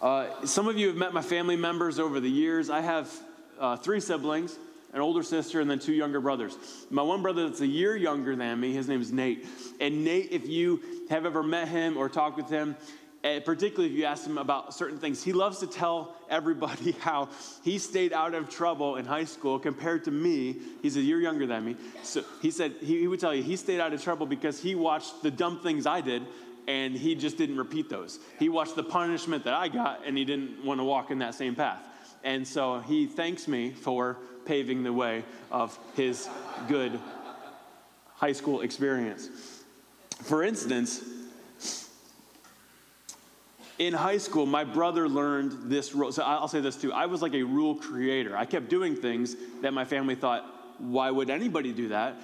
Uh, 0.00 0.44
some 0.44 0.68
of 0.68 0.76
you 0.76 0.88
have 0.88 0.96
met 0.96 1.14
my 1.14 1.22
family 1.22 1.56
members 1.56 1.98
over 1.98 2.20
the 2.20 2.28
years. 2.28 2.68
I 2.68 2.80
have 2.80 3.10
uh, 3.58 3.76
three 3.76 4.00
siblings 4.00 4.56
an 4.92 5.02
older 5.02 5.22
sister, 5.22 5.60
and 5.60 5.70
then 5.70 5.78
two 5.78 5.92
younger 5.92 6.22
brothers. 6.22 6.56
My 6.88 7.02
one 7.02 7.20
brother 7.20 7.46
that's 7.46 7.60
a 7.60 7.66
year 7.66 7.94
younger 7.96 8.34
than 8.34 8.58
me, 8.58 8.72
his 8.72 8.88
name 8.88 9.02
is 9.02 9.12
Nate. 9.12 9.46
And 9.78 10.04
Nate, 10.04 10.32
if 10.32 10.48
you 10.48 10.80
have 11.10 11.26
ever 11.26 11.42
met 11.42 11.68
him 11.68 11.98
or 11.98 12.08
talked 12.08 12.38
with 12.38 12.48
him, 12.48 12.76
eh, 13.22 13.40
particularly 13.40 13.92
if 13.92 13.98
you 13.98 14.04
ask 14.06 14.26
him 14.26 14.38
about 14.38 14.72
certain 14.72 14.96
things, 14.96 15.22
he 15.22 15.34
loves 15.34 15.58
to 15.58 15.66
tell 15.66 16.16
everybody 16.30 16.92
how 16.92 17.28
he 17.62 17.76
stayed 17.76 18.14
out 18.14 18.32
of 18.32 18.48
trouble 18.48 18.96
in 18.96 19.04
high 19.04 19.26
school 19.26 19.58
compared 19.58 20.04
to 20.04 20.10
me. 20.10 20.56
He's 20.80 20.96
a 20.96 21.02
year 21.02 21.20
younger 21.20 21.46
than 21.46 21.66
me. 21.66 21.76
So 22.02 22.24
he 22.40 22.50
said 22.50 22.76
he, 22.80 23.00
he 23.00 23.06
would 23.06 23.20
tell 23.20 23.34
you 23.34 23.42
he 23.42 23.56
stayed 23.56 23.80
out 23.80 23.92
of 23.92 24.02
trouble 24.02 24.24
because 24.24 24.62
he 24.62 24.74
watched 24.74 25.22
the 25.22 25.30
dumb 25.30 25.60
things 25.60 25.84
I 25.84 26.00
did 26.00 26.22
and 26.66 26.94
he 26.94 27.14
just 27.14 27.36
didn't 27.36 27.56
repeat 27.56 27.88
those. 27.88 28.18
He 28.38 28.48
watched 28.48 28.76
the 28.76 28.82
punishment 28.82 29.44
that 29.44 29.54
I 29.54 29.68
got 29.68 30.02
and 30.04 30.16
he 30.18 30.24
didn't 30.24 30.64
want 30.64 30.80
to 30.80 30.84
walk 30.84 31.10
in 31.10 31.18
that 31.20 31.34
same 31.34 31.54
path. 31.54 31.86
And 32.24 32.46
so 32.46 32.80
he 32.80 33.06
thanks 33.06 33.46
me 33.46 33.70
for 33.70 34.16
paving 34.44 34.82
the 34.82 34.92
way 34.92 35.24
of 35.50 35.78
his 35.94 36.28
good 36.68 36.98
high 38.14 38.32
school 38.32 38.62
experience. 38.62 39.28
For 40.22 40.42
instance, 40.42 41.04
in 43.78 43.92
high 43.92 44.18
school, 44.18 44.46
my 44.46 44.64
brother 44.64 45.08
learned 45.08 45.70
this 45.70 45.94
rule. 45.94 46.10
So 46.10 46.22
I'll 46.22 46.48
say 46.48 46.60
this 46.60 46.76
too. 46.76 46.92
I 46.92 47.06
was 47.06 47.20
like 47.22 47.34
a 47.34 47.42
rule 47.42 47.74
creator. 47.74 48.36
I 48.36 48.46
kept 48.46 48.68
doing 48.68 48.96
things 48.96 49.36
that 49.60 49.74
my 49.74 49.84
family 49.84 50.14
thought, 50.14 50.44
why 50.78 51.10
would 51.10 51.30
anybody 51.30 51.72
do 51.72 51.88
that? 51.88 52.16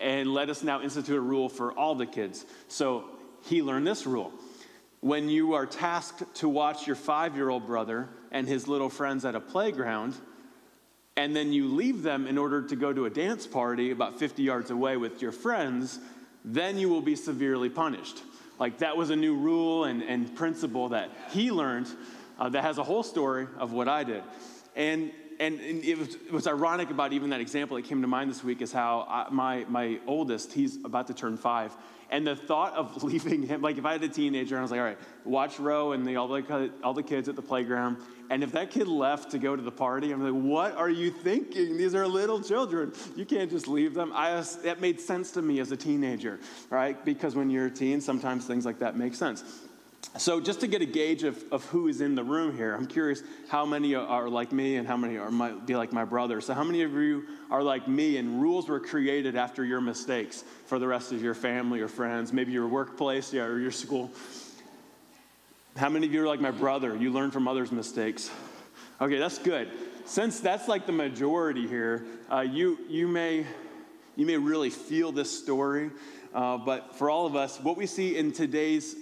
And 0.00 0.32
let 0.32 0.50
us 0.50 0.62
now 0.62 0.82
institute 0.82 1.16
a 1.16 1.20
rule 1.20 1.48
for 1.48 1.72
all 1.72 1.94
the 1.94 2.06
kids. 2.06 2.44
So 2.68 3.06
he 3.44 3.62
learned 3.62 3.86
this 3.86 4.06
rule. 4.06 4.32
When 5.00 5.28
you 5.28 5.54
are 5.54 5.66
tasked 5.66 6.34
to 6.36 6.48
watch 6.48 6.86
your 6.86 6.96
five 6.96 7.36
year 7.36 7.50
old 7.50 7.66
brother 7.66 8.08
and 8.30 8.46
his 8.48 8.66
little 8.66 8.90
friends 8.90 9.24
at 9.24 9.34
a 9.34 9.40
playground, 9.40 10.14
and 11.16 11.34
then 11.34 11.52
you 11.52 11.68
leave 11.68 12.02
them 12.02 12.26
in 12.26 12.38
order 12.38 12.62
to 12.62 12.76
go 12.76 12.92
to 12.92 13.06
a 13.06 13.10
dance 13.10 13.46
party 13.46 13.90
about 13.90 14.18
50 14.18 14.42
yards 14.42 14.70
away 14.70 14.96
with 14.96 15.20
your 15.20 15.32
friends, 15.32 15.98
then 16.44 16.78
you 16.78 16.88
will 16.88 17.00
be 17.00 17.16
severely 17.16 17.68
punished. 17.68 18.22
Like 18.58 18.78
that 18.78 18.96
was 18.96 19.10
a 19.10 19.16
new 19.16 19.36
rule 19.36 19.84
and, 19.84 20.02
and 20.02 20.34
principle 20.34 20.90
that 20.90 21.10
he 21.30 21.50
learned 21.50 21.88
uh, 22.38 22.48
that 22.50 22.62
has 22.62 22.78
a 22.78 22.84
whole 22.84 23.02
story 23.02 23.46
of 23.58 23.72
what 23.72 23.88
I 23.88 24.04
did. 24.04 24.22
And, 24.76 25.10
and, 25.40 25.60
it, 25.60 25.98
was, 25.98 26.14
it, 26.14 26.32
was, 26.32 26.46
ironic 26.46 26.90
about 26.90 27.12
even 27.12 27.30
that 27.30 27.40
example 27.40 27.76
that 27.76 27.84
came 27.84 28.00
to 28.02 28.08
mind 28.08 28.30
this 28.30 28.44
week 28.44 28.62
is 28.62 28.72
how 28.72 29.06
I, 29.08 29.26
my, 29.30 29.64
my 29.68 29.98
oldest, 30.06 30.52
he's 30.52 30.76
about 30.84 31.08
to 31.08 31.14
turn 31.14 31.36
five, 31.36 31.76
and 32.10 32.26
the 32.26 32.36
thought 32.36 32.74
of 32.74 33.02
leaving 33.02 33.42
him, 33.42 33.60
like 33.62 33.78
if 33.78 33.84
I 33.84 33.92
had 33.92 34.02
a 34.02 34.08
teenager 34.08 34.54
and 34.54 34.60
I 34.60 34.62
was 34.62 34.70
like, 34.70 34.80
all 34.80 34.86
right, 34.86 34.98
watch 35.24 35.58
Roe 35.58 35.92
and 35.92 36.06
the, 36.06 36.16
all, 36.16 36.28
the, 36.28 36.70
all 36.82 36.94
the 36.94 37.02
kids 37.02 37.28
at 37.28 37.36
the 37.36 37.42
playground, 37.42 37.98
and 38.30 38.42
if 38.42 38.52
that 38.52 38.70
kid 38.70 38.88
left 38.88 39.30
to 39.30 39.38
go 39.38 39.56
to 39.56 39.62
the 39.62 39.72
party, 39.72 40.12
I'm 40.12 40.22
like, 40.22 40.42
what 40.42 40.76
are 40.76 40.90
you 40.90 41.10
thinking? 41.10 41.76
These 41.76 41.94
are 41.94 42.06
little 42.06 42.42
children. 42.42 42.92
You 43.16 43.24
can't 43.24 43.50
just 43.50 43.68
leave 43.68 43.94
them. 43.94 44.12
I, 44.14 44.44
that 44.62 44.80
made 44.80 45.00
sense 45.00 45.30
to 45.32 45.42
me 45.42 45.60
as 45.60 45.72
a 45.72 45.76
teenager, 45.76 46.38
right? 46.68 47.02
Because 47.04 47.34
when 47.34 47.48
you're 47.48 47.66
a 47.66 47.70
teen, 47.70 48.00
sometimes 48.00 48.44
things 48.44 48.66
like 48.66 48.78
that 48.80 48.96
make 48.96 49.14
sense. 49.14 49.67
So, 50.16 50.40
just 50.40 50.60
to 50.60 50.66
get 50.66 50.80
a 50.82 50.86
gauge 50.86 51.22
of, 51.22 51.44
of 51.52 51.64
who 51.66 51.86
is 51.86 52.00
in 52.00 52.14
the 52.14 52.24
room 52.24 52.56
here, 52.56 52.74
I'm 52.74 52.86
curious 52.86 53.22
how 53.48 53.64
many 53.64 53.94
are 53.94 54.28
like 54.28 54.52
me 54.52 54.76
and 54.76 54.88
how 54.88 54.96
many 54.96 55.16
are 55.16 55.30
might 55.30 55.66
be 55.66 55.76
like 55.76 55.92
my 55.92 56.04
brother. 56.04 56.40
So, 56.40 56.54
how 56.54 56.64
many 56.64 56.82
of 56.82 56.92
you 56.92 57.26
are 57.50 57.62
like 57.62 57.86
me 57.86 58.16
and 58.16 58.40
rules 58.40 58.68
were 58.68 58.80
created 58.80 59.36
after 59.36 59.64
your 59.64 59.80
mistakes 59.80 60.44
for 60.66 60.78
the 60.78 60.88
rest 60.88 61.12
of 61.12 61.22
your 61.22 61.34
family 61.34 61.80
or 61.80 61.88
friends, 61.88 62.32
maybe 62.32 62.52
your 62.52 62.66
workplace 62.66 63.32
yeah, 63.32 63.42
or 63.42 63.60
your 63.60 63.70
school? 63.70 64.10
How 65.76 65.88
many 65.88 66.06
of 66.06 66.12
you 66.12 66.24
are 66.24 66.26
like 66.26 66.40
my 66.40 66.50
brother? 66.50 66.96
You 66.96 67.12
learn 67.12 67.30
from 67.30 67.46
others' 67.46 67.70
mistakes. 67.70 68.30
Okay, 69.00 69.18
that's 69.18 69.38
good. 69.38 69.70
Since 70.06 70.40
that's 70.40 70.66
like 70.66 70.86
the 70.86 70.92
majority 70.92 71.68
here, 71.68 72.04
uh, 72.32 72.40
you, 72.40 72.78
you, 72.88 73.06
may, 73.06 73.46
you 74.16 74.26
may 74.26 74.36
really 74.36 74.70
feel 74.70 75.12
this 75.12 75.30
story. 75.30 75.90
Uh, 76.34 76.56
but 76.56 76.96
for 76.96 77.08
all 77.08 77.26
of 77.26 77.36
us, 77.36 77.60
what 77.60 77.76
we 77.76 77.86
see 77.86 78.16
in 78.16 78.32
today's 78.32 78.96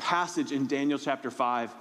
passage 0.00 0.52
in 0.52 0.66
Daniel 0.66 0.98
chapter 0.98 1.30
5 1.30 1.72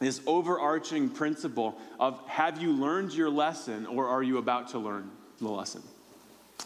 this 0.00 0.22
overarching 0.26 1.10
principle 1.10 1.78
of 2.00 2.18
have 2.26 2.60
you 2.60 2.72
learned 2.72 3.12
your 3.12 3.28
lesson 3.28 3.86
or 3.86 4.08
are 4.08 4.22
you 4.22 4.38
about 4.38 4.68
to 4.70 4.78
learn 4.78 5.10
the 5.38 5.48
lesson? 5.48 5.82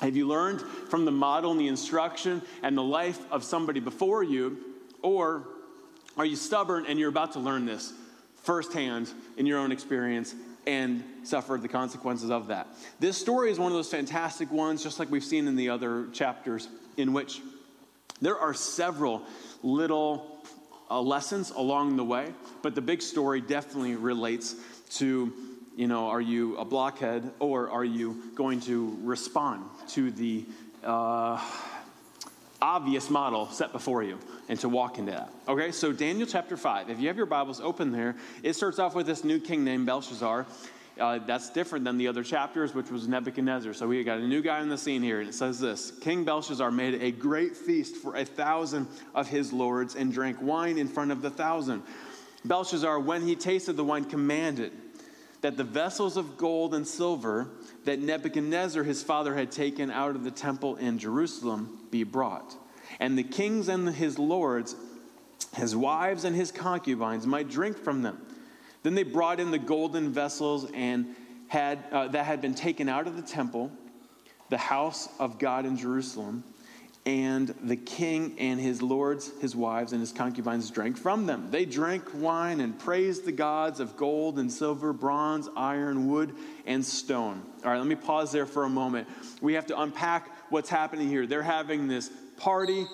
Have 0.01 0.17
you 0.17 0.27
learned 0.27 0.61
from 0.61 1.05
the 1.05 1.11
model 1.11 1.51
and 1.51 1.61
the 1.61 1.67
instruction 1.67 2.43
and 2.63 2.77
the 2.77 2.83
life 2.83 3.19
of 3.33 3.45
somebody 3.45 3.81
before 3.81 4.23
you, 4.23 4.59
or 5.03 5.49
are 6.17 6.25
you 6.25 6.37
stubborn 6.37 6.87
and 6.87 6.99
you're 6.99 7.09
about 7.09 7.33
to 7.33 7.41
learn 7.41 7.67
this 7.67 7.93
firsthand 8.43 9.13
in 9.37 9.47
your 9.47 9.59
own 9.59 9.73
experience 9.73 10.35
and 10.67 11.03
suffer 11.25 11.59
the 11.61 11.69
consequences 11.69 12.31
of 12.31 12.49
that? 12.49 12.69
This 13.01 13.17
story 13.17 13.51
is 13.51 13.59
one 13.59 13.73
of 13.73 13.77
those 13.77 13.91
fantastic 13.91 14.51
ones, 14.51 14.83
just 14.83 15.01
like 15.01 15.11
we've 15.11 15.25
seen 15.25 15.49
in 15.49 15.57
the 15.57 15.71
other 15.71 16.07
chapters, 16.13 16.69
in 16.97 17.13
which 17.13 17.41
there 18.21 18.39
are 18.39 18.55
several 18.55 19.23
little 19.63 20.34
uh, 20.91 21.01
lessons 21.01 21.51
along 21.51 21.97
the 21.97 22.05
way, 22.05 22.33
but 22.63 22.75
the 22.75 22.81
big 22.81 23.03
story 23.03 23.41
definitely 23.41 23.97
relates 23.97 24.55
to, 24.91 25.33
you 25.77 25.87
know, 25.87 26.09
are 26.09 26.21
you 26.21 26.57
a 26.57 26.65
blockhead 26.65 27.33
or 27.39 27.71
are 27.71 27.85
you 27.85 28.33
going 28.35 28.61
to 28.61 28.97
respond 29.03 29.65
to 29.89 30.11
the 30.11 30.45
uh, 30.83 31.41
obvious 32.61 33.11
model 33.11 33.49
set 33.49 33.73
before 33.73 34.03
you 34.03 34.19
and 34.49 34.59
to 34.61 34.69
walk 34.69 34.99
into 34.99 35.13
that? 35.13 35.31
Okay, 35.49 35.73
so 35.73 35.93
Daniel 35.93 36.27
chapter 36.27 36.57
5, 36.57 36.91
if 36.91 37.01
you 37.01 37.09
have 37.09 37.17
your 37.17 37.27
Bibles 37.27 37.61
open 37.61 37.93
there, 37.93 38.17
it 38.43 38.55
starts 38.55 38.79
off 38.79 38.95
with 38.95 39.07
this 39.07 39.25
new 39.25 39.41
king 39.41 39.65
named 39.65 39.87
Belshazzar. 39.87 40.47
Uh, 40.99 41.19
that's 41.27 41.51
different 41.51 41.85
than 41.85 41.99
the 41.99 42.07
other 42.07 42.23
chapters, 42.23 42.73
which 42.73 42.89
was 42.89 43.09
Nebuchadnezzar. 43.09 43.75
So 43.75 43.89
we 43.89 44.05
got 44.05 44.19
a 44.19 44.27
new 44.27 44.43
guy 44.43 44.63
in 44.63 44.69
the 44.69 44.79
scene 44.79 45.03
here, 45.03 45.19
and 45.21 45.29
it 45.29 45.35
says 45.35 45.59
this 45.59 45.91
King 45.91 46.25
Belshazzar 46.25 46.71
made 46.71 47.03
a 47.03 47.11
great 47.11 47.57
feast 47.57 47.97
for 47.97 48.15
a 48.15 48.25
thousand 48.25 48.87
of 49.13 49.29
his 49.29 49.53
lords 49.53 49.97
and 49.97 50.13
drank 50.13 50.41
wine 50.41 50.79
in 50.79 50.87
front 50.87 51.11
of 51.11 51.21
the 51.21 51.31
thousand. 51.31 51.83
Belshazzar, 52.45 53.01
when 53.01 53.27
he 53.27 53.35
tasted 53.35 53.73
the 53.73 53.85
wine, 53.85 54.05
commanded 54.05 54.73
that 55.41 55.57
the 55.57 55.65
vessels 55.65 56.17
of 56.17 56.37
gold 56.37 56.75
and 56.75 56.87
silver 56.87 57.49
that 57.85 57.99
Nebuchadnezzar 57.99 58.83
his 58.83 59.03
father 59.03 59.35
had 59.35 59.51
taken 59.51 59.91
out 59.91 60.15
of 60.15 60.25
the 60.25 60.31
temple 60.31 60.77
in 60.77 60.99
Jerusalem 60.99 61.81
be 61.91 62.05
brought. 62.05 62.55
And 63.01 63.19
the 63.19 63.25
kings 63.25 63.69
and 63.69 63.89
his 63.89 64.19
lords, 64.19 64.77
his 65.55 65.75
wives 65.75 66.25
and 66.25 66.37
his 66.37 66.53
concubines 66.53 67.27
might 67.27 67.51
drink 67.51 67.77
from 67.77 68.03
them. 68.03 68.25
Then 68.85 68.95
they 68.95 69.03
brought 69.03 69.41
in 69.41 69.51
the 69.51 69.59
golden 69.59 70.13
vessels 70.13 70.71
and 70.73 71.17
had, 71.49 71.83
uh, 71.91 72.09
that 72.09 72.27
had 72.27 72.41
been 72.41 72.55
taken 72.55 72.89
out 72.89 73.07
of 73.07 73.17
the 73.17 73.23
temple, 73.23 73.73
the 74.51 74.59
house 74.59 75.09
of 75.19 75.39
God 75.39 75.65
in 75.65 75.77
Jerusalem, 75.77 76.45
and 77.07 77.49
the 77.63 77.77
king 77.77 78.35
and 78.39 78.61
his 78.61 78.83
lords, 78.83 79.31
his 79.41 79.57
wives, 79.57 79.93
and 79.93 80.01
his 80.01 80.13
concubines 80.13 80.71
drank 80.71 80.99
from 80.99 81.27
them. 81.27 81.51
They 81.51 81.65
drank 81.65 82.05
wine 82.15 82.61
and 82.61 82.79
praised 82.79 83.25
the 83.25 83.33
gods 83.33 83.81
of 83.81 83.97
gold 83.97 84.39
and 84.39 84.53
silver, 84.53 84.93
bronze, 84.93 85.49
iron, 85.57 86.09
wood, 86.09 86.35
and 86.67 86.85
stone. 86.85 87.43
All 87.65 87.71
right, 87.71 87.79
let 87.79 87.87
me 87.87 87.95
pause 87.95 88.33
there 88.33 88.47
for 88.47 88.65
a 88.65 88.71
moment. 88.71 89.09
We 89.41 89.55
have 89.55 89.67
to 89.67 89.81
unpack 89.81 90.31
what's 90.51 90.69
happening 90.69 91.09
here. 91.09 91.27
They're 91.27 91.43
having 91.43 91.89
this 91.89 92.11
party 92.37 92.87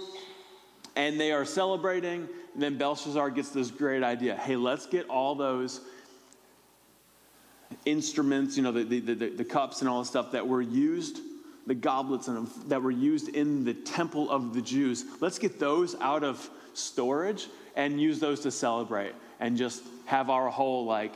and 0.97 1.19
they 1.19 1.33
are 1.33 1.45
celebrating 1.45 2.29
and 2.55 2.63
then 2.63 2.79
Belshazzar 2.79 3.31
gets 3.31 3.51
this 3.51 3.71
great 3.71 4.03
idea 4.03 4.37
hey, 4.37 4.57
let's 4.57 4.87
get 4.87 5.09
all 5.09 5.35
those 5.35 5.81
instruments, 7.85 8.57
you 8.57 8.63
know, 8.63 8.73
the, 8.73 8.83
the, 8.83 9.15
the, 9.15 9.29
the 9.31 9.45
cups 9.45 9.81
and 9.81 9.89
all 9.89 10.01
the 10.01 10.07
stuff 10.07 10.33
that 10.33 10.47
were 10.47 10.63
used, 10.63 11.21
the 11.67 11.75
goblets 11.75 12.29
and 12.29 12.49
that 12.67 12.83
were 12.83 12.91
used 12.91 13.29
in 13.29 13.65
the 13.65 13.75
temple 13.75 14.31
of 14.31 14.55
the 14.55 14.63
Jews, 14.63 15.05
let's 15.21 15.39
get 15.39 15.59
those 15.59 15.95
out 16.01 16.25
of 16.25 16.51
storage 16.75 17.47
and 17.77 18.01
use 18.01 18.19
those 18.19 18.41
to 18.41 18.51
celebrate 18.51 19.15
and 19.39 19.57
just 19.57 19.83
have 20.07 20.31
our 20.31 20.51
whole 20.51 20.85
like 20.85 21.13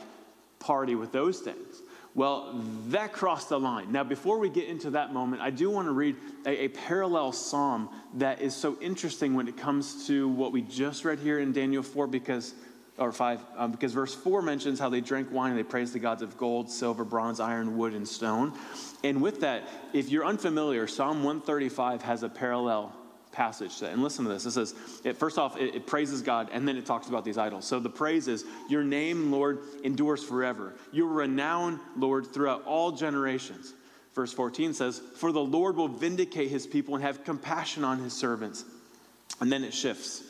party 0.59 0.95
with 0.95 1.11
those 1.11 1.39
things. 1.39 1.81
Well, 2.15 2.63
that 2.87 3.11
crossed 3.11 3.49
the 3.49 3.59
line. 3.59 3.91
Now, 3.91 4.05
before 4.05 4.39
we 4.39 4.47
get 4.47 4.69
into 4.69 4.91
that 4.91 5.11
moment, 5.11 5.41
I 5.41 5.49
do 5.49 5.69
want 5.69 5.87
to 5.87 5.91
read 5.91 6.15
a, 6.45 6.63
a, 6.63 6.67
parallel 6.69 7.33
psalm 7.33 7.89
that 8.15 8.41
is 8.41 8.55
so 8.55 8.77
interesting 8.79 9.33
when 9.33 9.49
it 9.49 9.57
comes 9.57 10.07
to 10.07 10.29
what 10.29 10.53
we 10.53 10.61
just 10.61 11.03
read 11.03 11.19
here 11.19 11.39
in 11.39 11.51
Daniel 11.51 11.83
4, 11.83 12.07
because, 12.07 12.53
or 12.97 13.11
5, 13.11 13.41
um, 13.57 13.71
because 13.71 13.91
verse 13.91 14.15
4 14.15 14.41
mentions 14.41 14.79
how 14.79 14.87
they 14.87 15.01
drank 15.01 15.29
wine 15.29 15.49
and 15.49 15.59
they 15.59 15.63
praised 15.63 15.91
the 15.91 15.99
gods 15.99 16.21
of 16.21 16.37
gold, 16.37 16.71
silver, 16.71 17.03
bronze, 17.03 17.41
iron, 17.41 17.77
wood, 17.77 17.93
and 17.93 18.07
stone. 18.07 18.53
And 19.03 19.21
with 19.21 19.41
that, 19.41 19.67
if 19.91 20.07
you're 20.07 20.25
unfamiliar, 20.25 20.87
Psalm 20.87 21.17
135 21.21 22.01
has 22.03 22.23
a 22.23 22.29
parallel 22.29 22.95
passage. 23.35 23.81
And 23.81 24.01
listen 24.01 24.25
to 24.25 24.31
this. 24.31 24.45
It 24.45 24.51
says, 24.51 24.73
it, 25.03 25.17
first 25.17 25.37
off, 25.37 25.57
it, 25.57 25.75
it, 25.75 25.85
praises 25.85 26.21
God, 26.21 26.49
and 26.51 26.67
then 26.67 26.77
it 26.77 26.85
talks 26.85 27.09
about 27.09 27.25
these 27.25 27.37
idols. 27.37 27.65
So 27.65 27.79
the 27.79 27.89
praise 27.89 28.27
is, 28.27 28.45
Your 28.69 28.83
name, 28.83 29.31
Lord, 29.31 29.59
endures 29.83 30.23
forever. 30.23 30.73
Your 30.91 31.07
renown, 31.07 31.79
Lord, 31.97 32.33
throughout 32.33 32.63
all 32.65 32.91
generations. 32.91 33.73
Verse 34.15 34.31
14 34.31 34.73
says, 34.73 35.01
For 35.17 35.31
the 35.31 35.41
Lord 35.41 35.75
will 35.75 35.89
vindicate 35.89 36.49
his 36.49 36.65
people 36.65 36.95
and 36.95 37.03
have 37.03 37.25
compassion 37.25 37.83
on 37.83 37.99
his 37.99 38.13
servants. 38.13 38.63
And 39.41 39.51
then 39.51 39.63
it 39.63 39.73
shifts. 39.73 40.23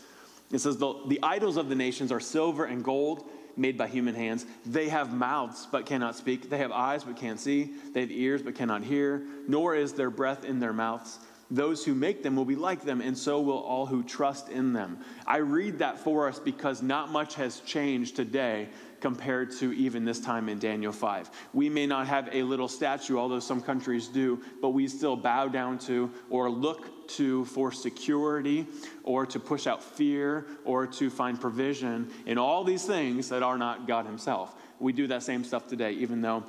It 0.51 0.59
says, 0.59 0.77
The, 0.77 0.95
the 1.07 1.19
idols 1.21 1.57
of 1.57 1.69
the 1.69 1.75
nations 1.75 2.11
are 2.11 2.19
silver 2.19 2.65
and 2.65 2.83
gold, 2.83 3.29
made 3.55 3.77
by 3.77 3.87
human 3.87 4.15
hands. 4.15 4.45
They 4.65 4.89
have 4.89 5.13
mouths 5.13 5.67
but 5.71 5.85
cannot 5.85 6.15
speak. 6.15 6.49
They 6.49 6.57
have 6.57 6.71
eyes 6.71 7.03
but 7.03 7.15
can't 7.15 7.39
see. 7.39 7.73
They 7.93 8.01
have 8.01 8.11
ears 8.11 8.41
but 8.41 8.55
cannot 8.55 8.83
hear, 8.83 9.21
nor 9.47 9.75
is 9.75 9.93
there 9.93 10.09
breath 10.09 10.43
in 10.43 10.59
their 10.59 10.73
mouths. 10.73 11.19
Those 11.51 11.85
who 11.85 11.93
make 11.93 12.23
them 12.23 12.35
will 12.35 12.45
be 12.45 12.55
like 12.55 12.83
them, 12.83 13.01
and 13.01 13.15
so 13.15 13.39
will 13.39 13.59
all 13.59 13.85
who 13.85 14.03
trust 14.03 14.49
in 14.49 14.73
them. 14.73 14.97
I 15.27 15.37
read 15.37 15.79
that 15.79 15.99
for 15.99 16.27
us 16.27 16.39
because 16.39 16.81
not 16.81 17.11
much 17.11 17.35
has 17.35 17.59
changed 17.61 18.15
today 18.15 18.69
compared 18.99 19.51
to 19.51 19.71
even 19.73 20.05
this 20.05 20.19
time 20.19 20.49
in 20.49 20.57
Daniel 20.57 20.91
5. 20.91 21.29
We 21.53 21.69
may 21.69 21.85
not 21.85 22.07
have 22.07 22.29
a 22.31 22.41
little 22.41 22.67
statue, 22.67 23.19
although 23.19 23.39
some 23.39 23.61
countries 23.61 24.07
do, 24.07 24.41
but 24.59 24.69
we 24.69 24.87
still 24.87 25.15
bow 25.15 25.47
down 25.47 25.77
to 25.79 26.11
or 26.31 26.49
look 26.49 27.07
to 27.09 27.45
for 27.45 27.71
security 27.71 28.65
or 29.03 29.27
to 29.27 29.39
push 29.39 29.67
out 29.67 29.83
fear 29.83 30.47
or 30.63 30.87
to 30.87 31.11
find 31.11 31.39
provision 31.39 32.09
in 32.25 32.39
all 32.39 32.63
these 32.63 32.85
things 32.85 33.29
that 33.29 33.43
are 33.43 33.59
not 33.59 33.87
God 33.87 34.07
Himself. 34.07 34.55
We 34.79 34.91
do 34.91 35.05
that 35.07 35.21
same 35.21 35.43
stuff 35.43 35.67
today, 35.67 35.91
even 35.91 36.21
though 36.21 36.43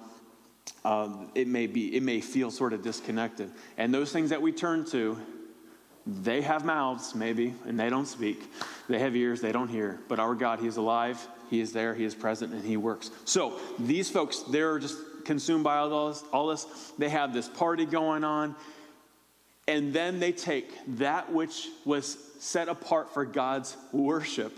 um, 0.84 1.28
it 1.34 1.48
may 1.48 1.66
be 1.66 1.96
it 1.96 2.02
may 2.02 2.20
feel 2.20 2.50
sort 2.50 2.72
of 2.72 2.82
disconnected. 2.82 3.50
And 3.76 3.92
those 3.92 4.12
things 4.12 4.30
that 4.30 4.40
we 4.40 4.52
turn 4.52 4.84
to 4.86 5.18
they 6.08 6.40
have 6.40 6.64
mouths 6.64 7.16
maybe 7.16 7.52
and 7.66 7.78
they 7.78 7.90
don't 7.90 8.06
speak. 8.06 8.50
They 8.88 9.00
have 9.00 9.16
ears 9.16 9.40
they 9.40 9.52
don't 9.52 9.68
hear. 9.68 9.98
But 10.08 10.20
our 10.20 10.34
god 10.34 10.60
he 10.60 10.68
is 10.68 10.76
alive 10.76 11.26
he 11.50 11.60
is 11.60 11.72
there 11.72 11.94
he 11.94 12.04
is 12.04 12.14
present 12.14 12.52
and 12.52 12.64
he 12.64 12.76
works. 12.76 13.10
So 13.24 13.58
these 13.78 14.08
folks 14.08 14.40
they're 14.50 14.78
just 14.78 14.96
consumed 15.24 15.64
by 15.64 15.78
all 15.78 16.08
this, 16.08 16.24
all 16.32 16.46
this. 16.46 16.92
They 16.98 17.08
have 17.08 17.34
this 17.34 17.48
party 17.48 17.84
going 17.84 18.22
on. 18.22 18.54
And 19.66 19.92
then 19.92 20.20
they 20.20 20.30
take 20.30 20.72
that 20.98 21.32
which 21.32 21.66
was 21.84 22.16
set 22.38 22.68
apart 22.68 23.12
for 23.12 23.24
god's 23.24 23.76
worship 23.92 24.56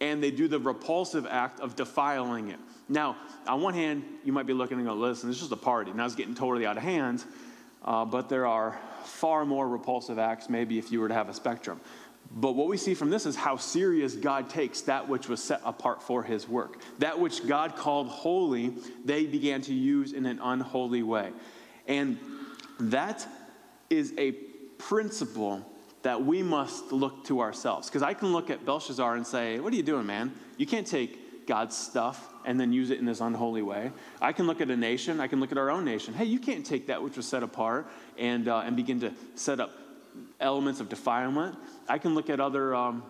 and 0.00 0.22
they 0.22 0.30
do 0.30 0.46
the 0.46 0.60
repulsive 0.60 1.26
act 1.28 1.58
of 1.58 1.74
defiling 1.74 2.50
it 2.50 2.60
now, 2.88 3.16
on 3.46 3.62
one 3.62 3.74
hand, 3.74 4.04
you 4.24 4.32
might 4.32 4.46
be 4.46 4.52
looking 4.52 4.78
and 4.78 4.86
go, 4.86 4.94
listen, 4.94 5.28
this 5.28 5.36
is 5.36 5.42
just 5.42 5.52
a 5.52 5.56
party. 5.56 5.92
Now 5.92 6.04
it's 6.04 6.14
getting 6.14 6.34
totally 6.34 6.66
out 6.66 6.76
of 6.76 6.82
hand. 6.82 7.24
Uh, 7.82 8.04
but 8.04 8.28
there 8.28 8.46
are 8.46 8.78
far 9.04 9.44
more 9.44 9.68
repulsive 9.68 10.18
acts, 10.18 10.48
maybe 10.48 10.78
if 10.78 10.90
you 10.90 11.00
were 11.00 11.08
to 11.08 11.14
have 11.14 11.28
a 11.28 11.34
spectrum. 11.34 11.80
But 12.30 12.52
what 12.52 12.68
we 12.68 12.76
see 12.76 12.94
from 12.94 13.10
this 13.10 13.26
is 13.26 13.36
how 13.36 13.56
serious 13.56 14.14
God 14.14 14.48
takes 14.48 14.80
that 14.82 15.08
which 15.08 15.28
was 15.28 15.42
set 15.42 15.60
apart 15.64 16.02
for 16.02 16.22
his 16.22 16.48
work. 16.48 16.80
That 16.98 17.18
which 17.18 17.46
God 17.46 17.76
called 17.76 18.08
holy, 18.08 18.74
they 19.04 19.26
began 19.26 19.60
to 19.62 19.74
use 19.74 20.12
in 20.12 20.26
an 20.26 20.40
unholy 20.42 21.02
way. 21.02 21.30
And 21.86 22.18
that 22.80 23.26
is 23.90 24.14
a 24.18 24.32
principle 24.78 25.70
that 26.02 26.24
we 26.24 26.42
must 26.42 26.92
look 26.92 27.24
to 27.26 27.40
ourselves. 27.40 27.88
Because 27.88 28.02
I 28.02 28.14
can 28.14 28.32
look 28.32 28.50
at 28.50 28.64
Belshazzar 28.64 29.14
and 29.16 29.26
say, 29.26 29.60
What 29.60 29.72
are 29.72 29.76
you 29.76 29.82
doing, 29.82 30.06
man? 30.06 30.34
You 30.56 30.66
can't 30.66 30.86
take 30.86 31.23
God's 31.46 31.76
stuff 31.76 32.28
and 32.44 32.58
then 32.58 32.72
use 32.72 32.90
it 32.90 32.98
in 32.98 33.04
this 33.04 33.20
unholy 33.20 33.62
way. 33.62 33.92
I 34.20 34.32
can 34.32 34.46
look 34.46 34.60
at 34.60 34.70
a 34.70 34.76
nation, 34.76 35.20
I 35.20 35.26
can 35.26 35.40
look 35.40 35.52
at 35.52 35.58
our 35.58 35.70
own 35.70 35.84
nation. 35.84 36.14
Hey, 36.14 36.26
you 36.26 36.38
can't 36.38 36.64
take 36.64 36.86
that 36.88 37.02
which 37.02 37.16
was 37.16 37.26
set 37.26 37.42
apart 37.42 37.86
and, 38.18 38.48
uh, 38.48 38.58
and 38.58 38.76
begin 38.76 39.00
to 39.00 39.12
set 39.34 39.60
up 39.60 39.70
elements 40.40 40.80
of 40.80 40.88
defilement. 40.88 41.56
I 41.88 41.98
can 41.98 42.14
look 42.14 42.30
at 42.30 42.40
other, 42.40 42.74
um, 42.74 43.02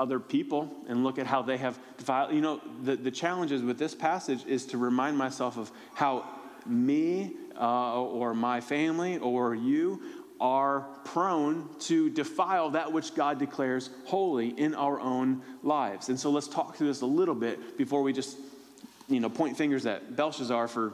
other 0.00 0.20
people 0.20 0.70
and 0.88 1.04
look 1.04 1.18
at 1.18 1.26
how 1.26 1.42
they 1.42 1.56
have 1.56 1.78
defiled. 1.96 2.32
You 2.32 2.40
know, 2.40 2.60
the, 2.82 2.96
the 2.96 3.10
challenges 3.10 3.62
with 3.62 3.78
this 3.78 3.94
passage 3.94 4.44
is 4.46 4.66
to 4.66 4.78
remind 4.78 5.16
myself 5.16 5.56
of 5.56 5.70
how 5.94 6.24
me 6.66 7.36
uh, 7.58 8.00
or 8.00 8.34
my 8.34 8.60
family 8.60 9.18
or 9.18 9.54
you 9.54 10.00
are 10.40 10.86
prone 11.04 11.68
to 11.80 12.10
defile 12.10 12.70
that 12.70 12.92
which 12.92 13.14
God 13.14 13.38
declares 13.38 13.90
holy 14.04 14.48
in 14.48 14.74
our 14.74 15.00
own 15.00 15.42
lives. 15.62 16.08
And 16.08 16.18
so 16.18 16.30
let's 16.30 16.48
talk 16.48 16.76
through 16.76 16.88
this 16.88 17.00
a 17.00 17.06
little 17.06 17.34
bit 17.34 17.76
before 17.76 18.02
we 18.02 18.12
just 18.12 18.36
you 19.08 19.20
know, 19.20 19.28
point 19.28 19.56
fingers 19.56 19.86
at 19.86 20.16
Belshazzar 20.16 20.68
for 20.68 20.92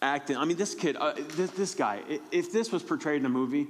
acting. 0.00 0.36
I 0.36 0.44
mean, 0.44 0.56
this 0.56 0.74
kid, 0.74 0.96
uh, 0.96 1.12
this, 1.14 1.50
this, 1.52 1.74
guy, 1.74 2.02
if 2.32 2.50
this 2.50 2.72
was 2.72 2.82
portrayed 2.82 3.20
in 3.20 3.26
a 3.26 3.30
movie, 3.30 3.68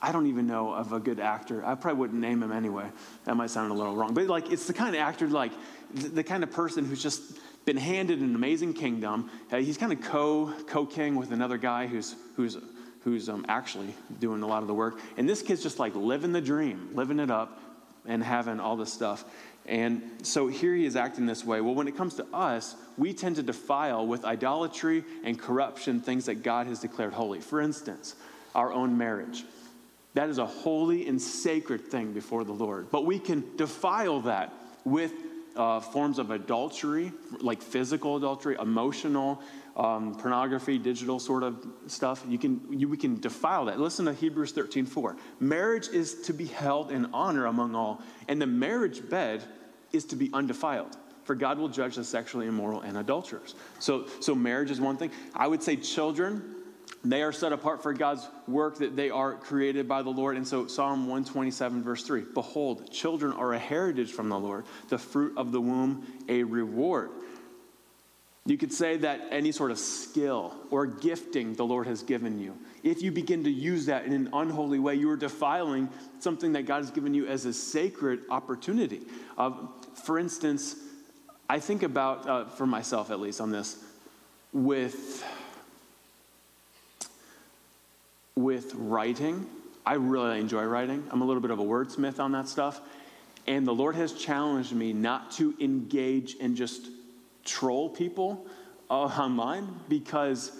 I 0.00 0.12
don't 0.12 0.26
even 0.26 0.46
know 0.46 0.72
of 0.72 0.92
a 0.92 1.00
good 1.00 1.20
actor. 1.20 1.64
I 1.64 1.74
probably 1.74 2.00
wouldn't 2.00 2.20
name 2.20 2.42
him 2.42 2.52
anyway. 2.52 2.86
That 3.24 3.36
might 3.36 3.50
sound 3.50 3.70
a 3.70 3.74
little 3.74 3.94
wrong. 3.94 4.14
But 4.14 4.26
like, 4.26 4.50
it's 4.50 4.66
the 4.66 4.72
kind 4.72 4.94
of 4.94 5.00
actor, 5.00 5.28
like, 5.28 5.52
the, 5.94 6.08
the 6.08 6.24
kind 6.24 6.42
of 6.42 6.50
person 6.50 6.84
who's 6.84 7.02
just 7.02 7.38
been 7.64 7.76
handed 7.76 8.20
an 8.20 8.34
amazing 8.34 8.72
kingdom. 8.72 9.30
Uh, 9.50 9.58
he's 9.58 9.76
kind 9.76 9.92
of 9.92 10.00
co 10.00 10.54
co 10.66 10.86
king 10.86 11.16
with 11.16 11.32
another 11.32 11.58
guy 11.58 11.86
who's 11.86 12.14
who's 12.36 12.56
who's 13.06 13.28
um, 13.28 13.46
actually 13.48 13.94
doing 14.18 14.42
a 14.42 14.46
lot 14.48 14.62
of 14.62 14.66
the 14.66 14.74
work. 14.74 14.98
And 15.16 15.28
this 15.28 15.40
kid's 15.40 15.62
just 15.62 15.78
like 15.78 15.94
living 15.94 16.32
the 16.32 16.40
dream, 16.40 16.90
living 16.92 17.20
it 17.20 17.30
up, 17.30 17.60
and 18.04 18.20
having 18.20 18.58
all 18.58 18.76
this 18.76 18.92
stuff. 18.92 19.24
And 19.64 20.02
so 20.22 20.48
here 20.48 20.74
he 20.74 20.84
is 20.84 20.96
acting 20.96 21.24
this 21.24 21.44
way. 21.44 21.60
Well, 21.60 21.76
when 21.76 21.86
it 21.86 21.96
comes 21.96 22.16
to 22.16 22.26
us, 22.32 22.74
we 22.98 23.14
tend 23.14 23.36
to 23.36 23.44
defile 23.44 24.04
with 24.04 24.24
idolatry 24.24 25.04
and 25.22 25.38
corruption 25.38 26.00
things 26.00 26.26
that 26.26 26.42
God 26.42 26.66
has 26.66 26.80
declared 26.80 27.12
holy. 27.12 27.38
For 27.38 27.60
instance, 27.60 28.16
our 28.56 28.72
own 28.72 28.98
marriage. 28.98 29.44
That 30.14 30.28
is 30.28 30.38
a 30.38 30.46
holy 30.46 31.06
and 31.06 31.22
sacred 31.22 31.86
thing 31.86 32.12
before 32.12 32.42
the 32.42 32.54
Lord. 32.54 32.90
But 32.90 33.06
we 33.06 33.20
can 33.20 33.44
defile 33.56 34.18
that 34.22 34.52
with 34.84 35.12
uh, 35.54 35.78
forms 35.78 36.18
of 36.18 36.32
adultery, 36.32 37.12
like 37.40 37.62
physical 37.62 38.16
adultery, 38.16 38.56
emotional, 38.60 39.40
um, 39.76 40.14
pornography, 40.14 40.78
digital 40.78 41.18
sort 41.18 41.42
of 41.42 41.66
stuff. 41.86 42.24
You 42.26 42.38
can, 42.38 42.60
you, 42.70 42.88
we 42.88 42.96
can 42.96 43.20
defile 43.20 43.66
that. 43.66 43.78
Listen 43.78 44.06
to 44.06 44.14
Hebrews 44.14 44.52
13 44.52 44.86
4. 44.86 45.16
Marriage 45.38 45.88
is 45.88 46.22
to 46.22 46.32
be 46.32 46.46
held 46.46 46.90
in 46.90 47.06
honor 47.12 47.46
among 47.46 47.74
all, 47.74 48.00
and 48.28 48.40
the 48.40 48.46
marriage 48.46 49.08
bed 49.08 49.44
is 49.92 50.04
to 50.06 50.16
be 50.16 50.30
undefiled. 50.32 50.96
For 51.24 51.34
God 51.34 51.58
will 51.58 51.68
judge 51.68 51.96
the 51.96 52.04
sexually 52.04 52.46
immoral 52.46 52.82
and 52.82 52.96
adulterers. 52.96 53.56
So, 53.80 54.06
so 54.20 54.34
marriage 54.34 54.70
is 54.70 54.80
one 54.80 54.96
thing. 54.96 55.10
I 55.34 55.48
would 55.48 55.60
say 55.60 55.74
children, 55.74 56.54
they 57.04 57.22
are 57.22 57.32
set 57.32 57.52
apart 57.52 57.82
for 57.82 57.92
God's 57.92 58.28
work 58.46 58.78
that 58.78 58.94
they 58.94 59.10
are 59.10 59.34
created 59.34 59.88
by 59.88 60.02
the 60.02 60.10
Lord. 60.10 60.36
And 60.36 60.46
so 60.46 60.68
Psalm 60.68 61.00
127, 61.08 61.82
verse 61.82 62.04
3 62.04 62.22
Behold, 62.32 62.90
children 62.92 63.32
are 63.32 63.54
a 63.54 63.58
heritage 63.58 64.12
from 64.12 64.28
the 64.28 64.38
Lord, 64.38 64.66
the 64.88 64.98
fruit 64.98 65.36
of 65.36 65.50
the 65.52 65.60
womb, 65.60 66.06
a 66.28 66.44
reward. 66.44 67.10
You 68.46 68.56
could 68.56 68.72
say 68.72 68.96
that 68.98 69.22
any 69.32 69.50
sort 69.50 69.72
of 69.72 69.78
skill 69.78 70.54
or 70.70 70.86
gifting 70.86 71.54
the 71.54 71.64
Lord 71.64 71.88
has 71.88 72.04
given 72.04 72.38
you, 72.38 72.56
if 72.84 73.02
you 73.02 73.10
begin 73.10 73.42
to 73.42 73.50
use 73.50 73.86
that 73.86 74.06
in 74.06 74.12
an 74.12 74.30
unholy 74.32 74.78
way, 74.78 74.94
you 74.94 75.10
are 75.10 75.16
defiling 75.16 75.88
something 76.20 76.52
that 76.52 76.62
God 76.62 76.76
has 76.76 76.92
given 76.92 77.12
you 77.12 77.26
as 77.26 77.44
a 77.44 77.52
sacred 77.52 78.20
opportunity. 78.30 79.00
Uh, 79.36 79.50
for 80.04 80.16
instance, 80.16 80.76
I 81.50 81.58
think 81.58 81.82
about, 81.82 82.28
uh, 82.28 82.44
for 82.44 82.66
myself 82.66 83.10
at 83.10 83.18
least 83.18 83.40
on 83.40 83.50
this, 83.50 83.82
with, 84.52 85.24
with 88.36 88.72
writing. 88.74 89.44
I 89.84 89.94
really 89.94 90.38
enjoy 90.38 90.64
writing. 90.64 91.04
I'm 91.10 91.20
a 91.20 91.24
little 91.24 91.42
bit 91.42 91.50
of 91.50 91.58
a 91.58 91.64
wordsmith 91.64 92.20
on 92.20 92.30
that 92.32 92.48
stuff. 92.48 92.80
And 93.48 93.66
the 93.66 93.74
Lord 93.74 93.96
has 93.96 94.12
challenged 94.12 94.72
me 94.72 94.92
not 94.92 95.32
to 95.32 95.54
engage 95.60 96.36
and 96.40 96.56
just 96.56 96.88
troll 97.46 97.88
people 97.88 98.46
uh, 98.90 98.94
online 98.94 99.68
because 99.88 100.52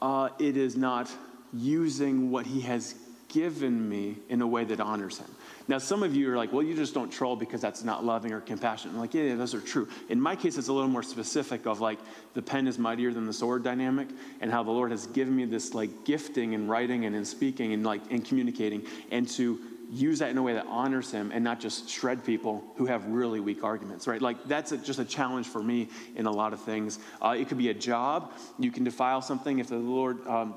uh, 0.00 0.30
it 0.38 0.56
is 0.56 0.76
not 0.76 1.10
using 1.52 2.30
what 2.30 2.46
he 2.46 2.62
has 2.62 2.94
given 3.28 3.88
me 3.88 4.16
in 4.28 4.42
a 4.42 4.46
way 4.46 4.64
that 4.64 4.80
honors 4.80 5.18
him. 5.18 5.28
Now, 5.68 5.78
some 5.78 6.02
of 6.02 6.14
you 6.14 6.30
are 6.30 6.36
like, 6.36 6.52
well, 6.52 6.62
you 6.62 6.74
just 6.74 6.92
don't 6.92 7.10
troll 7.10 7.36
because 7.36 7.60
that's 7.60 7.84
not 7.84 8.04
loving 8.04 8.32
or 8.32 8.40
compassionate. 8.40 8.94
I'm 8.94 9.00
like, 9.00 9.14
yeah, 9.14 9.22
yeah, 9.22 9.34
those 9.36 9.54
are 9.54 9.60
true. 9.60 9.88
In 10.08 10.20
my 10.20 10.34
case, 10.34 10.58
it's 10.58 10.68
a 10.68 10.72
little 10.72 10.88
more 10.88 11.02
specific 11.02 11.66
of 11.66 11.80
like 11.80 11.98
the 12.34 12.42
pen 12.42 12.66
is 12.66 12.78
mightier 12.78 13.12
than 13.12 13.26
the 13.26 13.32
sword 13.32 13.62
dynamic 13.62 14.08
and 14.40 14.50
how 14.50 14.62
the 14.62 14.70
Lord 14.70 14.90
has 14.90 15.06
given 15.06 15.34
me 15.34 15.44
this 15.44 15.72
like 15.72 16.04
gifting 16.04 16.52
in 16.52 16.66
writing 16.66 17.06
and 17.06 17.14
in 17.14 17.24
speaking 17.24 17.72
and 17.72 17.84
like 17.84 18.10
in 18.10 18.22
communicating 18.22 18.84
and 19.10 19.28
to 19.28 19.60
use 19.92 20.20
that 20.20 20.30
in 20.30 20.38
a 20.38 20.42
way 20.42 20.54
that 20.54 20.64
honors 20.68 21.10
him 21.10 21.30
and 21.34 21.44
not 21.44 21.60
just 21.60 21.88
shred 21.88 22.24
people 22.24 22.64
who 22.76 22.86
have 22.86 23.04
really 23.06 23.40
weak 23.40 23.62
arguments, 23.62 24.06
right? 24.06 24.22
Like 24.22 24.42
that's 24.44 24.72
a, 24.72 24.78
just 24.78 24.98
a 24.98 25.04
challenge 25.04 25.46
for 25.46 25.62
me 25.62 25.88
in 26.16 26.24
a 26.24 26.30
lot 26.30 26.54
of 26.54 26.62
things. 26.62 26.98
Uh, 27.20 27.36
it 27.38 27.48
could 27.48 27.58
be 27.58 27.68
a 27.68 27.74
job. 27.74 28.32
You 28.58 28.70
can 28.70 28.84
defile 28.84 29.20
something 29.20 29.58
if 29.58 29.68
the 29.68 29.76
Lord 29.76 30.26
um, 30.26 30.54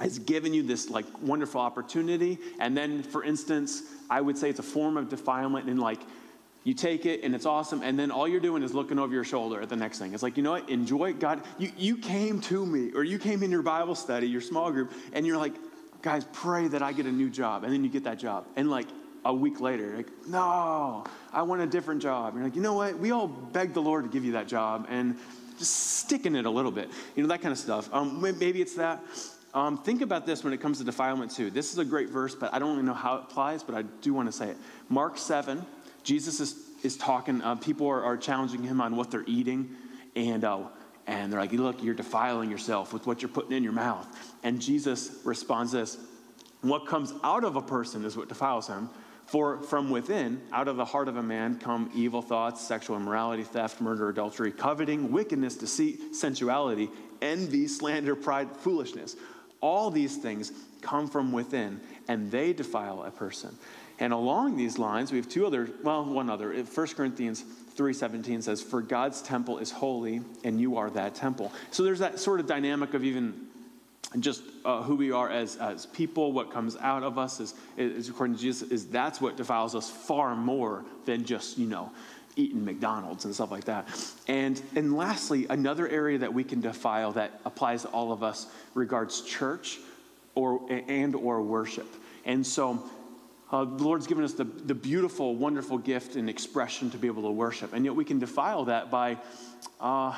has 0.00 0.18
given 0.18 0.52
you 0.52 0.64
this 0.64 0.90
like 0.90 1.06
wonderful 1.22 1.60
opportunity. 1.60 2.38
And 2.58 2.76
then, 2.76 3.04
for 3.04 3.22
instance, 3.22 3.82
I 4.10 4.20
would 4.20 4.36
say 4.36 4.50
it's 4.50 4.58
a 4.58 4.64
form 4.64 4.96
of 4.96 5.08
defilement 5.08 5.68
in 5.68 5.78
like, 5.78 6.00
you 6.64 6.74
take 6.74 7.06
it 7.06 7.22
and 7.22 7.32
it's 7.32 7.46
awesome, 7.46 7.82
and 7.82 7.96
then 7.96 8.10
all 8.10 8.26
you're 8.26 8.40
doing 8.40 8.64
is 8.64 8.74
looking 8.74 8.98
over 8.98 9.14
your 9.14 9.22
shoulder 9.22 9.62
at 9.62 9.68
the 9.68 9.76
next 9.76 10.00
thing. 10.00 10.12
It's 10.12 10.24
like, 10.24 10.36
you 10.36 10.42
know 10.42 10.50
what? 10.50 10.68
Enjoy 10.68 11.12
God. 11.12 11.40
You, 11.58 11.70
you 11.78 11.96
came 11.96 12.40
to 12.40 12.66
me, 12.66 12.90
or 12.92 13.04
you 13.04 13.20
came 13.20 13.44
in 13.44 13.52
your 13.52 13.62
Bible 13.62 13.94
study, 13.94 14.26
your 14.26 14.40
small 14.40 14.72
group, 14.72 14.92
and 15.12 15.24
you're 15.24 15.36
like, 15.36 15.54
guys, 16.02 16.26
pray 16.32 16.68
that 16.68 16.82
I 16.82 16.92
get 16.92 17.06
a 17.06 17.12
new 17.12 17.30
job. 17.30 17.64
And 17.64 17.72
then 17.72 17.84
you 17.84 17.90
get 17.90 18.04
that 18.04 18.18
job. 18.18 18.46
And 18.56 18.70
like 18.70 18.86
a 19.24 19.34
week 19.34 19.60
later, 19.60 19.96
like, 19.96 20.10
no, 20.28 21.04
I 21.32 21.42
want 21.42 21.62
a 21.62 21.66
different 21.66 22.02
job. 22.02 22.34
And 22.34 22.36
you're 22.36 22.44
like, 22.44 22.56
you 22.56 22.62
know 22.62 22.74
what? 22.74 22.98
We 22.98 23.10
all 23.10 23.26
begged 23.26 23.74
the 23.74 23.82
Lord 23.82 24.04
to 24.04 24.10
give 24.10 24.24
you 24.24 24.32
that 24.32 24.48
job 24.48 24.86
and 24.88 25.16
just 25.58 25.74
stick 25.74 26.26
in 26.26 26.36
it 26.36 26.46
a 26.46 26.50
little 26.50 26.70
bit. 26.70 26.90
You 27.14 27.22
know, 27.22 27.28
that 27.30 27.42
kind 27.42 27.52
of 27.52 27.58
stuff. 27.58 27.88
Um, 27.92 28.20
maybe 28.20 28.60
it's 28.60 28.74
that. 28.74 29.02
Um, 29.54 29.78
think 29.78 30.02
about 30.02 30.26
this 30.26 30.44
when 30.44 30.52
it 30.52 30.60
comes 30.60 30.78
to 30.78 30.84
defilement, 30.84 31.30
too. 31.30 31.50
This 31.50 31.72
is 31.72 31.78
a 31.78 31.84
great 31.84 32.10
verse, 32.10 32.34
but 32.34 32.52
I 32.52 32.58
don't 32.58 32.72
really 32.72 32.82
know 32.82 32.92
how 32.92 33.16
it 33.16 33.22
applies, 33.22 33.62
but 33.62 33.74
I 33.74 33.82
do 34.02 34.12
want 34.12 34.28
to 34.28 34.32
say 34.32 34.50
it. 34.50 34.56
Mark 34.90 35.16
7, 35.16 35.64
Jesus 36.02 36.40
is, 36.40 36.56
is 36.82 36.96
talking, 36.98 37.40
uh, 37.40 37.54
people 37.54 37.88
are, 37.88 38.04
are, 38.04 38.18
challenging 38.18 38.62
him 38.62 38.82
on 38.82 38.96
what 38.96 39.10
they're 39.10 39.24
eating. 39.26 39.74
And, 40.14 40.44
uh, 40.44 40.64
and 41.06 41.32
they're 41.32 41.40
like, 41.40 41.52
look, 41.52 41.82
you're 41.82 41.94
defiling 41.94 42.50
yourself 42.50 42.92
with 42.92 43.06
what 43.06 43.22
you're 43.22 43.30
putting 43.30 43.52
in 43.52 43.62
your 43.62 43.72
mouth. 43.72 44.06
And 44.46 44.62
Jesus 44.62 45.10
responds 45.24 45.72
this 45.72 45.98
What 46.62 46.86
comes 46.86 47.12
out 47.24 47.42
of 47.42 47.56
a 47.56 47.60
person 47.60 48.04
is 48.04 48.16
what 48.16 48.28
defiles 48.28 48.68
him. 48.68 48.88
For 49.26 49.60
from 49.60 49.90
within, 49.90 50.40
out 50.52 50.68
of 50.68 50.76
the 50.76 50.84
heart 50.84 51.08
of 51.08 51.16
a 51.16 51.22
man, 51.22 51.58
come 51.58 51.90
evil 51.96 52.22
thoughts, 52.22 52.64
sexual 52.64 52.96
immorality, 52.96 53.42
theft, 53.42 53.80
murder, 53.80 54.08
adultery, 54.08 54.52
coveting, 54.52 55.10
wickedness, 55.10 55.56
deceit, 55.56 56.14
sensuality, 56.14 56.88
envy, 57.20 57.66
slander, 57.66 58.14
pride, 58.14 58.48
foolishness. 58.58 59.16
All 59.60 59.90
these 59.90 60.16
things 60.16 60.52
come 60.80 61.08
from 61.08 61.32
within, 61.32 61.80
and 62.06 62.30
they 62.30 62.52
defile 62.52 63.02
a 63.02 63.10
person. 63.10 63.58
And 63.98 64.12
along 64.12 64.56
these 64.56 64.78
lines, 64.78 65.10
we 65.10 65.18
have 65.18 65.28
two 65.28 65.44
other, 65.44 65.70
well, 65.82 66.04
one 66.04 66.30
other. 66.30 66.52
1 66.52 66.94
Corinthians 66.94 67.42
3:17 67.74 68.42
says, 68.42 68.62
"For 68.62 68.80
God's 68.80 69.22
temple 69.22 69.58
is 69.58 69.72
holy, 69.72 70.20
and 70.44 70.60
you 70.60 70.76
are 70.76 70.88
that 70.90 71.16
temple." 71.16 71.50
So 71.72 71.82
there's 71.82 71.98
that 71.98 72.20
sort 72.20 72.38
of 72.38 72.46
dynamic 72.46 72.94
of 72.94 73.02
even 73.02 73.48
just 74.22 74.42
uh, 74.64 74.82
who 74.82 74.96
we 74.96 75.12
are 75.12 75.30
as, 75.30 75.56
as 75.56 75.86
people, 75.86 76.32
what 76.32 76.50
comes 76.50 76.76
out 76.76 77.02
of 77.02 77.18
us 77.18 77.40
is, 77.40 77.54
is, 77.76 78.08
according 78.08 78.36
to 78.36 78.42
Jesus, 78.42 78.70
is 78.70 78.86
that's 78.86 79.20
what 79.20 79.36
defiles 79.36 79.74
us 79.74 79.90
far 79.90 80.34
more 80.34 80.84
than 81.04 81.24
just, 81.24 81.58
you 81.58 81.66
know, 81.66 81.90
eating 82.36 82.64
McDonald's 82.64 83.24
and 83.24 83.34
stuff 83.34 83.50
like 83.50 83.64
that. 83.64 83.88
And, 84.28 84.60
and 84.74 84.96
lastly, 84.96 85.46
another 85.48 85.88
area 85.88 86.18
that 86.18 86.32
we 86.32 86.44
can 86.44 86.60
defile 86.60 87.12
that 87.12 87.40
applies 87.44 87.82
to 87.82 87.88
all 87.88 88.12
of 88.12 88.22
us 88.22 88.46
regards 88.74 89.22
church 89.22 89.78
or, 90.34 90.60
and 90.70 91.14
or 91.14 91.42
worship. 91.42 91.88
And 92.24 92.46
so 92.46 92.82
uh, 93.50 93.64
the 93.64 93.82
Lord's 93.82 94.06
given 94.06 94.24
us 94.24 94.34
the, 94.34 94.44
the 94.44 94.74
beautiful, 94.74 95.34
wonderful 95.34 95.78
gift 95.78 96.16
and 96.16 96.28
expression 96.28 96.90
to 96.90 96.98
be 96.98 97.06
able 97.06 97.22
to 97.22 97.30
worship. 97.30 97.72
And 97.72 97.84
yet 97.84 97.94
we 97.94 98.04
can 98.04 98.18
defile 98.18 98.64
that 98.66 98.90
by, 98.90 99.16
uh, 99.80 100.14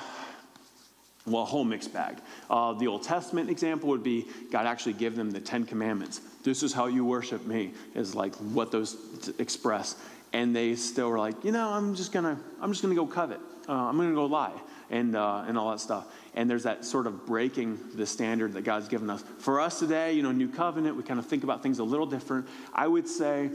well, 1.31 1.43
a 1.43 1.47
whole 1.47 1.65
mixed 1.65 1.93
bag. 1.93 2.19
Uh, 2.51 2.73
the 2.73 2.87
Old 2.87 3.03
Testament 3.03 3.51
example 3.51 3.89
would 3.91 4.03
be 4.03 4.27
God 4.51 4.67
actually 4.67 4.95
gave 4.95 5.17
them 5.17 5.31
the 5.31 5.41
Ten 5.41 5.65
Commandments. 5.65 6.21
This 6.43 6.63
is 6.63 6.73
how 6.73 6.87
you 6.87 7.05
worship 7.05 7.47
me, 7.47 7.73
is 7.95 8.15
like 8.15 8.35
what 8.37 8.71
those 8.71 8.97
express. 9.39 9.97
And 10.33 10.55
they 10.55 10.77
still 10.77 11.09
were 11.09 11.19
like, 11.19 11.45
you 11.45 11.53
know, 11.53 11.69
I'm 11.71 11.95
just 11.95 12.13
gonna, 12.13 12.39
I'm 12.61 12.71
just 12.71 12.83
gonna 12.83 12.95
go 12.95 13.07
covet. 13.07 13.41
Uh, 13.69 13.73
I'm 13.73 13.97
gonna 13.97 14.15
go 14.15 14.27
lie 14.27 14.53
and, 14.91 15.17
uh, 15.17 15.45
and 15.47 15.59
all 15.59 15.71
that 15.71 15.81
stuff. 15.81 16.07
And 16.35 16.49
there's 16.49 16.63
that 16.65 16.85
sort 16.85 17.07
of 17.07 17.27
breaking 17.27 17.79
the 17.95 18.07
standard 18.07 18.53
that 18.55 18.63
God's 18.65 18.89
given 18.89 19.11
us. 19.11 19.25
For 19.39 19.61
us 19.61 19.79
today, 19.79 20.13
you 20.13 20.23
know, 20.23 20.33
New 20.33 20.49
Covenant, 20.49 20.97
we 20.97 21.03
kind 21.03 21.19
of 21.19 21.27
think 21.27 21.45
about 21.45 21.63
things 21.63 21.79
a 21.79 21.85
little 21.85 22.07
different. 22.07 22.47
I 22.73 22.87
would 22.87 23.09
say 23.09 23.51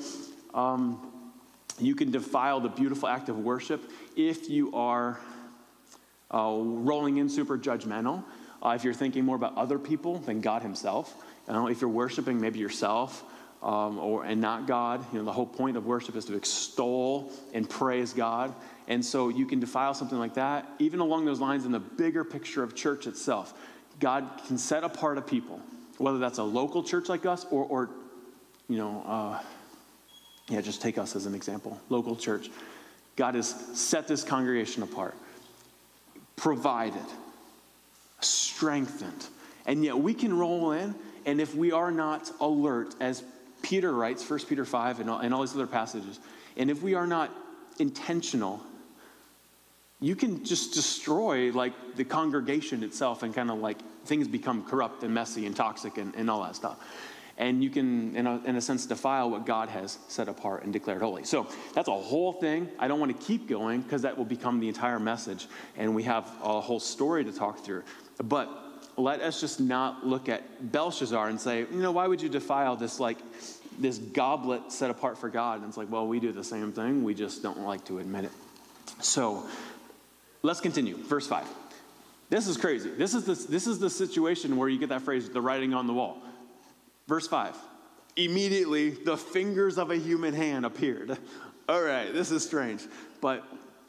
um, 0.54 1.12
you 1.80 1.96
can 1.96 2.12
defile 2.12 2.60
the 2.60 2.70
beautiful 2.70 3.08
act 3.08 3.30
of 3.30 3.40
worship 3.40 3.82
if 4.16 4.50
you 4.50 4.74
are 4.76 5.20
uh, 6.34 6.58
rolling 6.58 7.18
in 7.18 7.30
super 7.30 7.58
judgmental. 7.58 8.24
Uh, 8.62 8.70
if 8.70 8.84
you're 8.84 8.94
thinking 8.94 9.24
more 9.26 9.36
about 9.36 9.56
other 9.58 9.78
people 9.78 10.20
than 10.20 10.42
God 10.42 10.62
Himself, 10.62 11.14
you 11.48 11.54
know, 11.54 11.68
if 11.68 11.82
you're 11.82 11.90
worshiping 11.90 12.40
maybe 12.40 12.60
yourself 12.60 13.24
um, 13.62 14.00
or 14.00 14.24
and 14.24 14.42
not 14.42 14.68
God, 14.68 15.06
you 15.12 15.20
know, 15.20 15.26
the 15.26 15.32
whole 15.32 15.46
point 15.46 15.78
of 15.78 15.86
worship 15.86 16.16
is 16.16 16.26
to 16.26 16.36
extol 16.36 17.32
and 17.54 17.70
praise 17.70 18.14
God. 18.14 18.54
And 18.88 19.04
so 19.04 19.30
you 19.30 19.46
can 19.46 19.60
defile 19.60 19.94
something 19.94 20.18
like 20.18 20.34
that, 20.36 20.68
even 20.80 21.00
along 21.00 21.26
those 21.26 21.40
lines 21.40 21.66
in 21.66 21.72
the 21.72 21.80
bigger 21.80 22.24
picture 22.24 22.64
of 22.64 22.76
church 22.76 23.08
itself. 23.08 23.54
God 24.00 24.30
can 24.48 24.58
set 24.58 24.84
apart 24.84 25.18
a 25.18 25.22
people, 25.22 25.62
whether 25.98 26.18
that's 26.18 26.40
a 26.40 26.44
local 26.44 26.84
church 26.84 27.10
like 27.10 27.26
us 27.26 27.46
or, 27.52 27.66
or 27.66 27.90
you 28.68 28.78
know, 28.78 29.04
uh, 29.06 29.42
yeah, 30.50 30.62
just 30.62 30.82
take 30.82 30.98
us 30.98 31.16
as 31.16 31.26
an 31.26 31.36
example, 31.36 31.80
local 31.90 32.16
church. 32.16 32.50
God 33.16 33.36
has 33.36 33.50
set 33.74 34.08
this 34.08 34.24
congregation 34.24 34.84
apart 34.84 35.16
provided, 36.36 37.06
strengthened. 38.20 39.28
And 39.66 39.84
yet 39.84 39.98
we 39.98 40.14
can 40.14 40.38
roll 40.38 40.72
in, 40.72 40.96
and 41.26 41.40
if 41.40 41.56
we 41.56 41.72
are 41.72 41.92
not 41.92 42.30
alert, 42.42 42.96
as 43.00 43.24
Peter 43.62 43.92
writes, 43.94 44.30
1 44.30 44.40
Peter 44.42 44.66
5 44.66 45.00
and 45.00 45.10
all, 45.10 45.20
and 45.20 45.34
all 45.34 45.42
these 45.42 45.56
other 45.56 45.68
passages, 45.68 46.20
and 46.58 46.70
if 46.70 46.82
we 46.82 46.96
are 46.96 47.08
not 47.08 47.32
intentional, 47.80 48.62
you 50.00 50.16
can 50.16 50.44
just 50.44 50.74
destroy 50.74 51.52
like 51.52 51.74
the 51.96 52.04
congregation 52.04 52.84
itself 52.84 53.24
and 53.24 53.34
kind 53.34 53.50
of 53.50 53.60
like 53.60 53.78
things 54.06 54.28
become 54.28 54.64
corrupt 54.66 55.04
and 55.04 55.14
messy 55.14 55.46
and 55.46 55.56
toxic 55.56 55.98
and, 55.98 56.14
and 56.16 56.30
all 56.30 56.44
that 56.44 56.56
stuff 56.56 56.78
and 57.38 57.64
you 57.64 57.70
can, 57.70 58.16
in 58.16 58.28
a, 58.28 58.42
in 58.44 58.56
a, 58.56 58.62
sense, 58.62 58.86
defile 58.86 59.30
what 59.30 59.46
God 59.46 59.70
has 59.70 59.98
set 60.08 60.28
apart 60.28 60.64
and 60.64 60.72
declared 60.72 61.02
holy. 61.02 61.24
So 61.24 61.48
that's 61.74 61.88
a 61.88 61.94
whole 61.94 62.34
thing. 62.34 62.70
I 62.78 62.88
don't 62.88 63.00
want 63.00 63.20
to 63.20 63.26
keep 63.26 63.48
going 63.48 63.82
because 63.82 64.04
that 64.04 64.18
will 64.18 64.26
become 64.26 64.60
the 64.60 64.68
entire 64.68 65.00
message, 65.00 65.48
and 65.76 65.96
we 65.96 66.04
have 66.04 66.26
a 66.44 66.62
whole 66.62 66.80
story 66.80 67.24
to 67.24 67.32
talk 67.32 67.66
through. 67.66 67.84
But 68.24 68.50
let 68.98 69.22
us 69.22 69.42
just 69.42 69.60
not 69.60 70.06
look 70.06 70.30
at 70.30 70.72
Belshazzar 70.72 71.28
and 71.28 71.40
say, 71.40 71.62
you 71.62 71.82
know, 71.82 71.92
why 71.92 72.08
would 72.08 72.22
you 72.22 72.30
defile 72.30 72.76
this 72.76 73.00
like 73.00 73.18
this 73.80 73.98
goblet 73.98 74.72
set 74.72 74.92
apart 74.92 75.18
for 75.18 75.30
God? 75.30 75.60
And 75.60 75.68
it's 75.68 75.78
like, 75.78 75.92
well, 75.92 76.08
we 76.08 76.20
do 76.20 76.32
the 76.32 76.44
same 76.44 76.72
thing. 76.72 77.04
We 77.04 77.16
just 77.16 77.42
don't 77.42 77.62
like 77.62 77.86
to 77.86 77.98
admit 77.98 78.26
it. 78.26 78.32
So 79.02 79.48
let's 80.44 80.60
continue. 80.60 80.98
Verse 80.98 81.26
five. 81.26 81.48
This 82.30 82.48
is 82.48 82.58
crazy. 82.58 82.90
This 82.90 83.14
is 83.14 83.26
the, 83.26 83.36
this 83.52 83.68
is 83.68 83.80
the 83.80 83.90
situation 83.90 84.58
where 84.58 84.70
you 84.70 84.80
get 84.80 84.90
that 84.90 85.02
phrase, 85.02 85.30
the 85.30 85.42
writing 85.42 85.74
on 85.74 85.88
the 85.88 85.94
wall. 85.94 86.18
Verse 87.08 87.28
5 87.28 87.56
Immediately 88.16 88.92
the 88.92 89.18
fingers 89.18 89.78
of 89.78 89.92
a 89.92 89.96
human 89.96 90.34
hand 90.34 90.66
appeared. 90.66 91.18
All 91.68 91.82
right, 91.82 92.14
this 92.14 92.30
is 92.30 92.46
strange, 92.46 92.84
but 93.22 93.44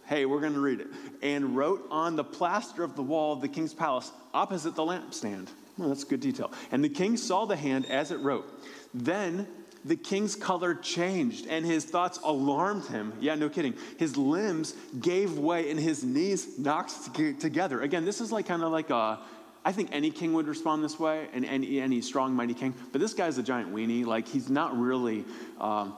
hey, 0.07 0.27
we're 0.27 0.41
going 0.41 0.55
to 0.55 0.61
read 0.61 0.81
it. 0.81 0.89
And 1.23 1.57
wrote 1.57 1.87
on 1.91 2.17
the 2.17 2.25
plaster 2.25 2.85
of 2.85 2.97
the 2.97 3.03
wall 3.03 3.33
of 3.33 3.41
the 3.41 3.49
king's 3.49 3.75
palace 3.75 4.13
opposite 4.33 4.75
the 4.75 4.83
lampstand. 4.83 5.49
Well, 5.77 5.89
that's 5.89 6.05
good 6.05 6.21
detail. 6.21 6.53
And 6.71 6.85
the 6.85 6.89
king 6.89 7.17
saw 7.17 7.47
the 7.47 7.57
hand 7.57 7.87
as 7.87 8.11
it 8.11 8.19
wrote. 8.21 8.49
Then 8.93 9.49
the 9.85 9.97
king's 9.97 10.35
color 10.35 10.75
changed 10.75 11.47
and 11.47 11.65
his 11.65 11.85
thoughts 11.85 12.19
alarmed 12.25 12.87
him. 12.87 13.13
Yeah, 13.21 13.35
no 13.35 13.49
kidding. 13.49 13.75
His 13.99 14.17
limbs 14.17 14.75
gave 15.01 15.37
way 15.37 15.71
and 15.71 15.79
his 15.79 16.03
knees 16.03 16.59
knocked 16.59 17.15
together. 17.41 17.83
Again, 17.83 18.05
this 18.05 18.21
is 18.21 18.33
like 18.33 18.47
kind 18.47 18.63
of 18.63 18.73
like 18.73 18.91
a 18.91 19.19
I 19.65 19.73
think 19.73 19.91
any 19.93 20.11
king 20.11 20.35
would 20.35 20.47
respond 20.47 20.85
this 20.85 20.99
way, 20.99 21.27
and 21.33 21.45
any, 21.45 21.81
any 21.81 22.01
strong, 22.03 22.35
mighty 22.35 22.55
king. 22.55 22.75
But 22.93 23.01
this 23.01 23.15
guy's 23.15 23.39
a 23.39 23.43
giant 23.43 23.75
weenie. 23.75 24.05
Like, 24.05 24.29
he's 24.29 24.51
not 24.51 24.79
really 24.79 25.25
um, 25.59 25.95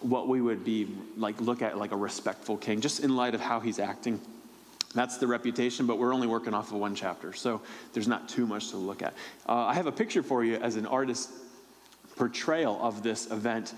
what 0.00 0.28
we 0.28 0.40
would 0.40 0.64
be 0.64 0.88
like, 1.16 1.40
look 1.40 1.60
at 1.62 1.76
like 1.76 1.92
a 1.92 1.96
respectful 1.96 2.56
king, 2.56 2.80
just 2.80 3.00
in 3.00 3.16
light 3.16 3.34
of 3.34 3.40
how 3.40 3.60
he's 3.60 3.78
acting. 3.78 4.20
That's 4.94 5.18
the 5.18 5.26
reputation, 5.26 5.86
but 5.86 5.98
we're 5.98 6.12
only 6.12 6.26
working 6.26 6.54
off 6.54 6.72
of 6.72 6.78
one 6.78 6.94
chapter, 6.94 7.32
so 7.32 7.62
there's 7.92 8.08
not 8.08 8.28
too 8.28 8.46
much 8.46 8.70
to 8.70 8.76
look 8.76 9.02
at. 9.02 9.14
Uh, 9.48 9.54
I 9.54 9.74
have 9.74 9.86
a 9.86 9.92
picture 9.92 10.22
for 10.22 10.42
you 10.42 10.56
as 10.56 10.76
an 10.76 10.86
artist 10.86 11.30
portrayal 12.16 12.78
of 12.82 13.02
this 13.02 13.30
event. 13.30 13.72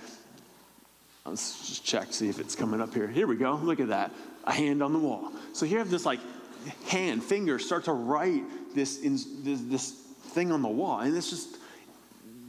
Let's 1.25 1.69
just 1.69 1.85
check, 1.85 2.13
see 2.13 2.29
if 2.29 2.39
it's 2.39 2.57
coming 2.57 2.81
up 2.81 2.93
here. 2.95 3.07
Here 3.07 3.27
we 3.27 3.37
go. 3.37 3.55
Look 3.55 3.79
at 3.79 3.89
that. 3.89 4.11
A 4.45 4.53
hand 4.53 4.83
on 4.83 4.93
the 4.93 4.99
wall. 4.99 5.33
So 5.53 5.67
here 5.67 5.79
I 5.79 5.83
have 5.83 5.91
this 5.91 6.05
like 6.05 6.19
hand, 6.89 7.23
finger 7.23 7.59
start 7.59 7.85
to 7.85 7.93
write 7.93 8.43
this, 8.75 8.99
this, 8.99 9.61
this 9.63 9.91
thing 9.91 10.53
on 10.53 10.63
the 10.63 10.69
wall. 10.69 11.01
And 11.01 11.17
it's 11.17 11.31
just, 11.31 11.57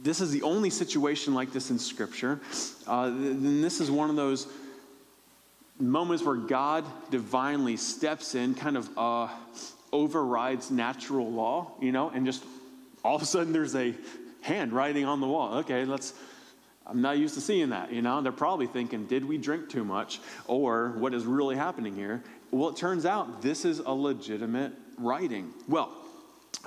this 0.02 0.20
is 0.20 0.30
the 0.30 0.42
only 0.42 0.70
situation 0.70 1.34
like 1.34 1.52
this 1.52 1.70
in 1.70 1.78
Scripture. 1.78 2.40
Uh, 2.86 3.06
and 3.06 3.62
this 3.62 3.80
is 3.80 3.90
one 3.90 4.10
of 4.10 4.16
those 4.16 4.46
moments 5.78 6.22
where 6.24 6.36
God 6.36 6.84
divinely 7.10 7.76
steps 7.76 8.34
in, 8.34 8.54
kind 8.54 8.76
of 8.76 8.88
uh, 8.96 9.28
overrides 9.92 10.70
natural 10.70 11.30
law, 11.30 11.72
you 11.80 11.92
know, 11.92 12.10
and 12.10 12.26
just 12.26 12.44
all 13.04 13.16
of 13.16 13.22
a 13.22 13.26
sudden 13.26 13.52
there's 13.52 13.74
a 13.74 13.94
hand 14.40 14.72
writing 14.72 15.04
on 15.04 15.20
the 15.20 15.26
wall. 15.26 15.58
Okay, 15.58 15.84
let's. 15.84 16.14
I'm 16.86 17.00
not 17.00 17.16
used 17.16 17.34
to 17.34 17.40
seeing 17.40 17.70
that, 17.70 17.92
you 17.92 18.02
know. 18.02 18.20
They're 18.20 18.30
probably 18.30 18.66
thinking, 18.66 19.06
did 19.06 19.24
we 19.24 19.38
drink 19.38 19.70
too 19.70 19.84
much? 19.84 20.20
Or 20.46 20.90
what 20.98 21.14
is 21.14 21.24
really 21.24 21.56
happening 21.56 21.94
here? 21.94 22.22
Well, 22.50 22.68
it 22.68 22.76
turns 22.76 23.06
out 23.06 23.40
this 23.40 23.64
is 23.64 23.78
a 23.78 23.90
legitimate 23.90 24.72
writing. 24.98 25.54
Well, 25.66 25.96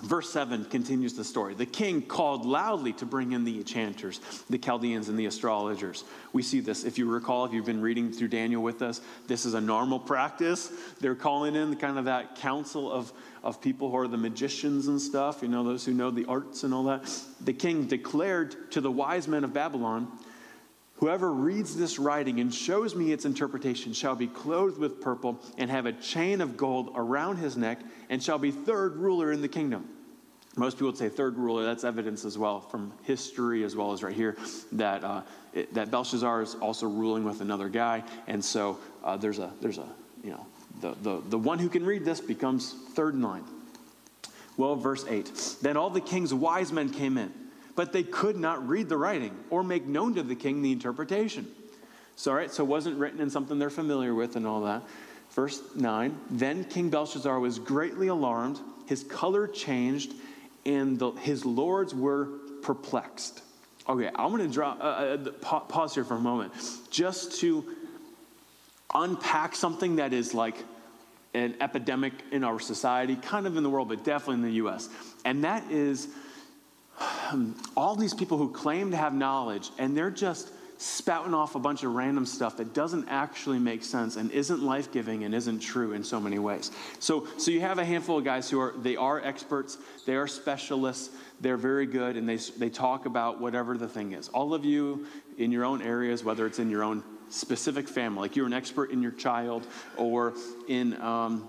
Verse 0.03 0.29
7 0.29 0.65
continues 0.65 1.13
the 1.13 1.23
story. 1.23 1.55
The 1.55 1.65
king 1.65 2.03
called 2.03 2.45
loudly 2.45 2.93
to 2.93 3.05
bring 3.05 3.31
in 3.31 3.43
the 3.43 3.57
enchanters, 3.57 4.19
the 4.49 4.59
Chaldeans, 4.59 5.09
and 5.09 5.17
the 5.17 5.25
astrologers. 5.25 6.03
We 6.33 6.43
see 6.43 6.59
this. 6.59 6.83
If 6.83 6.99
you 6.99 7.09
recall, 7.09 7.45
if 7.45 7.53
you've 7.53 7.65
been 7.65 7.81
reading 7.81 8.11
through 8.11 8.27
Daniel 8.27 8.61
with 8.61 8.81
us, 8.83 9.01
this 9.27 9.45
is 9.45 9.55
a 9.55 9.61
normal 9.61 9.99
practice. 9.99 10.71
They're 10.99 11.15
calling 11.15 11.55
in 11.55 11.75
kind 11.77 11.97
of 11.97 12.05
that 12.05 12.35
council 12.35 12.91
of, 12.91 13.11
of 13.43 13.59
people 13.59 13.89
who 13.89 13.97
are 13.97 14.07
the 14.07 14.17
magicians 14.17 14.87
and 14.87 15.01
stuff, 15.01 15.41
you 15.41 15.47
know, 15.47 15.63
those 15.63 15.83
who 15.83 15.93
know 15.93 16.11
the 16.11 16.25
arts 16.25 16.63
and 16.63 16.73
all 16.73 16.83
that. 16.83 17.11
The 17.41 17.53
king 17.53 17.85
declared 17.85 18.71
to 18.71 18.81
the 18.81 18.91
wise 18.91 19.27
men 19.27 19.43
of 19.43 19.53
Babylon 19.53 20.11
Whoever 20.97 21.31
reads 21.31 21.75
this 21.75 21.99
writing 21.99 22.39
and 22.39 22.53
shows 22.53 22.95
me 22.95 23.11
its 23.11 23.25
interpretation 23.25 23.93
shall 23.93 24.15
be 24.15 24.27
clothed 24.27 24.79
with 24.79 24.99
purple 24.99 25.39
and 25.57 25.69
have 25.69 25.85
a 25.85 25.93
chain 25.93 26.41
of 26.41 26.57
gold 26.57 26.91
around 26.95 27.37
his 27.37 27.55
neck 27.55 27.79
and 28.09 28.21
shall 28.21 28.39
be 28.39 28.51
third 28.51 28.95
ruler 28.95 29.31
in 29.31 29.41
the 29.41 29.47
kingdom. 29.47 29.87
Most 30.55 30.77
people 30.77 30.87
would 30.87 30.97
say 30.97 31.07
third 31.07 31.37
ruler. 31.37 31.63
That's 31.63 31.83
evidence 31.83 32.25
as 32.25 32.35
well 32.35 32.59
from 32.59 32.91
history, 33.03 33.63
as 33.63 33.75
well 33.75 33.93
as 33.93 34.01
right 34.01 34.15
here, 34.15 34.35
that 34.71 35.03
uh, 35.03 35.21
it, 35.53 35.71
that 35.75 35.91
Belshazzar 35.91 36.41
is 36.41 36.55
also 36.55 36.87
ruling 36.87 37.23
with 37.23 37.41
another 37.41 37.69
guy, 37.69 38.03
and 38.25 38.43
so 38.43 38.79
uh, 39.03 39.15
there's 39.17 39.37
a 39.37 39.51
there's 39.61 39.77
a 39.77 39.87
you 40.23 40.31
know 40.31 40.47
the, 40.81 40.95
the 41.03 41.21
the 41.29 41.37
one 41.37 41.59
who 41.59 41.69
can 41.69 41.85
read 41.85 42.03
this 42.03 42.19
becomes 42.19 42.73
third 42.93 43.13
in 43.13 43.21
line. 43.21 43.43
Well, 44.57 44.75
verse 44.75 45.05
eight. 45.07 45.31
Then 45.61 45.77
all 45.77 45.91
the 45.91 46.01
king's 46.01 46.33
wise 46.33 46.71
men 46.71 46.89
came 46.89 47.19
in, 47.19 47.31
but 47.77 47.93
they 47.93 48.01
could 48.01 48.35
not 48.35 48.67
read 48.67 48.89
the 48.89 48.97
writing 48.97 49.37
or 49.51 49.63
make 49.63 49.85
known 49.85 50.15
to 50.15 50.23
the 50.23 50.35
king 50.35 50.63
the 50.63 50.71
interpretation. 50.71 51.47
So, 52.15 52.31
all 52.31 52.37
right, 52.37 52.51
so 52.51 52.63
it 52.63 52.67
wasn't 52.67 52.97
written 52.97 53.21
in 53.21 53.29
something 53.29 53.59
they're 53.59 53.69
familiar 53.69 54.15
with 54.15 54.35
and 54.35 54.47
all 54.47 54.61
that. 54.61 54.81
Verse 55.31 55.61
9 55.75 56.17
Then 56.31 56.63
King 56.65 56.89
Belshazzar 56.89 57.39
was 57.39 57.59
greatly 57.59 58.07
alarmed, 58.07 58.59
his 58.87 59.03
color 59.03 59.47
changed, 59.47 60.13
and 60.65 60.97
the, 60.97 61.11
his 61.11 61.45
lords 61.45 61.93
were 61.93 62.25
perplexed. 62.63 63.43
Okay, 63.87 64.09
I'm 64.15 64.35
going 64.35 64.45
to 64.45 64.53
draw, 64.53 64.71
uh, 64.71 65.17
uh, 65.43 65.59
pause 65.59 65.93
here 65.93 66.03
for 66.03 66.15
a 66.15 66.19
moment 66.19 66.53
just 66.89 67.39
to 67.41 67.63
unpack 68.95 69.55
something 69.55 69.97
that 69.97 70.13
is 70.13 70.33
like 70.33 70.65
an 71.35 71.55
epidemic 71.61 72.13
in 72.31 72.43
our 72.43 72.59
society, 72.59 73.15
kind 73.15 73.45
of 73.45 73.55
in 73.55 73.61
the 73.61 73.69
world, 73.69 73.89
but 73.89 74.03
definitely 74.03 74.35
in 74.35 74.41
the 74.41 74.65
US. 74.67 74.89
And 75.23 75.43
that 75.43 75.69
is 75.69 76.07
all 77.75 77.95
these 77.95 78.13
people 78.13 78.37
who 78.37 78.51
claim 78.51 78.91
to 78.91 78.97
have 78.97 79.13
knowledge 79.13 79.69
and 79.77 79.95
they're 79.95 80.11
just 80.11 80.51
spouting 80.77 81.33
off 81.33 81.55
a 81.55 81.59
bunch 81.59 81.83
of 81.83 81.93
random 81.93 82.25
stuff 82.25 82.57
that 82.57 82.73
doesn't 82.73 83.07
actually 83.09 83.57
make 83.57 83.83
sense 83.83 84.15
and 84.15 84.29
isn't 84.31 84.61
life-giving 84.61 85.23
and 85.23 85.33
isn't 85.33 85.59
true 85.59 85.93
in 85.93 86.03
so 86.03 86.19
many 86.19 86.37
ways. 86.37 86.71
So, 86.99 87.27
so 87.37 87.49
you 87.49 87.61
have 87.61 87.79
a 87.79 87.85
handful 87.85 88.19
of 88.19 88.23
guys 88.23 88.49
who 88.49 88.59
are 88.59 88.75
they 88.77 88.95
are 88.95 89.19
experts, 89.23 89.77
they 90.05 90.15
are 90.15 90.27
specialists, 90.27 91.09
they're 91.41 91.57
very 91.57 91.87
good, 91.87 92.15
and 92.15 92.29
they 92.29 92.37
they 92.37 92.69
talk 92.69 93.05
about 93.05 93.41
whatever 93.41 93.77
the 93.77 93.87
thing 93.87 94.13
is. 94.13 94.29
All 94.29 94.53
of 94.53 94.65
you 94.65 95.07
in 95.37 95.51
your 95.51 95.65
own 95.65 95.81
areas, 95.81 96.23
whether 96.23 96.45
it's 96.45 96.59
in 96.59 96.69
your 96.69 96.83
own 96.83 97.03
specific 97.29 97.87
family, 97.89 98.21
like 98.21 98.35
you're 98.35 98.45
an 98.45 98.53
expert 98.53 98.91
in 98.91 99.01
your 99.01 99.11
child 99.11 99.65
or 99.97 100.33
in 100.67 100.99
um, 101.01 101.47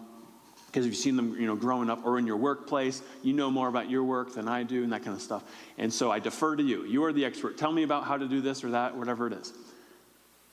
because 0.69 0.85
if 0.85 0.93
you've 0.93 1.01
seen 1.01 1.17
them 1.17 1.35
you 1.39 1.47
know 1.47 1.57
growing 1.57 1.91
up 1.91 2.05
or 2.05 2.19
in 2.19 2.27
your 2.27 2.37
workplace 2.37 3.03
you 3.23 3.33
know 3.33 3.51
more 3.51 3.69
about 3.69 3.91
your 3.91 4.05
work 4.05 4.35
than 4.35 4.47
i 4.49 4.63
do 4.63 4.85
and 4.85 4.93
that 4.93 5.03
kind 5.03 5.17
of 5.17 5.23
stuff. 5.23 5.43
And 5.77 5.93
so 5.93 6.11
i 6.11 6.19
defer 6.19 6.57
to 6.57 6.63
you. 6.63 6.85
You 6.85 7.05
are 7.05 7.13
the 7.13 7.25
expert. 7.25 7.59
Tell 7.59 7.73
me 7.73 7.83
about 7.83 8.05
how 8.05 8.17
to 8.17 8.29
do 8.29 8.41
this 8.41 8.63
or 8.63 8.71
that 8.71 8.97
whatever 8.97 9.27
it 9.27 9.33
is. 9.33 9.53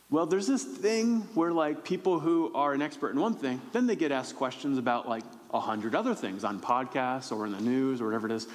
Well 0.09 0.25
there's 0.25 0.47
this 0.47 0.63
thing 0.63 1.21
where 1.33 1.51
like 1.51 1.83
people 1.83 2.19
who 2.19 2.51
are 2.55 2.73
an 2.73 2.81
expert 2.81 3.11
in 3.11 3.19
one 3.19 3.35
thing 3.35 3.61
then 3.73 3.87
they 3.87 3.95
get 3.95 4.11
asked 4.11 4.35
questions 4.35 4.77
about 4.77 5.07
like 5.07 5.23
a 5.53 5.59
hundred 5.59 5.95
other 5.95 6.15
things 6.15 6.43
on 6.43 6.59
podcasts 6.59 7.31
or 7.31 7.45
in 7.45 7.51
the 7.51 7.61
news 7.61 8.01
or 8.01 8.05
whatever 8.05 8.27
it 8.27 8.33
is. 8.33 8.47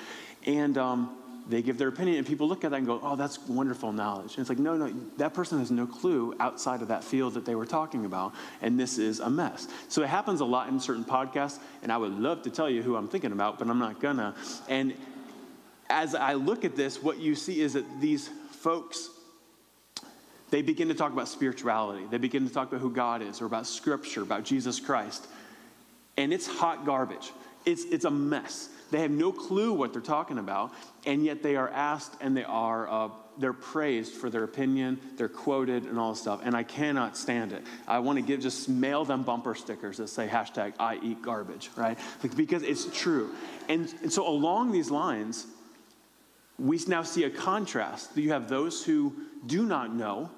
And 0.47 0.79
um, 0.79 1.17
they 1.51 1.63
give 1.63 1.79
their 1.79 1.89
opinion, 1.89 2.19
and 2.19 2.27
people 2.27 2.49
look 2.49 2.65
at 2.65 2.71
that 2.71 2.79
and 2.79 2.87
go, 2.87 3.01
oh, 3.03 3.17
that's 3.17 3.39
wonderful 3.49 3.93
knowledge. 3.93 4.37
And 4.37 4.41
it's 4.41 4.49
like, 4.49 4.59
no, 4.59 4.77
no, 4.77 4.95
that 5.17 5.35
person 5.35 5.59
has 5.59 5.71
no 5.71 5.87
clue 5.87 6.35
outside 6.39 6.83
of 6.83 6.89
that 6.89 7.03
field 7.03 7.35
that 7.35 7.45
they 7.45 7.55
were 7.55 7.67
talking 7.67 8.05
about, 8.05 8.33
and 8.63 8.79
this 8.79 8.99
is 8.99 9.21
a 9.21 9.29
mess. 9.29 9.69
So 9.89 10.03
it 10.03 10.09
happens 10.09 10.41
a 10.41 10.45
lot 10.45 10.69
in 10.69 10.79
certain 10.79 11.05
podcasts, 11.05 11.59
and 11.83 11.91
I 11.91 11.97
would 11.97 12.13
love 12.13 12.43
to 12.43 12.51
tell 12.51 12.71
you 12.71 12.83
who 12.83 12.97
I'm 12.97 13.09
thinking 13.09 13.33
about, 13.33 13.59
but 13.59 13.69
I'm 13.69 13.79
not 13.79 14.01
gonna. 14.01 14.35
And 14.69 14.95
as 15.89 16.15
I 16.15 16.35
look 16.35 16.65
at 16.65 16.77
this, 16.77 17.03
what 17.03 17.19
you 17.19 17.35
see 17.35 17.61
is 17.61 17.73
that 17.73 17.85
these 18.01 18.29
folks, 18.53 19.11
they 20.51 20.63
begin 20.63 20.89
to 20.89 20.95
talk 20.95 21.13
about 21.13 21.29
spirituality. 21.29 22.07
They 22.11 22.19
begin 22.19 22.47
to 22.47 22.53
talk 22.53 22.69
about 22.69 22.81
who 22.81 22.91
God 22.91 23.23
is, 23.23 23.41
or 23.41 23.47
about 23.47 23.67
Scripture, 23.67 24.23
about 24.23 24.45
Jesus 24.45 24.79
Christ. 24.79 25.27
And 26.17 26.33
it's 26.33 26.47
hot 26.47 26.85
garbage. 26.85 27.33
It's, 27.65 27.85
it's 27.85 28.05
a 28.05 28.11
mess. 28.11 28.69
They 28.91 29.01
have 29.01 29.11
no 29.11 29.33
clue 29.33 29.73
what 29.73 29.93
they're 29.93 30.03
talking 30.03 30.39
about, 30.39 30.73
and 31.07 31.25
yet 31.25 31.43
they 31.43 31.57
are 31.57 31.69
asked 31.69 32.15
and 32.21 32.37
they 32.37 32.45
are 32.45 32.89
uh, 32.89 33.09
they're 33.41 33.53
praised 33.53 34.13
for 34.13 34.29
their 34.29 34.45
opinion, 34.45 35.01
they're 35.17 35.29
quoted 35.29 35.85
and 35.85 35.99
all 35.99 36.13
this 36.13 36.21
stuff, 36.21 36.41
and 36.45 36.55
I 36.55 36.63
cannot 36.63 37.17
stand 37.17 37.53
it. 37.53 37.63
I 37.89 37.99
want 38.01 38.19
to 38.19 38.23
give 38.23 38.41
just 38.41 38.69
mail 38.69 39.05
them 39.05 39.23
bumper 39.23 39.55
stickers 39.55 39.97
that 39.97 40.09
say 40.09 40.29
hashtag 40.29 40.75
I 40.79 40.99
eat 41.03 41.23
garbage, 41.23 41.71
right? 41.75 41.99
Like, 42.23 42.37
because 42.37 42.63
it's 42.63 42.87
true. 42.97 43.35
And, 43.69 43.93
and 44.03 44.13
so 44.13 44.29
along 44.29 44.73
these 44.73 44.91
lines, 44.91 45.47
we 46.59 46.79
now 46.87 47.03
see 47.03 47.25
a 47.25 47.31
contrast. 47.31 48.17
You 48.17 48.33
have 48.33 48.49
those 48.49 48.85
who 48.85 49.15
do 49.47 49.65
not 49.65 49.95
know, 49.95 50.31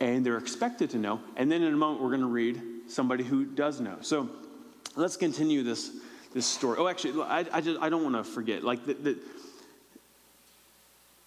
and 0.00 0.26
they're 0.26 0.38
expected 0.38 0.90
to 0.90 0.98
know, 0.98 1.20
and 1.36 1.50
then 1.50 1.62
in 1.62 1.72
a 1.72 1.76
moment 1.76 2.02
we're 2.02 2.08
going 2.08 2.20
to 2.22 2.26
read 2.26 2.60
somebody 2.88 3.22
who 3.22 3.44
does 3.44 3.80
know. 3.80 3.98
So 4.00 4.28
let's 4.96 5.16
continue 5.16 5.62
this 5.62 5.92
this 6.32 6.46
story. 6.46 6.78
Oh, 6.78 6.88
actually, 6.88 7.22
I, 7.22 7.44
I, 7.52 7.60
just, 7.60 7.80
I 7.80 7.88
don't 7.88 8.02
want 8.02 8.16
to 8.16 8.24
forget. 8.24 8.62
Like, 8.62 8.84
the, 8.86 8.94
the, 8.94 9.18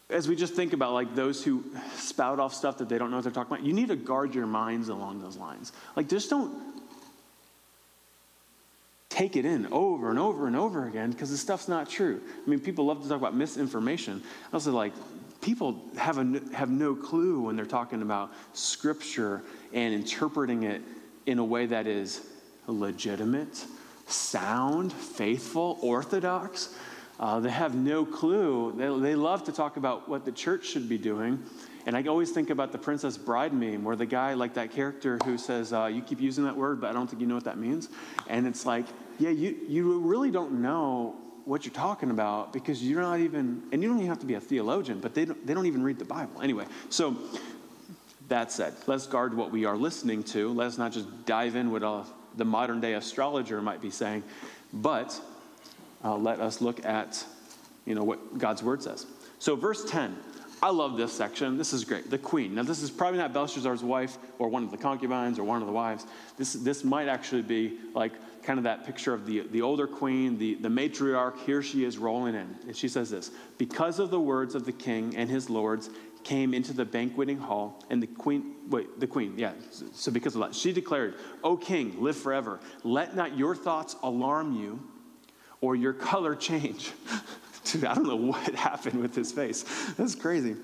as 0.10 0.28
we 0.28 0.36
just 0.36 0.54
think 0.54 0.74
about 0.74 0.94
like 0.94 1.16
those 1.16 1.44
who 1.44 1.64
spout 1.96 2.40
off 2.40 2.54
stuff 2.54 2.78
that 2.78 2.90
they 2.90 2.98
don't 2.98 3.10
know 3.10 3.18
what 3.18 3.24
they're 3.24 3.34
talking 3.34 3.54
about, 3.54 3.66
you 3.66 3.74
need 3.74 3.88
to 3.88 3.96
guard 3.96 4.36
your 4.36 4.46
minds 4.46 4.90
along 4.90 5.22
those 5.22 5.38
lines. 5.38 5.72
Like, 5.96 6.08
just 6.08 6.30
don't 6.30 6.74
take 9.10 9.36
it 9.36 9.46
in 9.46 9.68
over 9.72 10.10
and 10.10 10.18
over 10.18 10.48
and 10.48 10.56
over 10.56 10.88
again 10.88 11.12
because 11.12 11.30
the 11.30 11.38
stuff's 11.38 11.68
not 11.68 11.90
true. 11.90 12.22
I 12.46 12.50
mean, 12.50 12.60
people 12.60 12.86
love 12.86 13.04
to 13.04 13.10
talk 13.10 13.20
about 13.20 13.36
misinformation. 13.36 14.24
I 14.52 14.54
also 14.54 14.72
like 14.72 14.94
people 15.42 15.84
have 15.98 16.18
a, 16.18 16.42
have 16.54 16.70
no 16.70 16.96
clue 16.96 17.42
when 17.42 17.56
they're 17.56 17.66
talking 17.66 18.02
about 18.02 18.32
scripture 18.54 19.44
and 19.72 19.94
interpreting 19.94 20.64
it 20.64 20.82
in 21.26 21.38
a 21.38 21.44
way 21.44 21.66
that 21.68 21.86
is 21.86 22.22
legitimate 22.66 23.66
sound, 24.14 24.94
faithful, 24.94 25.78
orthodox. 25.82 26.76
Uh, 27.20 27.40
they 27.40 27.50
have 27.50 27.76
no 27.76 28.06
clue. 28.06 28.74
They, 28.76 29.10
they 29.10 29.16
love 29.16 29.44
to 29.46 29.52
talk 29.52 29.78
about 29.78 30.10
what 30.10 30.26
the 30.26 30.32
church 30.32 30.66
should 30.66 30.90
be 30.90 30.98
doing. 30.98 31.44
And 31.86 31.98
I 31.98 32.04
always 32.04 32.32
think 32.32 32.50
about 32.50 32.72
the 32.72 32.78
Princess 32.78 33.18
Bride 33.18 33.54
meme 33.54 33.84
where 33.84 33.96
the 33.96 34.06
guy, 34.06 34.34
like 34.34 34.54
that 34.54 34.72
character 34.72 35.20
who 35.26 35.38
says, 35.38 35.74
uh, 35.74 35.86
You 35.86 36.02
keep 36.02 36.22
using 36.22 36.46
that 36.46 36.56
word, 36.56 36.80
but 36.80 36.90
I 36.90 36.94
don't 36.94 37.08
think 37.10 37.22
you 37.22 37.28
know 37.28 37.36
what 37.36 37.44
that 37.44 37.58
means. 37.58 37.90
And 38.28 38.48
it's 38.48 38.66
like, 38.66 38.86
Yeah, 39.20 39.30
you, 39.30 39.58
you 39.68 40.00
really 40.00 40.32
don't 40.32 40.62
know 40.62 41.16
what 41.46 41.66
you're 41.66 41.74
talking 41.74 42.10
about 42.10 42.54
because 42.54 42.82
you're 42.82 43.02
not 43.02 43.20
even, 43.20 43.64
and 43.74 43.84
you 43.84 43.90
don't 43.90 43.98
even 43.98 44.08
have 44.08 44.20
to 44.20 44.26
be 44.26 44.36
a 44.36 44.40
theologian, 44.40 45.00
but 45.00 45.14
they 45.14 45.26
don't, 45.26 45.46
they 45.46 45.54
don't 45.54 45.66
even 45.66 45.84
read 45.84 46.00
the 46.00 46.06
Bible. 46.06 46.42
Anyway, 46.42 46.66
so 46.90 47.18
that 48.30 48.52
said, 48.52 48.74
let's 48.88 49.06
guard 49.06 49.34
what 49.34 49.52
we 49.52 49.66
are 49.66 49.76
listening 49.76 50.24
to. 50.24 50.54
Let's 50.54 50.78
not 50.78 50.94
just 50.94 51.26
dive 51.26 51.58
in 51.58 51.70
with 51.70 51.84
a 51.84 52.06
the 52.36 52.46
modern 52.46 52.80
day 52.82 52.94
astrologer 52.94 53.62
might 53.62 53.82
be 53.82 53.90
saying, 53.90 54.24
but 54.72 55.20
uh, 56.04 56.16
let 56.16 56.40
us 56.40 56.62
look 56.62 56.86
at 56.86 57.26
you 57.86 57.96
know 57.96 58.04
what 58.04 58.38
God's 58.38 58.64
word 58.64 58.82
says. 58.82 59.06
So 59.40 59.56
verse 59.56 59.84
10, 59.90 60.16
I 60.62 60.70
love 60.70 60.96
this 60.96 61.12
section. 61.12 61.58
This 61.58 61.74
is 61.74 61.84
great. 61.84 62.10
The 62.10 62.18
queen. 62.18 62.56
Now 62.56 62.64
this 62.64 62.82
is 62.82 62.90
probably 62.90 63.20
not 63.20 63.34
Belshazzar's 63.34 63.84
wife 63.84 64.18
or 64.40 64.48
one 64.48 64.64
of 64.64 64.72
the 64.72 64.78
concubines 64.78 65.38
or 65.38 65.44
one 65.44 65.62
of 65.62 65.68
the 65.68 65.74
wives. 65.74 66.06
This 66.38 66.54
this 66.54 66.84
might 66.84 67.08
actually 67.08 67.42
be 67.42 67.78
like 67.94 68.14
kind 68.44 68.60
of 68.60 68.64
that 68.64 68.86
picture 68.86 69.14
of 69.14 69.26
the, 69.26 69.42
the 69.52 69.62
older 69.62 69.88
queen, 69.88 70.38
the, 70.38 70.56
the 70.56 70.70
matriarch. 70.70 71.38
Here 71.40 71.62
she 71.62 71.84
is 71.84 71.98
rolling 71.98 72.36
in. 72.36 72.56
And 72.68 72.76
she 72.76 72.88
says 72.88 73.10
this 73.10 73.32
Because 73.58 74.00
of 74.00 74.10
the 74.10 74.20
words 74.20 74.56
of 74.56 74.66
the 74.66 74.72
king 74.72 75.16
and 75.16 75.30
his 75.30 75.50
lords 75.50 75.90
came 76.24 76.54
into 76.54 76.74
the 76.74 76.86
banqueting 76.86 77.38
hall, 77.38 77.84
and 77.90 78.02
the 78.02 78.08
queen, 78.08 78.56
wait, 78.70 79.00
the 79.00 79.08
queen, 79.08 79.34
yeah, 79.38 79.54
so 79.94 80.12
because 80.12 80.36
of 80.36 80.42
that, 80.42 80.56
she 80.56 80.72
declared, 80.72 81.16
O 81.44 81.58
king, 81.58 82.02
live 82.02 82.18
forever. 82.18 82.60
Let 82.84 83.16
not 83.16 83.38
your 83.38 83.56
thoughts 83.56 83.96
alarm 84.04 84.56
you 84.56 84.82
or 85.62 85.76
your 85.76 85.94
color 85.94 86.36
change. 86.36 86.92
Dude, 87.66 87.86
I 87.86 87.94
don't 87.96 88.08
know 88.08 88.16
what 88.16 88.56
happened 88.56 89.02
with 89.02 89.16
his 89.16 89.32
face. 89.32 89.64
That's 89.98 90.16
crazy. 90.16 90.56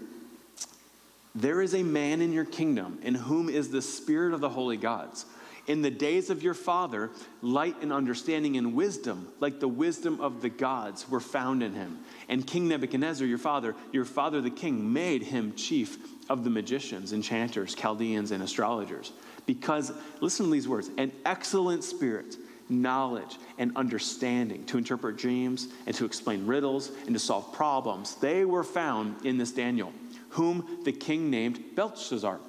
There 1.35 1.61
is 1.61 1.73
a 1.75 1.83
man 1.83 2.21
in 2.21 2.33
your 2.33 2.45
kingdom 2.45 2.99
in 3.01 3.15
whom 3.15 3.49
is 3.49 3.69
the 3.69 3.81
spirit 3.81 4.33
of 4.33 4.41
the 4.41 4.49
holy 4.49 4.77
gods. 4.77 5.25
In 5.67 5.81
the 5.81 5.91
days 5.91 6.29
of 6.29 6.41
your 6.41 6.53
father, 6.53 7.11
light 7.41 7.75
and 7.81 7.93
understanding 7.93 8.57
and 8.57 8.73
wisdom, 8.73 9.27
like 9.39 9.59
the 9.59 9.67
wisdom 9.67 10.19
of 10.21 10.41
the 10.41 10.49
gods, 10.49 11.09
were 11.09 11.19
found 11.19 11.61
in 11.61 11.73
him. 11.73 11.99
And 12.27 12.45
King 12.45 12.67
Nebuchadnezzar, 12.67 13.27
your 13.27 13.37
father, 13.37 13.75
your 13.91 14.05
father 14.05 14.41
the 14.41 14.49
king, 14.49 14.91
made 14.91 15.21
him 15.21 15.53
chief 15.55 15.97
of 16.29 16.43
the 16.43 16.49
magicians, 16.49 17.13
enchanters, 17.13 17.75
Chaldeans, 17.75 18.31
and 18.31 18.43
astrologers. 18.43 19.11
Because, 19.45 19.91
listen 20.21 20.45
to 20.45 20.51
these 20.51 20.67
words 20.67 20.89
an 20.97 21.11
excellent 21.25 21.83
spirit, 21.83 22.35
knowledge, 22.69 23.37
and 23.57 23.71
understanding 23.75 24.65
to 24.65 24.77
interpret 24.77 25.17
dreams 25.17 25.67
and 25.85 25.95
to 25.95 26.05
explain 26.05 26.45
riddles 26.45 26.91
and 27.05 27.15
to 27.15 27.19
solve 27.19 27.51
problems, 27.53 28.15
they 28.15 28.45
were 28.45 28.63
found 28.63 29.25
in 29.25 29.37
this 29.37 29.51
Daniel, 29.51 29.91
whom 30.29 30.83
the 30.83 30.91
king 30.91 31.29
named 31.29 31.75
Belteshazzar. 31.75 32.39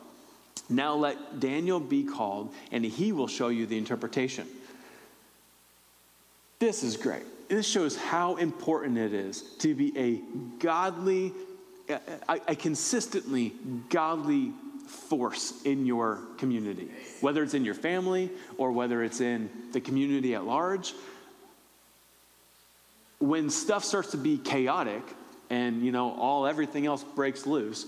Now 0.70 0.94
let 0.94 1.40
Daniel 1.40 1.80
be 1.80 2.04
called, 2.04 2.54
and 2.72 2.84
he 2.84 3.12
will 3.12 3.26
show 3.26 3.48
you 3.48 3.66
the 3.66 3.76
interpretation. 3.76 4.46
This 6.60 6.82
is 6.82 6.96
great. 6.96 7.24
This 7.48 7.66
shows 7.66 7.96
how 7.96 8.36
important 8.36 8.96
it 8.96 9.12
is 9.12 9.42
to 9.58 9.74
be 9.74 9.92
a 9.98 10.20
godly, 10.62 11.32
a, 11.88 12.40
a 12.48 12.54
consistently 12.54 13.52
godly 13.88 14.52
force 14.86 15.60
in 15.64 15.86
your 15.86 16.20
community, 16.38 16.88
whether 17.20 17.42
it's 17.42 17.54
in 17.54 17.64
your 17.64 17.74
family 17.74 18.30
or 18.56 18.70
whether 18.72 19.02
it's 19.02 19.20
in 19.20 19.50
the 19.72 19.80
community 19.80 20.34
at 20.34 20.44
large. 20.44 20.94
when 23.20 23.50
stuff 23.50 23.84
starts 23.84 24.10
to 24.12 24.16
be 24.16 24.38
chaotic 24.38 25.02
and, 25.50 25.84
you 25.84 25.92
know, 25.92 26.12
all 26.14 26.46
everything 26.46 26.86
else 26.86 27.04
breaks 27.04 27.46
loose, 27.46 27.86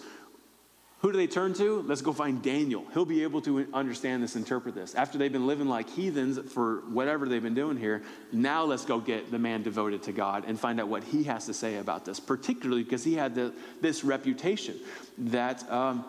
who 1.02 1.10
do 1.10 1.18
they 1.18 1.26
turn 1.26 1.52
to? 1.54 1.82
Let's 1.82 2.00
go 2.00 2.12
find 2.12 2.40
Daniel. 2.40 2.86
He'll 2.94 3.04
be 3.04 3.24
able 3.24 3.42
to 3.42 3.66
understand 3.74 4.22
this, 4.22 4.36
interpret 4.36 4.76
this. 4.76 4.94
After 4.94 5.18
they've 5.18 5.32
been 5.32 5.48
living 5.48 5.66
like 5.68 5.90
heathens 5.90 6.38
for 6.52 6.84
whatever 6.88 7.28
they've 7.28 7.42
been 7.42 7.56
doing 7.56 7.76
here, 7.76 8.02
now 8.30 8.62
let's 8.62 8.84
go 8.84 9.00
get 9.00 9.32
the 9.32 9.38
man 9.38 9.64
devoted 9.64 10.04
to 10.04 10.12
God 10.12 10.44
and 10.46 10.58
find 10.58 10.80
out 10.80 10.86
what 10.86 11.02
he 11.02 11.24
has 11.24 11.46
to 11.46 11.54
say 11.54 11.78
about 11.78 12.04
this, 12.04 12.20
particularly 12.20 12.84
because 12.84 13.02
he 13.02 13.14
had 13.14 13.34
the, 13.34 13.52
this 13.80 14.04
reputation 14.04 14.78
that, 15.18 15.68
um, 15.70 16.04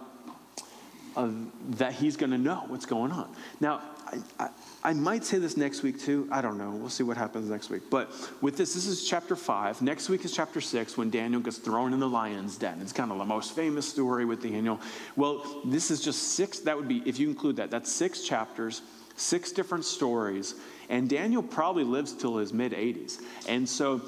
that 1.15 1.93
he's 1.93 2.17
going 2.17 2.31
to 2.31 2.37
know 2.37 2.63
what's 2.67 2.85
going 2.85 3.11
on. 3.11 3.33
Now, 3.59 3.81
I, 4.07 4.45
I, 4.45 4.49
I 4.83 4.93
might 4.93 5.23
say 5.23 5.37
this 5.37 5.57
next 5.57 5.81
week 5.83 5.99
too. 5.99 6.27
I 6.31 6.41
don't 6.41 6.57
know. 6.57 6.71
We'll 6.71 6.89
see 6.89 7.03
what 7.03 7.17
happens 7.17 7.49
next 7.49 7.69
week. 7.69 7.83
But 7.89 8.11
with 8.41 8.57
this, 8.57 8.73
this 8.73 8.85
is 8.85 9.07
chapter 9.07 9.35
five. 9.35 9.81
Next 9.81 10.09
week 10.09 10.25
is 10.25 10.33
chapter 10.33 10.61
six 10.61 10.97
when 10.97 11.09
Daniel 11.09 11.41
gets 11.41 11.57
thrown 11.57 11.93
in 11.93 11.99
the 11.99 12.09
lion's 12.09 12.57
den. 12.57 12.79
It's 12.81 12.93
kind 12.93 13.11
of 13.11 13.17
the 13.17 13.25
most 13.25 13.55
famous 13.55 13.87
story 13.87 14.25
with 14.25 14.43
Daniel. 14.43 14.79
Well, 15.15 15.61
this 15.65 15.89
is 15.89 16.01
just 16.01 16.33
six. 16.33 16.59
That 16.59 16.77
would 16.77 16.87
be, 16.87 17.01
if 17.05 17.19
you 17.19 17.29
include 17.29 17.55
that, 17.57 17.71
that's 17.71 17.91
six 17.91 18.21
chapters, 18.21 18.81
six 19.15 19.51
different 19.51 19.85
stories. 19.85 20.55
And 20.89 21.09
Daniel 21.09 21.41
probably 21.41 21.83
lives 21.83 22.13
till 22.13 22.37
his 22.37 22.53
mid 22.53 22.73
80s. 22.73 23.21
And 23.47 23.67
so 23.67 24.01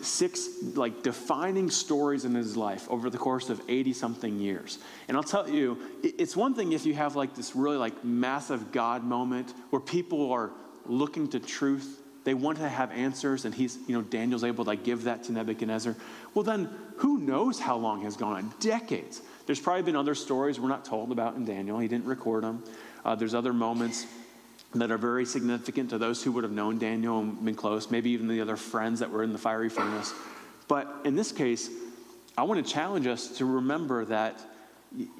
six 0.00 0.48
like 0.74 1.02
defining 1.02 1.70
stories 1.70 2.24
in 2.24 2.34
his 2.34 2.56
life 2.56 2.88
over 2.90 3.10
the 3.10 3.18
course 3.18 3.50
of 3.50 3.60
80 3.68 3.92
something 3.92 4.38
years. 4.38 4.78
And 5.08 5.16
i'll 5.16 5.22
tell 5.22 5.48
you 5.48 5.78
it's 6.02 6.36
one 6.36 6.54
thing 6.54 6.72
if 6.72 6.86
you 6.86 6.94
have 6.94 7.16
like 7.16 7.34
this 7.34 7.56
really 7.56 7.76
like 7.76 8.04
massive 8.04 8.72
god 8.72 9.04
moment 9.04 9.52
where 9.70 9.80
people 9.80 10.32
are 10.32 10.50
looking 10.86 11.28
to 11.28 11.40
truth 11.40 12.00
they 12.24 12.34
want 12.34 12.58
to 12.58 12.68
have 12.68 12.90
answers 12.90 13.44
and 13.44 13.54
he's 13.54 13.78
you 13.86 13.96
know 13.96 14.02
daniel's 14.02 14.44
able 14.44 14.64
to 14.64 14.70
like 14.70 14.84
give 14.84 15.04
that 15.04 15.24
to 15.24 15.32
nebuchadnezzar. 15.32 15.94
Well 16.34 16.42
then 16.42 16.68
who 16.96 17.18
knows 17.18 17.58
how 17.58 17.76
long 17.76 18.02
has 18.02 18.16
gone? 18.16 18.36
On 18.36 18.54
decades. 18.60 19.22
There's 19.46 19.60
probably 19.60 19.82
been 19.82 19.96
other 19.96 20.14
stories 20.14 20.58
we're 20.58 20.68
not 20.68 20.84
told 20.84 21.12
about 21.12 21.36
in 21.36 21.44
daniel. 21.44 21.78
He 21.78 21.88
didn't 21.88 22.06
record 22.06 22.44
them 22.44 22.62
uh, 23.06 23.14
there's 23.14 23.34
other 23.34 23.52
moments 23.52 24.04
that 24.74 24.90
are 24.90 24.98
very 24.98 25.24
significant 25.24 25.90
to 25.90 25.98
those 25.98 26.22
who 26.22 26.32
would 26.32 26.44
have 26.44 26.52
known 26.52 26.78
Daniel 26.78 27.20
and 27.20 27.44
been 27.44 27.54
close, 27.54 27.90
maybe 27.90 28.10
even 28.10 28.28
the 28.28 28.40
other 28.40 28.56
friends 28.56 29.00
that 29.00 29.10
were 29.10 29.22
in 29.22 29.32
the 29.32 29.38
fiery 29.38 29.68
furnace. 29.68 30.12
But 30.68 31.02
in 31.04 31.14
this 31.14 31.32
case, 31.32 31.70
I 32.36 32.42
want 32.42 32.64
to 32.64 32.72
challenge 32.72 33.06
us 33.06 33.38
to 33.38 33.44
remember 33.44 34.04
that 34.06 34.38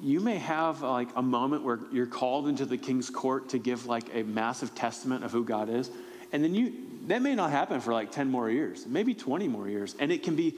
you 0.01 0.19
may 0.19 0.37
have 0.37 0.83
uh, 0.83 0.91
like 0.91 1.09
a 1.15 1.21
moment 1.21 1.63
where 1.63 1.79
you're 1.91 2.05
called 2.05 2.47
into 2.47 2.65
the 2.65 2.77
king's 2.77 3.09
court 3.09 3.49
to 3.49 3.57
give 3.57 3.85
like 3.85 4.13
a 4.13 4.23
massive 4.23 4.73
testament 4.75 5.23
of 5.23 5.31
who 5.31 5.43
God 5.43 5.69
is, 5.69 5.89
and 6.31 6.43
then 6.43 6.53
you 6.53 6.73
that 7.07 7.21
may 7.21 7.35
not 7.35 7.51
happen 7.51 7.79
for 7.79 7.93
like 7.93 8.11
10 8.11 8.29
more 8.29 8.49
years, 8.49 8.85
maybe 8.85 9.13
20 9.13 9.47
more 9.47 9.69
years. 9.69 9.95
And 9.97 10.11
it 10.11 10.23
can 10.23 10.35
be 10.35 10.55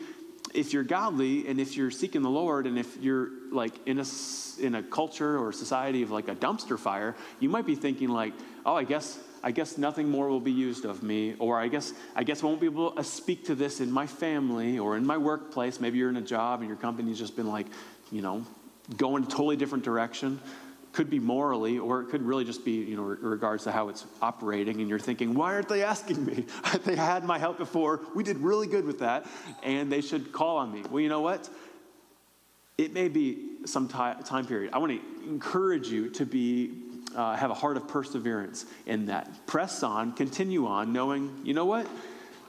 if 0.53 0.73
you're 0.73 0.83
godly 0.83 1.47
and 1.47 1.59
if 1.59 1.75
you're 1.75 1.91
seeking 1.91 2.21
the 2.21 2.29
Lord 2.29 2.67
and 2.67 2.77
if 2.77 2.97
you're 3.01 3.29
like 3.51 3.73
in 3.87 3.99
a 3.99 4.05
in 4.59 4.75
a 4.75 4.83
culture 4.83 5.37
or 5.37 5.51
society 5.51 6.01
of 6.01 6.11
like 6.11 6.27
a 6.27 6.35
dumpster 6.35 6.77
fire, 6.77 7.15
you 7.39 7.49
might 7.49 7.65
be 7.65 7.75
thinking 7.75 8.09
like, 8.09 8.33
oh, 8.65 8.75
I 8.75 8.83
guess 8.83 9.19
I 9.43 9.51
guess 9.51 9.77
nothing 9.77 10.09
more 10.09 10.27
will 10.27 10.39
be 10.39 10.51
used 10.51 10.85
of 10.85 11.01
me, 11.01 11.35
or 11.39 11.59
I 11.59 11.67
guess 11.67 11.93
I 12.15 12.23
guess 12.23 12.43
I 12.43 12.47
won't 12.47 12.59
be 12.59 12.67
able 12.67 12.91
to 12.91 12.99
uh, 12.99 13.03
speak 13.03 13.45
to 13.45 13.55
this 13.55 13.79
in 13.79 13.91
my 13.91 14.07
family 14.07 14.79
or 14.79 14.97
in 14.97 15.05
my 15.05 15.17
workplace. 15.17 15.79
Maybe 15.79 15.97
you're 15.97 16.09
in 16.09 16.17
a 16.17 16.21
job 16.21 16.59
and 16.59 16.67
your 16.67 16.77
company's 16.77 17.17
just 17.17 17.35
been 17.35 17.47
like, 17.47 17.67
you 18.11 18.21
know, 18.21 18.45
going 18.97 19.23
a 19.23 19.27
totally 19.27 19.55
different 19.55 19.83
direction. 19.83 20.39
Could 20.91 21.09
be 21.09 21.19
morally, 21.19 21.77
or 21.77 22.01
it 22.01 22.09
could 22.09 22.23
really 22.23 22.45
just 22.45 22.65
be, 22.65 22.71
you 22.71 22.95
know, 22.95 23.11
in 23.11 23.21
regards 23.21 23.65
to 23.65 23.71
how 23.71 23.89
it's 23.89 24.05
operating. 24.21 24.79
And 24.79 24.89
you're 24.89 24.99
thinking, 24.99 25.33
why 25.35 25.53
aren't 25.53 25.69
they 25.69 25.83
asking 25.83 26.25
me? 26.25 26.45
they 26.85 26.95
had 26.95 27.23
my 27.23 27.37
help 27.37 27.57
before. 27.57 28.01
We 28.15 28.23
did 28.23 28.37
really 28.37 28.67
good 28.67 28.85
with 28.85 28.99
that, 28.99 29.27
and 29.63 29.91
they 29.91 30.01
should 30.01 30.31
call 30.31 30.57
on 30.57 30.71
me. 30.71 30.83
Well, 30.89 30.99
you 30.99 31.09
know 31.09 31.21
what? 31.21 31.49
It 32.77 32.93
may 32.93 33.07
be 33.07 33.49
some 33.65 33.87
time 33.87 34.45
period. 34.45 34.73
I 34.73 34.77
want 34.77 34.93
to 34.93 35.29
encourage 35.29 35.89
you 35.89 36.09
to 36.11 36.25
be 36.25 36.71
uh, 37.15 37.35
have 37.35 37.51
a 37.51 37.55
heart 37.55 37.77
of 37.77 37.87
perseverance 37.87 38.65
in 38.85 39.07
that. 39.07 39.47
Press 39.47 39.83
on, 39.83 40.13
continue 40.13 40.67
on, 40.67 40.93
knowing, 40.93 41.41
you 41.43 41.53
know 41.53 41.65
what? 41.65 41.87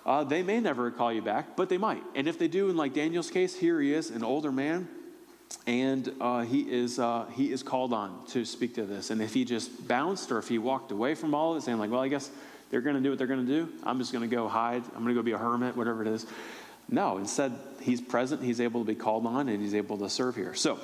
Uh, 0.04 0.24
they 0.24 0.42
may 0.42 0.60
never 0.60 0.90
call 0.90 1.12
you 1.12 1.22
back, 1.22 1.56
but 1.56 1.68
they 1.68 1.78
might. 1.78 2.02
And 2.14 2.26
if 2.26 2.38
they 2.38 2.48
do, 2.48 2.70
in 2.70 2.76
like 2.76 2.94
Daniel's 2.94 3.30
case, 3.30 3.54
here 3.54 3.80
he 3.80 3.92
is, 3.92 4.10
an 4.10 4.24
older 4.24 4.50
man, 4.50 4.88
and 5.66 6.12
uh, 6.20 6.40
he 6.42 6.60
is 6.60 6.98
uh, 6.98 7.26
he 7.34 7.52
is 7.52 7.62
called 7.62 7.92
on 7.92 8.24
to 8.28 8.44
speak 8.44 8.74
to 8.74 8.84
this. 8.84 9.10
And 9.10 9.20
if 9.20 9.34
he 9.34 9.44
just 9.44 9.86
bounced 9.86 10.32
or 10.32 10.38
if 10.38 10.48
he 10.48 10.58
walked 10.58 10.92
away 10.92 11.14
from 11.14 11.34
all 11.34 11.52
of 11.52 11.58
it, 11.58 11.62
saying 11.62 11.78
like, 11.78 11.90
well, 11.90 12.00
I 12.00 12.08
guess 12.08 12.30
they're 12.70 12.80
going 12.80 12.96
to 12.96 13.02
do 13.02 13.10
what 13.10 13.18
they're 13.18 13.26
going 13.26 13.46
to 13.46 13.52
do. 13.52 13.72
I'm 13.82 13.98
just 13.98 14.12
going 14.12 14.28
to 14.28 14.34
go 14.34 14.48
hide. 14.48 14.82
I'm 14.94 15.02
going 15.02 15.08
to 15.08 15.14
go 15.14 15.22
be 15.22 15.32
a 15.32 15.38
hermit, 15.38 15.76
whatever 15.76 16.02
it 16.02 16.08
is. 16.08 16.26
No, 16.88 17.18
instead, 17.18 17.52
he's 17.80 18.00
present. 18.00 18.42
He's 18.42 18.60
able 18.60 18.80
to 18.80 18.86
be 18.86 18.94
called 18.94 19.26
on, 19.26 19.48
and 19.48 19.62
he's 19.62 19.74
able 19.74 19.98
to 19.98 20.10
serve 20.10 20.34
here. 20.34 20.54
So 20.54 20.78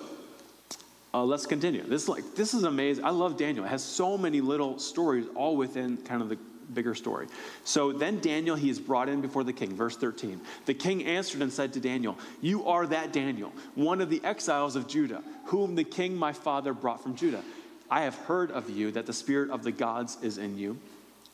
uh, 1.13 1.25
let's 1.25 1.47
continue. 1.47 1.83
This 1.83 2.09
like 2.09 2.35
this 2.35 2.55
is 2.55 2.65
amazing. 2.65 3.05
I 3.05 3.11
love 3.11 3.37
Daniel. 3.37 3.65
It 3.65 3.69
has 3.69 3.83
so 3.83 4.19
many 4.19 4.41
little 4.41 4.79
stories, 4.79 5.27
all 5.35 5.57
within 5.57 5.97
kind 5.97 6.23
of 6.23 6.29
the 6.29 6.39
bigger 6.73 6.95
story. 6.95 7.27
So 7.65 7.93
then 7.93 8.21
Daniel 8.21 8.57
he 8.57 8.71
is 8.71 8.79
brought 8.79 9.09
in 9.09 9.21
before 9.21 9.45
the 9.45 9.53
king. 9.53 9.75
Verse 9.75 9.97
13. 9.97 10.41
The 10.67 10.75
king 10.75 11.05
answered 11.05 11.43
and 11.43 11.53
said 11.53 11.73
to 11.75 11.81
Daniel, 11.81 12.19
"You 12.41 12.67
are 12.67 12.87
that 12.87 13.13
Daniel, 13.13 13.53
one 13.75 14.01
of 14.01 14.11
the 14.11 14.23
exiles 14.25 14.77
of 14.77 14.89
Judah, 14.89 15.23
whom 15.47 15.75
the 15.75 15.85
king 15.85 16.17
my 16.17 16.33
father 16.33 16.73
brought 16.73 17.03
from 17.03 17.17
Judah. 17.17 17.43
I 17.91 18.03
have 18.03 18.15
heard 18.15 18.51
of 18.51 18.69
you 18.71 18.91
that 18.93 19.07
the 19.07 19.13
spirit 19.13 19.51
of 19.51 19.63
the 19.63 19.73
gods 19.73 20.19
is 20.23 20.39
in 20.39 20.59
you." 20.59 20.79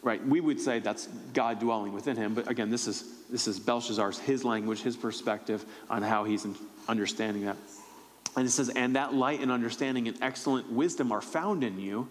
Right? 0.02 0.24
We 0.26 0.40
would 0.40 0.60
say 0.60 0.80
that's 0.80 1.06
God 1.32 1.60
dwelling 1.60 1.92
within 1.92 2.16
him, 2.16 2.34
but 2.34 2.50
again, 2.50 2.70
this 2.70 2.88
is 2.88 3.04
this 3.30 3.46
is 3.46 3.60
Belshazzar's 3.60 4.18
his 4.18 4.44
language, 4.44 4.82
his 4.82 4.96
perspective 4.96 5.64
on 5.88 6.02
how 6.02 6.24
he's 6.24 6.46
understanding 6.88 7.44
that. 7.44 7.56
And 8.36 8.46
it 8.46 8.50
says, 8.50 8.68
and 8.70 8.96
that 8.96 9.14
light 9.14 9.40
and 9.40 9.50
understanding 9.50 10.08
and 10.08 10.16
excellent 10.22 10.72
wisdom 10.72 11.12
are 11.12 11.20
found 11.20 11.62
in 11.62 11.78
you. 11.78 12.08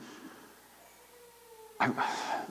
I, 1.81 1.91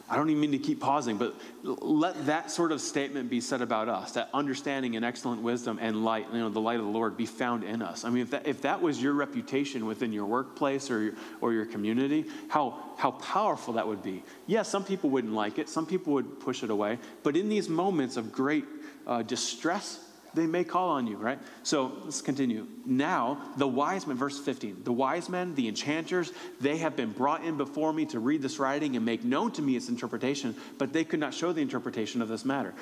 I, 0.08 0.16
don't 0.16 0.28
even 0.28 0.40
mean 0.40 0.52
to 0.52 0.58
keep 0.58 0.80
pausing, 0.80 1.16
but 1.16 1.36
let 1.62 2.26
that 2.26 2.50
sort 2.50 2.72
of 2.72 2.80
statement 2.80 3.30
be 3.30 3.40
said 3.40 3.62
about 3.62 3.88
us 3.88 4.12
that 4.12 4.28
understanding 4.34 4.96
and 4.96 5.04
excellent 5.04 5.40
wisdom 5.42 5.78
and 5.80 6.04
light, 6.04 6.26
you 6.32 6.40
know, 6.40 6.48
the 6.48 6.60
light 6.60 6.80
of 6.80 6.84
the 6.84 6.90
Lord 6.90 7.16
be 7.16 7.26
found 7.26 7.62
in 7.62 7.80
us. 7.80 8.04
I 8.04 8.10
mean, 8.10 8.22
if 8.22 8.30
that, 8.30 8.48
if 8.48 8.62
that 8.62 8.82
was 8.82 9.00
your 9.00 9.12
reputation 9.12 9.86
within 9.86 10.12
your 10.12 10.26
workplace 10.26 10.90
or 10.90 11.00
your, 11.00 11.14
or 11.40 11.52
your 11.52 11.64
community, 11.64 12.26
how, 12.48 12.82
how 12.96 13.12
powerful 13.12 13.74
that 13.74 13.86
would 13.86 14.02
be. 14.02 14.24
Yes, 14.46 14.48
yeah, 14.48 14.62
some 14.62 14.84
people 14.84 15.10
wouldn't 15.10 15.34
like 15.34 15.58
it, 15.58 15.68
some 15.68 15.86
people 15.86 16.14
would 16.14 16.40
push 16.40 16.64
it 16.64 16.70
away, 16.70 16.98
but 17.22 17.36
in 17.36 17.48
these 17.48 17.68
moments 17.68 18.16
of 18.16 18.32
great 18.32 18.64
uh, 19.06 19.22
distress 19.22 20.09
they 20.34 20.46
may 20.46 20.64
call 20.64 20.90
on 20.90 21.06
you, 21.06 21.16
right? 21.16 21.38
So 21.62 21.92
let's 22.04 22.22
continue. 22.22 22.66
Now, 22.86 23.40
the 23.56 23.66
wise 23.66 24.06
men, 24.06 24.16
verse 24.16 24.38
15, 24.38 24.84
the 24.84 24.92
wise 24.92 25.28
men, 25.28 25.54
the 25.54 25.68
enchanters, 25.68 26.32
they 26.60 26.76
have 26.78 26.96
been 26.96 27.10
brought 27.10 27.44
in 27.44 27.56
before 27.56 27.92
me 27.92 28.06
to 28.06 28.20
read 28.20 28.42
this 28.42 28.58
writing 28.58 28.96
and 28.96 29.04
make 29.04 29.24
known 29.24 29.52
to 29.52 29.62
me 29.62 29.76
its 29.76 29.88
interpretation, 29.88 30.54
but 30.78 30.92
they 30.92 31.04
could 31.04 31.20
not 31.20 31.34
show 31.34 31.52
the 31.52 31.62
interpretation 31.62 32.22
of 32.22 32.28
this 32.28 32.44
matter. 32.44 32.74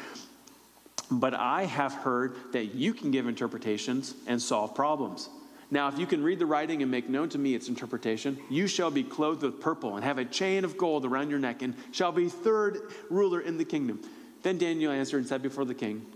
But 1.10 1.34
I 1.34 1.64
have 1.64 1.94
heard 1.94 2.36
that 2.52 2.74
you 2.74 2.92
can 2.92 3.10
give 3.10 3.26
interpretations 3.26 4.14
and 4.26 4.40
solve 4.40 4.74
problems. 4.74 5.30
Now, 5.70 5.88
if 5.88 5.98
you 5.98 6.06
can 6.06 6.22
read 6.22 6.38
the 6.38 6.46
writing 6.46 6.82
and 6.82 6.90
make 6.90 7.08
known 7.08 7.28
to 7.30 7.38
me 7.38 7.54
its 7.54 7.68
interpretation, 7.68 8.38
you 8.48 8.66
shall 8.66 8.90
be 8.90 9.02
clothed 9.02 9.42
with 9.42 9.60
purple 9.60 9.96
and 9.96 10.04
have 10.04 10.18
a 10.18 10.24
chain 10.24 10.64
of 10.64 10.78
gold 10.78 11.04
around 11.04 11.28
your 11.28 11.38
neck 11.38 11.60
and 11.60 11.74
shall 11.92 12.12
be 12.12 12.28
third 12.28 12.90
ruler 13.10 13.40
in 13.40 13.58
the 13.58 13.64
kingdom. 13.64 14.00
Then 14.42 14.56
Daniel 14.56 14.92
answered 14.92 15.18
and 15.18 15.26
said 15.26 15.42
before 15.42 15.66
the 15.66 15.74
king, 15.74 16.06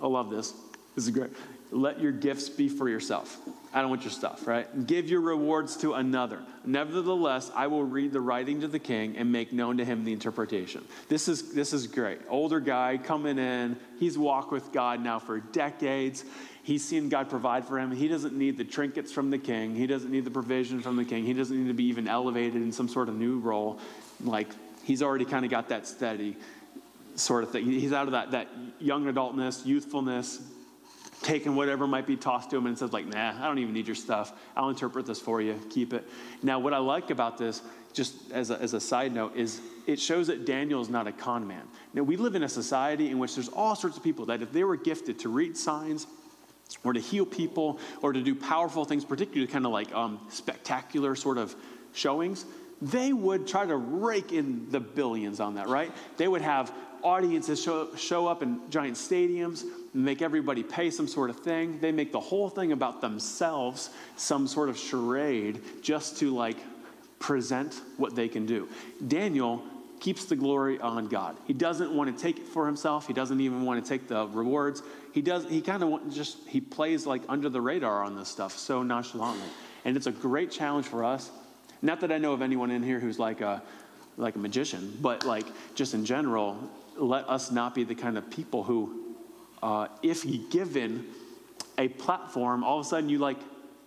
I 0.00 0.06
love 0.06 0.30
this. 0.30 0.54
This 0.94 1.04
is 1.04 1.10
great. 1.10 1.30
Let 1.70 2.00
your 2.00 2.12
gifts 2.12 2.50
be 2.50 2.68
for 2.68 2.88
yourself. 2.88 3.38
I 3.72 3.80
don't 3.80 3.88
want 3.88 4.02
your 4.02 4.10
stuff, 4.10 4.46
right? 4.46 4.86
Give 4.86 5.08
your 5.08 5.22
rewards 5.22 5.78
to 5.78 5.94
another. 5.94 6.40
Nevertheless, 6.66 7.50
I 7.54 7.68
will 7.68 7.84
read 7.84 8.12
the 8.12 8.20
writing 8.20 8.60
to 8.60 8.68
the 8.68 8.78
king 8.78 9.16
and 9.16 9.32
make 9.32 9.54
known 9.54 9.78
to 9.78 9.84
him 9.84 10.04
the 10.04 10.12
interpretation. 10.12 10.84
This 11.08 11.28
is, 11.28 11.54
this 11.54 11.72
is 11.72 11.86
great. 11.86 12.18
Older 12.28 12.60
guy 12.60 12.98
coming 12.98 13.38
in. 13.38 13.78
He's 13.98 14.18
walked 14.18 14.52
with 14.52 14.70
God 14.72 15.02
now 15.02 15.18
for 15.18 15.40
decades. 15.40 16.26
He's 16.62 16.84
seen 16.84 17.08
God 17.08 17.30
provide 17.30 17.64
for 17.64 17.78
him. 17.78 17.90
He 17.90 18.06
doesn't 18.06 18.34
need 18.34 18.58
the 18.58 18.64
trinkets 18.64 19.10
from 19.10 19.30
the 19.30 19.38
king. 19.38 19.74
He 19.74 19.86
doesn't 19.86 20.10
need 20.10 20.26
the 20.26 20.30
provision 20.30 20.82
from 20.82 20.96
the 20.96 21.04
king. 21.06 21.24
He 21.24 21.32
doesn't 21.32 21.58
need 21.58 21.68
to 21.68 21.74
be 21.74 21.84
even 21.84 22.06
elevated 22.06 22.56
in 22.60 22.70
some 22.70 22.88
sort 22.88 23.08
of 23.08 23.16
new 23.16 23.38
role. 23.38 23.80
Like, 24.22 24.48
he's 24.84 25.02
already 25.02 25.24
kind 25.24 25.46
of 25.46 25.50
got 25.50 25.70
that 25.70 25.86
steady 25.86 26.36
sort 27.14 27.44
of 27.44 27.50
thing. 27.50 27.64
He's 27.64 27.94
out 27.94 28.06
of 28.06 28.12
that, 28.12 28.32
that 28.32 28.48
young 28.78 29.06
adultness, 29.06 29.64
youthfulness, 29.64 30.40
taking 31.22 31.54
whatever 31.54 31.86
might 31.86 32.06
be 32.06 32.16
tossed 32.16 32.50
to 32.50 32.56
him 32.56 32.66
and 32.66 32.76
says 32.76 32.92
like 32.92 33.06
nah 33.06 33.32
i 33.40 33.46
don't 33.46 33.58
even 33.58 33.74
need 33.74 33.86
your 33.86 33.96
stuff. 33.96 34.32
I'll 34.56 34.68
interpret 34.68 35.06
this 35.06 35.20
for 35.20 35.40
you. 35.40 35.58
Keep 35.70 35.92
it. 35.94 36.06
Now 36.42 36.58
what 36.58 36.74
i 36.74 36.78
like 36.78 37.10
about 37.10 37.38
this 37.38 37.62
just 37.92 38.30
as 38.32 38.50
a, 38.50 38.60
as 38.60 38.72
a 38.74 38.80
side 38.80 39.12
note 39.12 39.36
is 39.36 39.60
it 39.86 40.00
shows 40.00 40.28
that 40.28 40.46
daniel 40.46 40.80
is 40.80 40.88
not 40.88 41.06
a 41.06 41.12
con 41.12 41.46
man. 41.46 41.66
Now 41.94 42.02
we 42.02 42.16
live 42.16 42.34
in 42.34 42.42
a 42.42 42.48
society 42.48 43.10
in 43.10 43.18
which 43.18 43.34
there's 43.34 43.48
all 43.48 43.74
sorts 43.76 43.96
of 43.96 44.02
people 44.02 44.26
that 44.26 44.42
if 44.42 44.52
they 44.52 44.64
were 44.64 44.76
gifted 44.76 45.18
to 45.20 45.28
read 45.28 45.56
signs 45.56 46.06
or 46.84 46.92
to 46.92 47.00
heal 47.00 47.26
people 47.26 47.78
or 48.00 48.12
to 48.12 48.22
do 48.22 48.34
powerful 48.34 48.84
things 48.84 49.04
particularly 49.04 49.50
kind 49.50 49.66
of 49.66 49.72
like 49.72 49.92
um, 49.94 50.20
spectacular 50.28 51.14
sort 51.14 51.38
of 51.38 51.54
showings 51.92 52.46
they 52.80 53.12
would 53.12 53.46
try 53.46 53.64
to 53.64 53.76
rake 53.76 54.32
in 54.32 54.68
the 54.70 54.80
billions 54.80 55.38
on 55.38 55.54
that 55.54 55.68
right? 55.68 55.92
They 56.16 56.26
would 56.26 56.42
have 56.42 56.72
audiences 57.02 57.62
show, 57.62 57.94
show 57.96 58.26
up 58.26 58.42
in 58.42 58.60
giant 58.70 58.96
stadiums, 58.96 59.62
and 59.62 60.04
make 60.04 60.22
everybody 60.22 60.62
pay 60.62 60.90
some 60.90 61.06
sort 61.06 61.30
of 61.30 61.40
thing. 61.40 61.78
They 61.80 61.92
make 61.92 62.12
the 62.12 62.20
whole 62.20 62.48
thing 62.48 62.72
about 62.72 63.00
themselves, 63.00 63.90
some 64.16 64.46
sort 64.46 64.68
of 64.68 64.78
charade, 64.78 65.60
just 65.82 66.18
to 66.18 66.34
like 66.34 66.56
present 67.18 67.80
what 67.96 68.14
they 68.14 68.28
can 68.28 68.46
do. 68.46 68.68
Daniel 69.06 69.62
keeps 70.00 70.24
the 70.24 70.34
glory 70.34 70.80
on 70.80 71.06
God. 71.06 71.36
He 71.46 71.52
doesn't 71.52 71.94
want 71.94 72.14
to 72.14 72.22
take 72.22 72.38
it 72.38 72.46
for 72.48 72.66
himself. 72.66 73.06
He 73.06 73.12
doesn't 73.12 73.40
even 73.40 73.64
want 73.64 73.82
to 73.82 73.88
take 73.88 74.08
the 74.08 74.26
rewards. 74.26 74.82
He 75.12 75.22
does. 75.22 75.48
He 75.48 75.60
kind 75.60 75.82
of 75.82 76.12
just 76.12 76.38
he 76.48 76.60
plays 76.60 77.06
like 77.06 77.22
under 77.28 77.48
the 77.48 77.60
radar 77.60 78.02
on 78.02 78.16
this 78.16 78.28
stuff 78.28 78.58
so 78.58 78.82
nonchalantly, 78.82 79.48
and 79.84 79.96
it's 79.96 80.08
a 80.08 80.12
great 80.12 80.50
challenge 80.50 80.86
for 80.86 81.04
us. 81.04 81.30
Not 81.82 82.00
that 82.00 82.10
I 82.10 82.18
know 82.18 82.32
of 82.32 82.42
anyone 82.42 82.70
in 82.70 82.82
here 82.82 82.98
who's 82.98 83.18
like 83.18 83.40
a 83.40 83.62
like 84.16 84.34
a 84.34 84.38
magician, 84.38 84.98
but 85.00 85.24
like 85.24 85.46
just 85.74 85.94
in 85.94 86.04
general, 86.04 86.58
let 86.96 87.28
us 87.28 87.50
not 87.50 87.74
be 87.74 87.84
the 87.84 87.94
kind 87.94 88.18
of 88.18 88.30
people 88.30 88.62
who, 88.62 89.14
uh, 89.62 89.88
if 90.02 90.24
given 90.50 91.06
a 91.78 91.88
platform, 91.88 92.64
all 92.64 92.78
of 92.78 92.86
a 92.86 92.88
sudden 92.88 93.08
you 93.08 93.18
like 93.18 93.38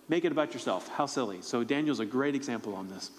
make 0.08 0.24
it 0.24 0.32
about 0.32 0.52
yourself. 0.52 0.88
How 0.88 1.06
silly. 1.06 1.42
So 1.42 1.64
Daniel's 1.64 2.00
a 2.00 2.06
great 2.06 2.34
example 2.34 2.74
on 2.74 2.88
this. 2.88 3.10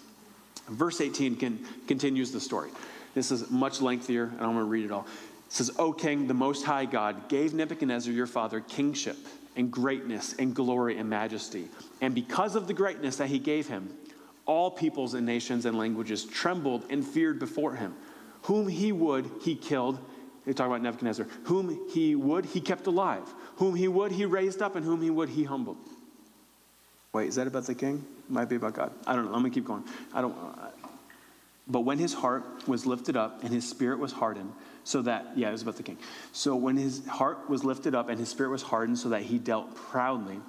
Verse 0.68 1.00
18 1.00 1.36
can, 1.36 1.64
continues 1.86 2.32
the 2.32 2.40
story. 2.40 2.70
This 3.14 3.30
is 3.30 3.50
much 3.50 3.80
lengthier, 3.80 4.24
and 4.24 4.40
I'm 4.40 4.52
going 4.52 4.56
to 4.58 4.64
read 4.64 4.84
it 4.84 4.92
all. 4.92 5.06
It 5.46 5.52
says, 5.52 5.70
O 5.78 5.92
king, 5.92 6.26
the 6.26 6.34
most 6.34 6.64
high 6.64 6.84
God 6.84 7.28
gave 7.28 7.54
Nebuchadnezzar 7.54 8.12
your 8.12 8.26
father 8.26 8.60
kingship 8.60 9.16
and 9.56 9.70
greatness 9.70 10.34
and 10.38 10.54
glory 10.54 10.98
and 10.98 11.08
majesty. 11.08 11.68
And 12.00 12.14
because 12.14 12.54
of 12.54 12.66
the 12.66 12.74
greatness 12.74 13.16
that 13.16 13.28
he 13.28 13.38
gave 13.38 13.66
him, 13.66 13.92
all 14.44 14.70
peoples 14.70 15.14
and 15.14 15.26
nations 15.26 15.66
and 15.66 15.76
languages 15.76 16.24
trembled 16.24 16.84
and 16.90 17.06
feared 17.06 17.38
before 17.38 17.74
him. 17.74 17.94
Whom 18.48 18.66
he 18.66 18.92
would, 18.92 19.30
he 19.42 19.54
killed. 19.54 19.98
They 20.46 20.54
talk 20.54 20.68
about 20.68 20.80
Nebuchadnezzar. 20.80 21.26
Whom 21.44 21.78
he 21.90 22.14
would, 22.14 22.46
he 22.46 22.62
kept 22.62 22.86
alive. 22.86 23.22
Whom 23.56 23.74
he 23.74 23.88
would, 23.88 24.10
he 24.10 24.24
raised 24.24 24.62
up, 24.62 24.74
and 24.74 24.86
whom 24.86 25.02
he 25.02 25.10
would, 25.10 25.28
he 25.28 25.44
humbled. 25.44 25.76
Wait, 27.12 27.28
is 27.28 27.34
that 27.34 27.46
about 27.46 27.66
the 27.66 27.74
king? 27.74 28.06
Might 28.26 28.48
be 28.48 28.56
about 28.56 28.72
God. 28.72 28.92
I 29.06 29.14
don't 29.14 29.26
know. 29.26 29.34
I'm 29.34 29.42
gonna 29.42 29.50
keep 29.50 29.66
going. 29.66 29.84
I 30.14 30.22
don't. 30.22 30.32
Uh, 30.32 30.70
but 31.66 31.80
when 31.80 31.98
his 31.98 32.14
heart 32.14 32.42
was 32.66 32.86
lifted 32.86 33.18
up 33.18 33.44
and 33.44 33.52
his 33.52 33.68
spirit 33.68 33.98
was 33.98 34.12
hardened, 34.12 34.54
so 34.82 35.02
that 35.02 35.26
yeah, 35.36 35.50
it 35.50 35.52
was 35.52 35.60
about 35.60 35.76
the 35.76 35.82
king. 35.82 35.98
So 36.32 36.56
when 36.56 36.78
his 36.78 37.06
heart 37.06 37.50
was 37.50 37.64
lifted 37.64 37.94
up 37.94 38.08
and 38.08 38.18
his 38.18 38.30
spirit 38.30 38.48
was 38.48 38.62
hardened, 38.62 38.98
so 38.98 39.10
that 39.10 39.20
he 39.20 39.36
dealt 39.36 39.74
proudly, 39.74 40.40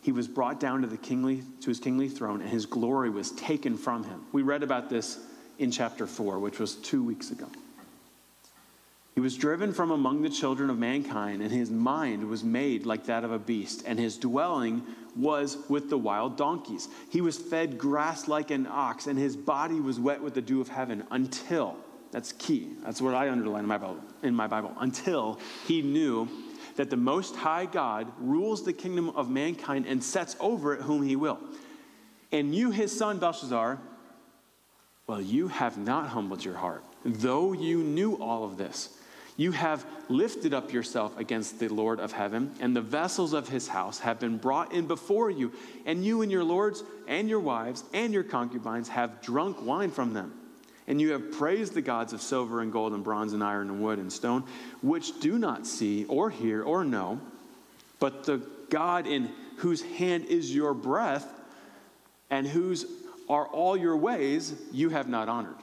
he 0.00 0.12
was 0.12 0.28
brought 0.28 0.60
down 0.60 0.82
to 0.82 0.86
the 0.86 0.96
kingly 0.96 1.42
to 1.62 1.70
his 1.70 1.80
kingly 1.80 2.08
throne, 2.08 2.40
and 2.40 2.50
his 2.50 2.66
glory 2.66 3.10
was 3.10 3.32
taken 3.32 3.76
from 3.76 4.04
him. 4.04 4.20
We 4.30 4.42
read 4.42 4.62
about 4.62 4.88
this 4.88 5.18
in 5.58 5.70
chapter 5.70 6.06
four, 6.06 6.38
which 6.38 6.58
was 6.58 6.76
two 6.76 7.02
weeks 7.02 7.30
ago. 7.30 7.46
He 9.14 9.20
was 9.20 9.36
driven 9.36 9.72
from 9.72 9.90
among 9.90 10.22
the 10.22 10.30
children 10.30 10.70
of 10.70 10.78
mankind, 10.78 11.42
and 11.42 11.50
his 11.50 11.72
mind 11.72 12.28
was 12.28 12.44
made 12.44 12.86
like 12.86 13.06
that 13.06 13.24
of 13.24 13.32
a 13.32 13.38
beast, 13.38 13.82
and 13.84 13.98
his 13.98 14.16
dwelling 14.16 14.82
was 15.16 15.58
with 15.68 15.90
the 15.90 15.98
wild 15.98 16.36
donkeys. 16.36 16.88
He 17.10 17.20
was 17.20 17.36
fed 17.36 17.78
grass 17.78 18.28
like 18.28 18.52
an 18.52 18.68
ox, 18.70 19.08
and 19.08 19.18
his 19.18 19.36
body 19.36 19.80
was 19.80 19.98
wet 19.98 20.22
with 20.22 20.34
the 20.34 20.40
dew 20.40 20.60
of 20.60 20.68
heaven 20.68 21.02
until, 21.10 21.74
that's 22.12 22.30
key, 22.32 22.68
that's 22.84 23.02
what 23.02 23.14
I 23.14 23.28
underline 23.28 23.64
in 23.64 23.66
my 23.66 23.78
Bible, 23.78 23.98
in 24.22 24.36
my 24.36 24.46
Bible 24.46 24.72
until 24.78 25.40
he 25.66 25.82
knew 25.82 26.28
that 26.76 26.88
the 26.88 26.96
Most 26.96 27.34
High 27.34 27.66
God 27.66 28.06
rules 28.20 28.64
the 28.64 28.72
kingdom 28.72 29.10
of 29.10 29.28
mankind 29.28 29.84
and 29.86 30.02
sets 30.02 30.36
over 30.38 30.74
it 30.74 30.82
whom 30.82 31.02
he 31.02 31.16
will. 31.16 31.40
And 32.30 32.54
you, 32.54 32.70
his 32.70 32.96
son 32.96 33.18
Belshazzar, 33.18 33.80
well, 35.08 35.20
you 35.22 35.48
have 35.48 35.78
not 35.78 36.08
humbled 36.08 36.44
your 36.44 36.54
heart, 36.54 36.84
though 37.02 37.54
you 37.54 37.78
knew 37.78 38.16
all 38.16 38.44
of 38.44 38.58
this. 38.58 38.94
You 39.38 39.52
have 39.52 39.86
lifted 40.10 40.52
up 40.52 40.70
yourself 40.72 41.16
against 41.16 41.58
the 41.58 41.68
Lord 41.68 41.98
of 41.98 42.12
heaven, 42.12 42.52
and 42.60 42.76
the 42.76 42.82
vessels 42.82 43.32
of 43.32 43.48
his 43.48 43.68
house 43.68 44.00
have 44.00 44.20
been 44.20 44.36
brought 44.36 44.72
in 44.74 44.86
before 44.86 45.30
you, 45.30 45.52
and 45.86 46.04
you 46.04 46.20
and 46.20 46.30
your 46.30 46.44
lords 46.44 46.84
and 47.06 47.26
your 47.26 47.40
wives 47.40 47.84
and 47.94 48.12
your 48.12 48.22
concubines 48.22 48.88
have 48.90 49.22
drunk 49.22 49.64
wine 49.64 49.90
from 49.90 50.12
them. 50.12 50.34
And 50.86 51.00
you 51.00 51.12
have 51.12 51.32
praised 51.32 51.72
the 51.72 51.82
gods 51.82 52.12
of 52.12 52.20
silver 52.20 52.60
and 52.60 52.70
gold 52.70 52.92
and 52.92 53.02
bronze 53.02 53.32
and 53.32 53.42
iron 53.42 53.70
and 53.70 53.82
wood 53.82 53.98
and 53.98 54.12
stone, 54.12 54.44
which 54.82 55.20
do 55.20 55.38
not 55.38 55.66
see 55.66 56.04
or 56.04 56.28
hear 56.28 56.62
or 56.62 56.84
know, 56.84 57.18
but 57.98 58.24
the 58.24 58.42
God 58.68 59.06
in 59.06 59.30
whose 59.56 59.80
hand 59.80 60.26
is 60.26 60.54
your 60.54 60.74
breath 60.74 61.26
and 62.30 62.46
whose 62.46 62.84
are 63.28 63.46
all 63.46 63.76
your 63.76 63.96
ways 63.96 64.54
you 64.72 64.88
have 64.90 65.08
not 65.08 65.28
honored. 65.28 65.56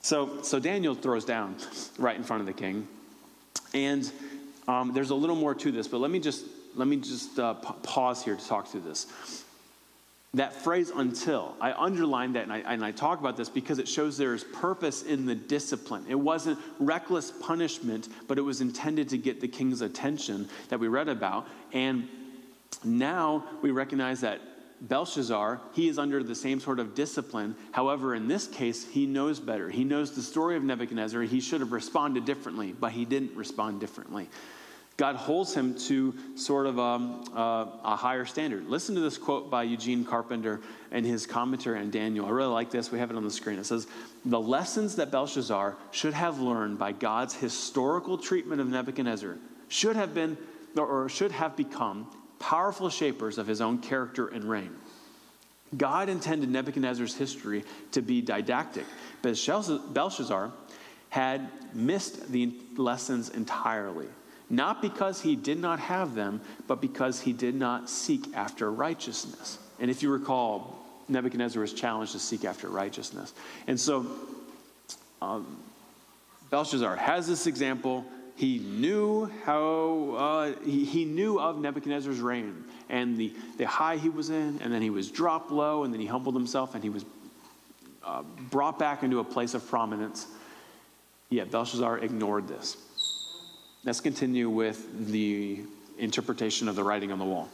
So, 0.00 0.42
so 0.42 0.58
Daniel 0.58 0.94
throws 0.94 1.24
down 1.24 1.56
right 1.98 2.16
in 2.16 2.22
front 2.22 2.40
of 2.40 2.46
the 2.46 2.52
king. 2.52 2.88
And 3.74 4.10
um, 4.66 4.92
there's 4.92 5.10
a 5.10 5.14
little 5.14 5.36
more 5.36 5.54
to 5.54 5.72
this, 5.72 5.88
but 5.88 5.98
let 5.98 6.10
me 6.10 6.20
just, 6.20 6.44
let 6.74 6.88
me 6.88 6.96
just 6.96 7.38
uh, 7.38 7.54
pause 7.54 8.24
here 8.24 8.36
to 8.36 8.46
talk 8.46 8.68
through 8.68 8.82
this. 8.82 9.06
That 10.34 10.52
phrase 10.52 10.90
until, 10.94 11.54
I 11.58 11.72
underline 11.72 12.34
that 12.34 12.44
and 12.44 12.52
I, 12.52 12.58
and 12.58 12.84
I 12.84 12.92
talk 12.92 13.18
about 13.18 13.36
this 13.36 13.48
because 13.48 13.78
it 13.78 13.88
shows 13.88 14.18
there 14.18 14.34
is 14.34 14.44
purpose 14.44 15.02
in 15.02 15.24
the 15.24 15.34
discipline. 15.34 16.04
It 16.06 16.14
wasn't 16.14 16.58
reckless 16.78 17.30
punishment, 17.30 18.08
but 18.28 18.36
it 18.36 18.42
was 18.42 18.60
intended 18.60 19.08
to 19.08 19.18
get 19.18 19.40
the 19.40 19.48
king's 19.48 19.80
attention 19.80 20.48
that 20.68 20.78
we 20.78 20.88
read 20.88 21.08
about. 21.08 21.48
And 21.72 22.08
now 22.84 23.42
we 23.62 23.70
recognize 23.70 24.20
that 24.20 24.40
Belshazzar, 24.80 25.60
he 25.72 25.88
is 25.88 25.98
under 25.98 26.22
the 26.22 26.34
same 26.34 26.60
sort 26.60 26.78
of 26.78 26.94
discipline. 26.94 27.56
However, 27.72 28.14
in 28.14 28.28
this 28.28 28.46
case, 28.46 28.86
he 28.86 29.06
knows 29.06 29.40
better. 29.40 29.68
He 29.68 29.84
knows 29.84 30.14
the 30.14 30.22
story 30.22 30.56
of 30.56 30.62
Nebuchadnezzar. 30.62 31.22
He 31.22 31.40
should 31.40 31.60
have 31.60 31.72
responded 31.72 32.24
differently, 32.24 32.74
but 32.78 32.92
he 32.92 33.04
didn't 33.04 33.34
respond 33.34 33.80
differently. 33.80 34.28
God 34.98 35.14
holds 35.14 35.54
him 35.54 35.78
to 35.86 36.12
sort 36.34 36.66
of 36.66 36.78
a, 36.78 36.82
um, 36.82 37.24
uh, 37.34 37.66
a 37.84 37.94
higher 37.94 38.24
standard. 38.24 38.66
Listen 38.66 38.96
to 38.96 39.00
this 39.00 39.16
quote 39.16 39.48
by 39.48 39.62
Eugene 39.62 40.04
Carpenter 40.04 40.60
in 40.90 41.04
his 41.04 41.24
commentary 41.24 41.78
on 41.78 41.90
Daniel. 41.90 42.26
I 42.26 42.30
really 42.30 42.52
like 42.52 42.72
this. 42.72 42.90
We 42.90 42.98
have 42.98 43.12
it 43.12 43.16
on 43.16 43.22
the 43.22 43.30
screen. 43.30 43.60
It 43.60 43.66
says, 43.66 43.86
The 44.24 44.40
lessons 44.40 44.96
that 44.96 45.12
Belshazzar 45.12 45.76
should 45.92 46.14
have 46.14 46.40
learned 46.40 46.80
by 46.80 46.90
God's 46.90 47.32
historical 47.32 48.18
treatment 48.18 48.60
of 48.60 48.66
Nebuchadnezzar 48.66 49.36
should 49.68 49.94
have 49.94 50.14
been 50.14 50.36
or 50.76 51.08
should 51.08 51.30
have 51.30 51.56
become 51.56 52.10
powerful 52.38 52.90
shapers 52.90 53.38
of 53.38 53.46
his 53.46 53.60
own 53.60 53.78
character 53.78 54.28
and 54.28 54.44
reign. 54.44 54.74
God 55.76 56.08
intended 56.08 56.48
Nebuchadnezzar's 56.48 57.14
history 57.14 57.64
to 57.92 58.00
be 58.00 58.22
didactic, 58.22 58.86
but 59.22 59.38
Belshazzar 59.92 60.50
had 61.10 61.48
missed 61.74 62.30
the 62.32 62.52
lessons 62.76 63.28
entirely. 63.30 64.06
Not 64.50 64.80
because 64.80 65.20
he 65.20 65.36
did 65.36 65.58
not 65.58 65.78
have 65.78 66.14
them, 66.14 66.40
but 66.66 66.80
because 66.80 67.20
he 67.20 67.34
did 67.34 67.54
not 67.54 67.90
seek 67.90 68.34
after 68.34 68.70
righteousness. 68.70 69.58
And 69.78 69.90
if 69.90 70.02
you 70.02 70.10
recall, 70.10 70.78
Nebuchadnezzar 71.08 71.60
was 71.60 71.74
challenged 71.74 72.12
to 72.12 72.18
seek 72.18 72.44
after 72.44 72.68
righteousness. 72.68 73.34
And 73.66 73.78
so 73.78 74.06
um, 75.20 75.58
Belshazzar 76.50 76.96
has 76.96 77.26
this 77.26 77.46
example 77.46 78.06
he 78.38 78.58
knew 78.60 79.28
how 79.44 80.14
uh, 80.16 80.52
he, 80.64 80.84
he 80.84 81.04
knew 81.04 81.40
of 81.40 81.58
Nebuchadnezzar's 81.58 82.20
reign 82.20 82.62
and 82.88 83.16
the, 83.16 83.32
the 83.56 83.66
high 83.66 83.96
he 83.96 84.08
was 84.08 84.30
in, 84.30 84.60
and 84.62 84.72
then 84.72 84.80
he 84.80 84.90
was 84.90 85.10
dropped 85.10 85.50
low, 85.50 85.82
and 85.82 85.92
then 85.92 86.00
he 86.00 86.06
humbled 86.06 86.36
himself, 86.36 86.76
and 86.76 86.84
he 86.84 86.88
was 86.88 87.04
uh, 88.04 88.22
brought 88.48 88.78
back 88.78 89.02
into 89.02 89.18
a 89.18 89.24
place 89.24 89.54
of 89.54 89.66
prominence. 89.66 90.28
Yet 91.30 91.50
Belshazzar 91.50 91.98
ignored 91.98 92.46
this. 92.46 92.76
Let's 93.82 94.00
continue 94.00 94.48
with 94.48 95.08
the 95.12 95.64
interpretation 95.98 96.68
of 96.68 96.76
the 96.76 96.84
writing 96.84 97.10
on 97.10 97.18
the 97.18 97.24
wall. 97.24 97.48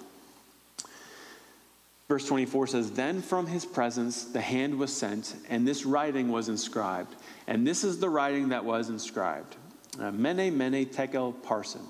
Verse 2.09 2.27
24 2.27 2.67
says, 2.67 2.91
Then 2.91 3.23
from 3.23 3.47
his 3.47 3.65
presence 3.65 4.25
the 4.25 4.43
hand 4.43 4.79
was 4.79 4.95
sent, 4.95 5.35
and 5.49 5.67
this 5.67 5.87
writing 5.87 6.31
was 6.31 6.51
inscribed. 6.51 7.15
And 7.47 7.67
this 7.67 7.85
is 7.85 8.01
the 8.01 8.11
writing 8.11 8.51
that 8.51 8.67
was 8.67 8.91
inscribed 8.91 9.57
mene, 9.99 10.57
mene, 10.57 10.87
tekel, 10.87 11.33
parsin. 11.45 11.83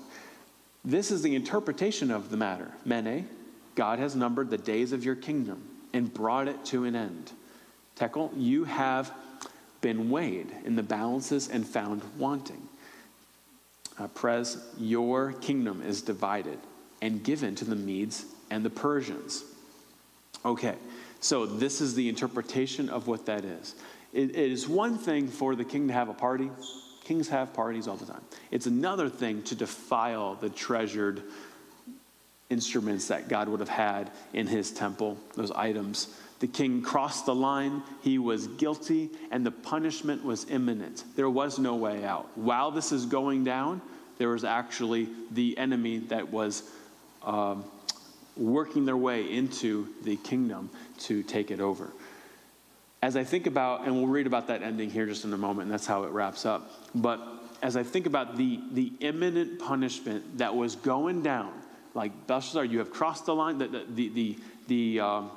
This 0.83 1.09
is 1.11 1.21
the 1.21 1.35
interpretation 1.35 2.11
of 2.11 2.29
the 2.29 2.37
matter. 2.37 2.71
Mene, 2.85 3.27
God 3.73 3.99
has 3.99 4.15
numbered 4.15 4.49
the 4.49 4.57
days 4.57 4.91
of 4.91 5.03
your 5.03 5.15
kingdom 5.15 5.63
and 5.93 6.13
brought 6.13 6.47
it 6.47 6.63
to 6.65 6.85
an 6.85 6.95
end. 6.95 7.31
Tekel, 7.95 8.31
you 8.35 8.65
have 8.65 9.11
been 9.81 10.09
weighed 10.09 10.47
in 10.63 10.75
the 10.75 10.83
balances 10.83 11.47
and 11.47 11.65
found 11.65 12.01
wanting. 12.17 12.61
Uh, 13.97 14.07
Peres, 14.07 14.57
your 14.77 15.33
kingdom 15.33 15.81
is 15.81 16.01
divided 16.01 16.59
and 17.01 17.23
given 17.23 17.55
to 17.55 17.65
the 17.65 17.75
Medes 17.75 18.25
and 18.49 18.63
the 18.63 18.69
Persians. 18.69 19.43
Okay, 20.43 20.75
so 21.21 21.45
this 21.45 21.81
is 21.81 21.95
the 21.95 22.09
interpretation 22.09 22.89
of 22.89 23.07
what 23.07 23.25
that 23.25 23.45
is. 23.45 23.75
it, 24.13 24.31
it 24.31 24.51
is 24.51 24.67
one 24.67 24.97
thing 24.97 25.27
for 25.27 25.55
the 25.55 25.63
king 25.63 25.87
to 25.87 25.93
have 25.93 26.09
a 26.09 26.13
party 26.13 26.49
Kings 27.05 27.29
have 27.29 27.53
parties 27.53 27.87
all 27.87 27.95
the 27.95 28.05
time. 28.05 28.23
It's 28.51 28.65
another 28.65 29.07
thing 29.07 29.43
to 29.43 29.55
defile 29.55 30.35
the 30.35 30.49
treasured 30.49 31.23
instruments 32.49 33.07
that 33.07 33.29
God 33.29 33.47
would 33.47 33.59
have 33.59 33.69
had 33.69 34.11
in 34.33 34.47
his 34.47 34.71
temple, 34.71 35.17
those 35.35 35.51
items 35.51 36.07
The 36.39 36.47
king 36.47 36.81
crossed 36.81 37.25
the 37.25 37.35
line. 37.35 37.81
He 38.01 38.19
was 38.19 38.47
guilty, 38.47 39.09
and 39.31 39.45
the 39.45 39.51
punishment 39.51 40.23
was 40.25 40.45
imminent. 40.49 41.03
There 41.15 41.29
was 41.29 41.57
no 41.57 41.75
way 41.75 42.03
out. 42.03 42.29
While 42.35 42.71
this 42.71 42.91
is 42.91 43.05
going 43.05 43.45
down, 43.45 43.81
there 44.17 44.29
was 44.29 44.43
actually 44.43 45.07
the 45.31 45.57
enemy 45.57 45.99
that 45.99 46.31
was 46.31 46.63
um, 47.23 47.63
working 48.35 48.85
their 48.85 48.97
way 48.97 49.31
into 49.31 49.87
the 50.03 50.17
kingdom 50.17 50.69
to 50.99 51.23
take 51.23 51.51
it 51.51 51.61
over. 51.61 51.91
As 53.05 53.15
I 53.15 53.23
think 53.23 53.45
about, 53.45 53.85
and 53.85 53.95
we'll 53.95 54.07
read 54.07 54.25
about 54.25 54.47
that 54.47 54.63
ending 54.63 54.89
here 54.89 55.05
just 55.05 55.25
in 55.25 55.33
a 55.33 55.37
moment, 55.37 55.65
and 55.67 55.71
that's 55.71 55.85
how 55.85 56.05
it 56.05 56.09
wraps 56.09 56.43
up. 56.43 56.71
But 56.95 57.21
as 57.61 57.77
I 57.77 57.83
think 57.83 58.07
about 58.07 58.35
the, 58.35 58.59
the 58.71 58.91
imminent 58.99 59.59
punishment 59.59 60.39
that 60.39 60.55
was 60.55 60.75
going 60.75 61.21
down, 61.21 61.53
like 61.93 62.25
Belshazzar, 62.25 62.65
you 62.65 62.79
have 62.79 62.89
crossed 62.89 63.27
the 63.27 63.35
line, 63.35 63.59
the, 63.59 63.67
the, 63.67 64.09
the, 64.09 64.37
the, 64.67 64.99
um, 65.01 65.31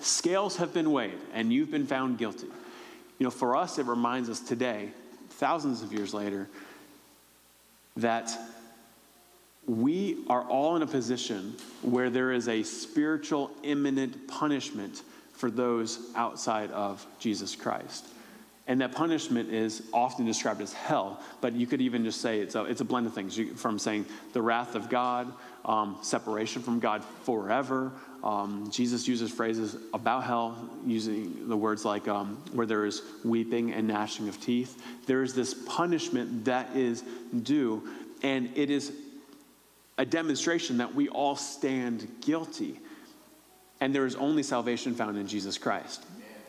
scales 0.00 0.56
have 0.56 0.72
been 0.72 0.90
weighed, 0.90 1.18
and 1.34 1.52
you've 1.52 1.70
been 1.70 1.86
found 1.86 2.16
guilty. 2.16 2.46
You 3.18 3.24
know, 3.24 3.30
for 3.30 3.56
us, 3.56 3.78
it 3.78 3.84
reminds 3.84 4.30
us 4.30 4.40
today, 4.40 4.88
thousands 5.32 5.82
of 5.82 5.92
years 5.92 6.14
later, 6.14 6.48
that 7.98 8.30
we 9.66 10.24
are 10.30 10.44
all 10.44 10.76
in 10.76 10.82
a 10.82 10.86
position 10.86 11.56
where 11.82 12.08
there 12.08 12.32
is 12.32 12.48
a 12.48 12.62
spiritual 12.62 13.50
imminent 13.62 14.28
punishment 14.28 15.02
for 15.36 15.50
those 15.50 15.98
outside 16.16 16.70
of 16.72 17.06
Jesus 17.18 17.54
Christ. 17.54 18.06
And 18.68 18.80
that 18.80 18.92
punishment 18.92 19.52
is 19.52 19.82
often 19.92 20.26
described 20.26 20.60
as 20.60 20.72
hell, 20.72 21.20
but 21.40 21.52
you 21.52 21.68
could 21.68 21.80
even 21.80 22.02
just 22.02 22.20
say 22.20 22.40
it's 22.40 22.56
a, 22.56 22.64
it's 22.64 22.80
a 22.80 22.84
blend 22.84 23.06
of 23.06 23.14
things 23.14 23.38
you, 23.38 23.54
from 23.54 23.78
saying 23.78 24.06
the 24.32 24.42
wrath 24.42 24.74
of 24.74 24.90
God, 24.90 25.32
um, 25.64 25.98
separation 26.02 26.62
from 26.62 26.80
God 26.80 27.04
forever. 27.22 27.92
Um, 28.24 28.68
Jesus 28.72 29.06
uses 29.06 29.30
phrases 29.30 29.76
about 29.94 30.24
hell 30.24 30.68
using 30.84 31.48
the 31.48 31.56
words 31.56 31.84
like 31.84 32.08
um, 32.08 32.42
where 32.52 32.66
there 32.66 32.86
is 32.86 33.02
weeping 33.24 33.72
and 33.72 33.86
gnashing 33.86 34.28
of 34.28 34.40
teeth. 34.40 34.82
There 35.06 35.22
is 35.22 35.32
this 35.32 35.54
punishment 35.54 36.46
that 36.46 36.74
is 36.74 37.04
due, 37.42 37.88
and 38.22 38.50
it 38.56 38.68
is 38.68 38.92
a 39.96 40.04
demonstration 40.04 40.78
that 40.78 40.92
we 40.92 41.08
all 41.08 41.36
stand 41.36 42.08
guilty. 42.20 42.80
And 43.80 43.94
there 43.94 44.06
is 44.06 44.14
only 44.16 44.42
salvation 44.42 44.94
found 44.94 45.18
in 45.18 45.26
Jesus 45.26 45.58
Christ. 45.58 46.04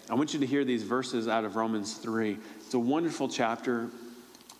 I 0.09 0.15
want 0.15 0.33
you 0.33 0.39
to 0.39 0.45
hear 0.45 0.63
these 0.63 0.83
verses 0.83 1.27
out 1.27 1.43
of 1.43 1.55
Romans 1.55 1.95
3. 1.95 2.37
It's 2.61 2.73
a 2.73 2.79
wonderful 2.79 3.27
chapter. 3.27 3.89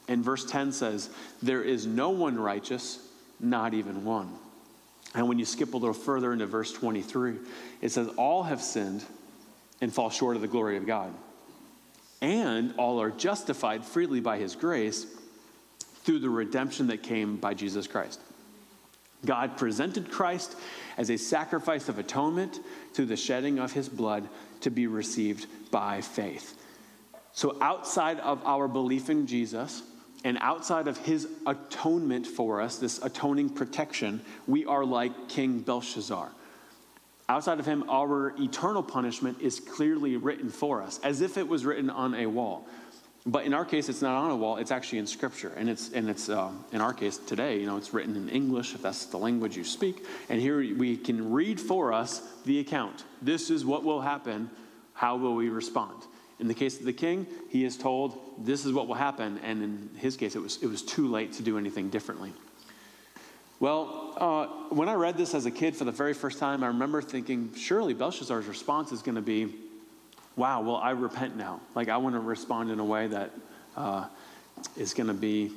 And 0.08 0.23
verse 0.23 0.45
10 0.45 0.71
says, 0.71 1.10
There 1.41 1.62
is 1.62 1.86
no 1.86 2.10
one 2.10 2.38
righteous, 2.38 2.99
not 3.39 3.73
even 3.73 4.03
one. 4.03 4.34
And 5.15 5.27
when 5.30 5.39
you 5.39 5.45
skip 5.45 5.73
a 5.73 5.77
little 5.77 5.93
further 5.93 6.34
into 6.34 6.45
verse 6.45 6.71
23, 6.73 7.36
it 7.82 7.89
says, 7.89 8.08
All 8.17 8.43
have 8.43 8.62
sinned 8.62 9.03
and 9.80 9.93
fall 9.93 10.10
short 10.10 10.36
of 10.36 10.41
the 10.41 10.47
glory 10.47 10.77
of 10.77 10.86
God. 10.86 11.13
And 12.21 12.73
all 12.77 13.01
are 13.01 13.12
justified 13.12 13.86
freely 13.86 14.19
by 14.19 14.38
his 14.38 14.56
grace 14.56 15.06
through 16.03 16.19
the 16.19 16.30
redemption 16.30 16.88
that 16.88 17.03
came 17.03 17.38
by 17.38 17.53
Jesus 17.53 17.88
Christ. 17.88 18.19
God 19.25 19.58
presented 19.58 20.12
Christ 20.12 20.56
as 20.97 21.10
a 21.10 21.17
sacrifice 21.17 21.89
of 21.89 21.99
atonement 21.99 22.60
through 22.93 23.08
the 23.08 23.17
shedding 23.17 23.60
of 23.60 23.73
his 23.73 23.89
blood 23.89 24.27
to 24.62 24.69
be 24.69 24.88
received 24.88 25.47
by 25.71 26.01
faith. 26.01 26.56
So, 27.34 27.58
outside 27.62 28.19
of 28.19 28.43
our 28.45 28.67
belief 28.67 29.10
in 29.10 29.27
Jesus 29.27 29.84
and 30.23 30.38
outside 30.41 30.88
of 30.88 30.97
his 30.97 31.27
atonement 31.45 32.25
for 32.25 32.62
us, 32.62 32.77
this 32.77 32.99
atoning 33.03 33.49
protection, 33.49 34.21
we 34.47 34.65
are 34.65 34.84
like 34.84 35.30
King 35.30 35.60
Belshazzar. 35.60 36.32
Outside 37.30 37.60
of 37.60 37.65
him, 37.65 37.88
our 37.89 38.34
eternal 38.39 38.82
punishment 38.82 39.41
is 39.41 39.60
clearly 39.60 40.15
written 40.15 40.49
for 40.49 40.82
us, 40.82 40.99
as 41.03 41.21
if 41.21 41.38
it 41.38 41.47
was 41.47 41.65
written 41.65 41.89
on 41.89 42.15
a 42.15 42.25
wall. 42.25 42.65
But 43.30 43.44
in 43.44 43.54
our 43.54 43.66
case, 43.66 43.90
it's 43.90 44.02
not 44.02 44.16
on 44.16 44.32
a 44.32 44.38
wall, 44.38 44.56
it's 44.56 44.72
actually 44.72 45.00
in 45.00 45.06
Scripture. 45.06 45.52
And 45.58 45.70
it's, 45.70 45.92
and 45.92 46.10
it's 46.10 46.30
um, 46.30 46.63
in 46.72 46.80
our 46.80 46.94
case 46.94 47.18
today, 47.18 47.60
you 47.60 47.66
know, 47.66 47.76
it's 47.76 47.94
written 47.94 48.16
in 48.16 48.30
English, 48.30 48.74
if 48.74 48.82
that's 48.82 49.06
the 49.08 49.18
language 49.18 49.58
you 49.58 49.66
speak. 49.66 50.06
And 50.30 50.40
here 50.40 50.60
we 50.60 50.96
can 50.96 51.34
read 51.34 51.60
for 51.60 51.92
us 51.92 52.22
the 52.46 52.62
account. 52.62 53.04
This 53.22 53.50
is 53.50 53.66
what 53.66 53.84
will 53.84 54.00
happen. 54.00 54.50
How 54.94 55.18
will 55.18 55.36
we 55.36 55.50
respond? 55.50 56.04
In 56.40 56.48
the 56.48 56.54
case 56.54 56.80
of 56.80 56.86
the 56.86 56.94
king, 56.94 57.28
he 57.50 57.66
is 57.66 57.76
told, 57.76 58.46
this 58.46 58.66
is 58.66 58.72
what 58.72 58.88
will 58.88 58.96
happen. 58.96 59.40
And 59.44 59.62
in 59.62 59.90
his 59.98 60.16
case, 60.16 60.38
it 60.38 60.42
was, 60.42 60.63
it 60.63 60.68
was 60.68 60.82
too 60.82 61.10
late 61.10 61.34
to 61.34 61.44
do 61.44 61.58
anything 61.58 61.90
differently. 61.90 62.32
Well, 63.60 64.13
uh, 64.16 64.46
when 64.74 64.88
I 64.88 64.94
read 64.94 65.18
this 65.18 65.34
as 65.34 65.46
a 65.46 65.52
kid 65.52 65.76
for 65.76 65.84
the 65.84 65.92
very 65.92 66.13
first 66.13 66.40
time, 66.40 66.63
I 66.63 66.68
remember 66.68 67.02
thinking, 67.02 67.54
surely 67.56 67.94
Belshazzar's 67.94 68.46
response 68.46 68.94
is 68.94 69.02
going 69.02 69.16
to 69.16 69.22
be, 69.22 69.54
wow, 70.38 70.62
well, 70.62 70.78
I 70.78 70.91
repent 70.91 71.36
now. 71.36 71.60
Like, 71.76 71.89
I 71.89 71.97
want 71.97 72.15
to 72.15 72.19
respond 72.19 72.71
in 72.71 72.80
a 72.80 72.86
way 72.86 73.08
that 73.08 73.32
uh, 73.76 74.06
is 74.78 74.93
going 74.93 75.08
to 75.08 75.13
be 75.13 75.52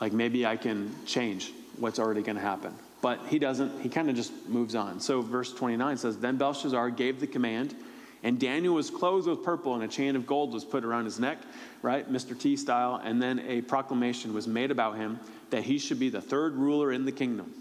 like 0.00 0.12
maybe 0.12 0.46
I 0.46 0.56
can 0.56 0.94
change 1.06 1.52
what's 1.78 1.98
already 1.98 2.22
going 2.22 2.36
to 2.36 2.42
happen. 2.42 2.74
But 3.02 3.20
he 3.28 3.38
doesn't, 3.38 3.80
he 3.80 3.88
kind 3.88 4.10
of 4.10 4.16
just 4.16 4.32
moves 4.46 4.74
on. 4.74 5.00
So, 5.00 5.22
verse 5.22 5.52
29 5.52 5.96
says, 5.96 6.18
Then 6.18 6.36
Belshazzar 6.36 6.90
gave 6.90 7.18
the 7.18 7.26
command, 7.26 7.74
and 8.22 8.38
Daniel 8.38 8.74
was 8.74 8.90
clothed 8.90 9.26
with 9.26 9.42
purple, 9.42 9.74
and 9.74 9.82
a 9.82 9.88
chain 9.88 10.16
of 10.16 10.26
gold 10.26 10.52
was 10.52 10.64
put 10.64 10.84
around 10.84 11.06
his 11.06 11.18
neck, 11.18 11.38
right, 11.80 12.10
Mr. 12.10 12.38
T 12.38 12.56
style. 12.56 13.00
And 13.02 13.22
then 13.22 13.40
a 13.40 13.62
proclamation 13.62 14.34
was 14.34 14.46
made 14.46 14.70
about 14.70 14.96
him 14.96 15.18
that 15.48 15.62
he 15.62 15.78
should 15.78 15.98
be 15.98 16.10
the 16.10 16.20
third 16.20 16.54
ruler 16.54 16.92
in 16.92 17.06
the 17.06 17.12
kingdom. 17.12 17.52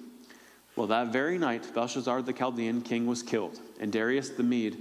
Well, 0.75 0.87
that 0.87 1.07
very 1.07 1.37
night, 1.37 1.73
Belshazzar 1.73 2.21
the 2.21 2.33
Chaldean 2.33 2.81
king 2.81 3.05
was 3.07 3.23
killed, 3.23 3.59
and 3.79 3.91
Darius 3.91 4.29
the 4.29 4.43
Mede 4.43 4.77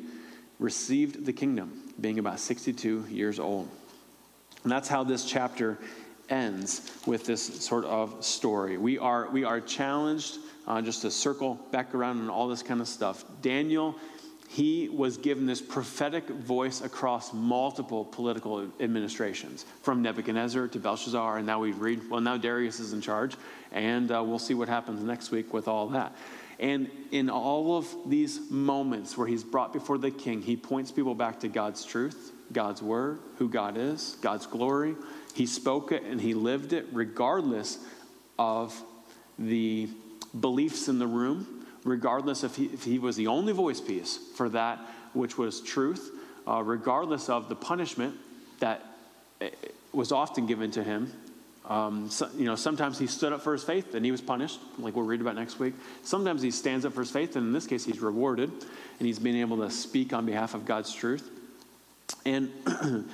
received 0.59 1.25
the 1.25 1.33
kingdom, 1.33 1.93
being 2.01 2.19
about 2.19 2.41
62 2.41 3.07
years 3.09 3.39
old. 3.39 3.69
And 4.63 4.73
that's 4.73 4.89
how 4.89 5.05
this 5.05 5.25
chapter 5.25 5.79
ends 6.29 6.91
with 7.07 7.25
this 7.25 7.65
sort 7.65 7.85
of 7.85 8.25
story. 8.25 8.77
We 8.77 8.99
are, 8.99 9.31
we 9.31 9.45
are 9.45 9.61
challenged, 9.61 10.39
uh, 10.67 10.83
just 10.83 11.03
to 11.03 11.11
circle 11.11 11.55
back 11.71 11.95
around 11.95 12.19
and 12.19 12.31
all 12.31 12.49
this 12.49 12.63
kind 12.63 12.81
of 12.81 12.89
stuff. 12.89 13.25
Daniel, 13.41 13.95
he 14.49 14.89
was 14.89 15.17
given 15.17 15.47
this 15.47 15.61
prophetic 15.61 16.29
voice 16.29 16.81
across 16.81 17.33
multiple 17.33 18.05
political 18.05 18.67
administrations, 18.81 19.65
from 19.83 20.03
Nebuchadnezzar 20.03 20.69
to 20.69 20.79
Belshazzar, 20.79 21.39
and 21.39 21.47
now 21.47 21.61
we 21.61 21.73
read, 21.73 22.09
well, 22.11 22.21
now 22.21 22.37
Darius 22.37 22.81
is 22.81 22.93
in 22.93 23.01
charge, 23.01 23.37
and 23.73 24.11
uh, 24.11 24.23
we'll 24.25 24.39
see 24.39 24.55
what 24.55 24.69
happens 24.69 25.03
next 25.03 25.31
week 25.31 25.53
with 25.53 25.69
all 25.69 25.89
that. 25.89 26.15
And 26.59 26.91
in 27.13 27.31
all 27.31 27.77
of 27.77 27.87
these 28.07 28.51
moments 28.51 29.17
where 29.17 29.27
he's 29.27 29.45
brought 29.45 29.73
before 29.73 29.97
the 29.97 30.11
king, 30.11 30.43
he 30.43 30.57
points 30.57 30.91
people 30.91 31.15
back 31.15 31.41
to 31.41 31.49
God's 31.49 31.85
truth, 31.85 32.33
God's 32.53 32.83
word, 32.83 33.21
who 33.37 33.49
God 33.49 33.77
is, 33.77 34.17
God's 34.21 34.47
glory. 34.47 34.97
He 35.35 35.47
spoke 35.47 35.93
it 35.93 36.03
and 36.03 36.21
he 36.21 36.35
lived 36.35 36.73
it 36.73 36.87
regardless 36.93 37.79
of 38.39 38.81
the 39.39 39.89
beliefs 40.39 40.89
in 40.89 40.99
the 40.99 41.07
room, 41.07 41.65
regardless 41.85 42.43
if 42.43 42.57
he, 42.57 42.67
if 42.67 42.83
he 42.83 42.99
was 42.99 43.15
the 43.15 43.29
only 43.29 43.53
voice 43.53 43.81
piece 43.81 44.19
for 44.35 44.49
that 44.49 44.81
which 45.13 45.39
was 45.39 45.61
truth, 45.61 46.11
uh, 46.47 46.63
regardless 46.63 47.29
of 47.29 47.49
the 47.49 47.55
punishment 47.55 48.17
that 48.59 48.85
eh, 49.41 49.51
was 49.93 50.11
often 50.11 50.47
given 50.47 50.73
to 50.73 50.83
him 50.83 51.13
um, 51.69 52.09
so, 52.09 52.29
you 52.35 52.47
know, 52.47 52.57
sometimes 52.57 52.99
he 52.99 53.07
stood 53.07 53.33
up 53.33 53.43
for 53.43 53.53
his 53.53 53.63
faith 53.63 53.95
and 53.95 54.03
he 54.03 54.11
was 54.11 54.23
punished, 54.23 54.59
like 54.79 54.97
we'll 54.97 55.05
read 55.05 55.21
about 55.21 55.35
next 55.35 55.59
week. 55.59 55.75
Sometimes 56.03 56.41
he 56.41 56.51
stands 56.51 56.87
up 56.87 56.95
for 56.95 57.01
his 57.01 57.11
faith, 57.11 57.37
and 57.37 57.47
in 57.47 57.53
this 57.53 57.67
case, 57.67 57.85
he's 57.85 58.01
rewarded, 58.01 58.51
and 58.51 59.07
he's 59.07 59.19
been 59.19 59.37
able 59.37 59.59
to 59.59 59.71
speak 59.71 60.15
on 60.15 60.25
behalf 60.25 60.55
of 60.55 60.65
God's 60.65 60.95
truth. 60.95 61.29
And 62.25 62.51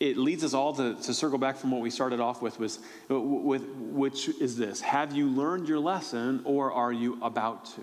it 0.00 0.18
leads 0.18 0.44
us 0.44 0.52
all 0.52 0.74
to, 0.74 0.94
to 0.96 1.14
circle 1.14 1.38
back 1.38 1.56
from 1.56 1.70
what 1.70 1.80
we 1.80 1.88
started 1.88 2.20
off 2.20 2.42
with, 2.42 2.58
was, 2.58 2.78
with, 3.08 3.64
which 3.64 4.28
is 4.28 4.58
this 4.58 4.82
Have 4.82 5.16
you 5.16 5.28
learned 5.28 5.66
your 5.66 5.78
lesson, 5.78 6.42
or 6.44 6.72
are 6.72 6.92
you 6.92 7.18
about 7.22 7.64
to? 7.76 7.82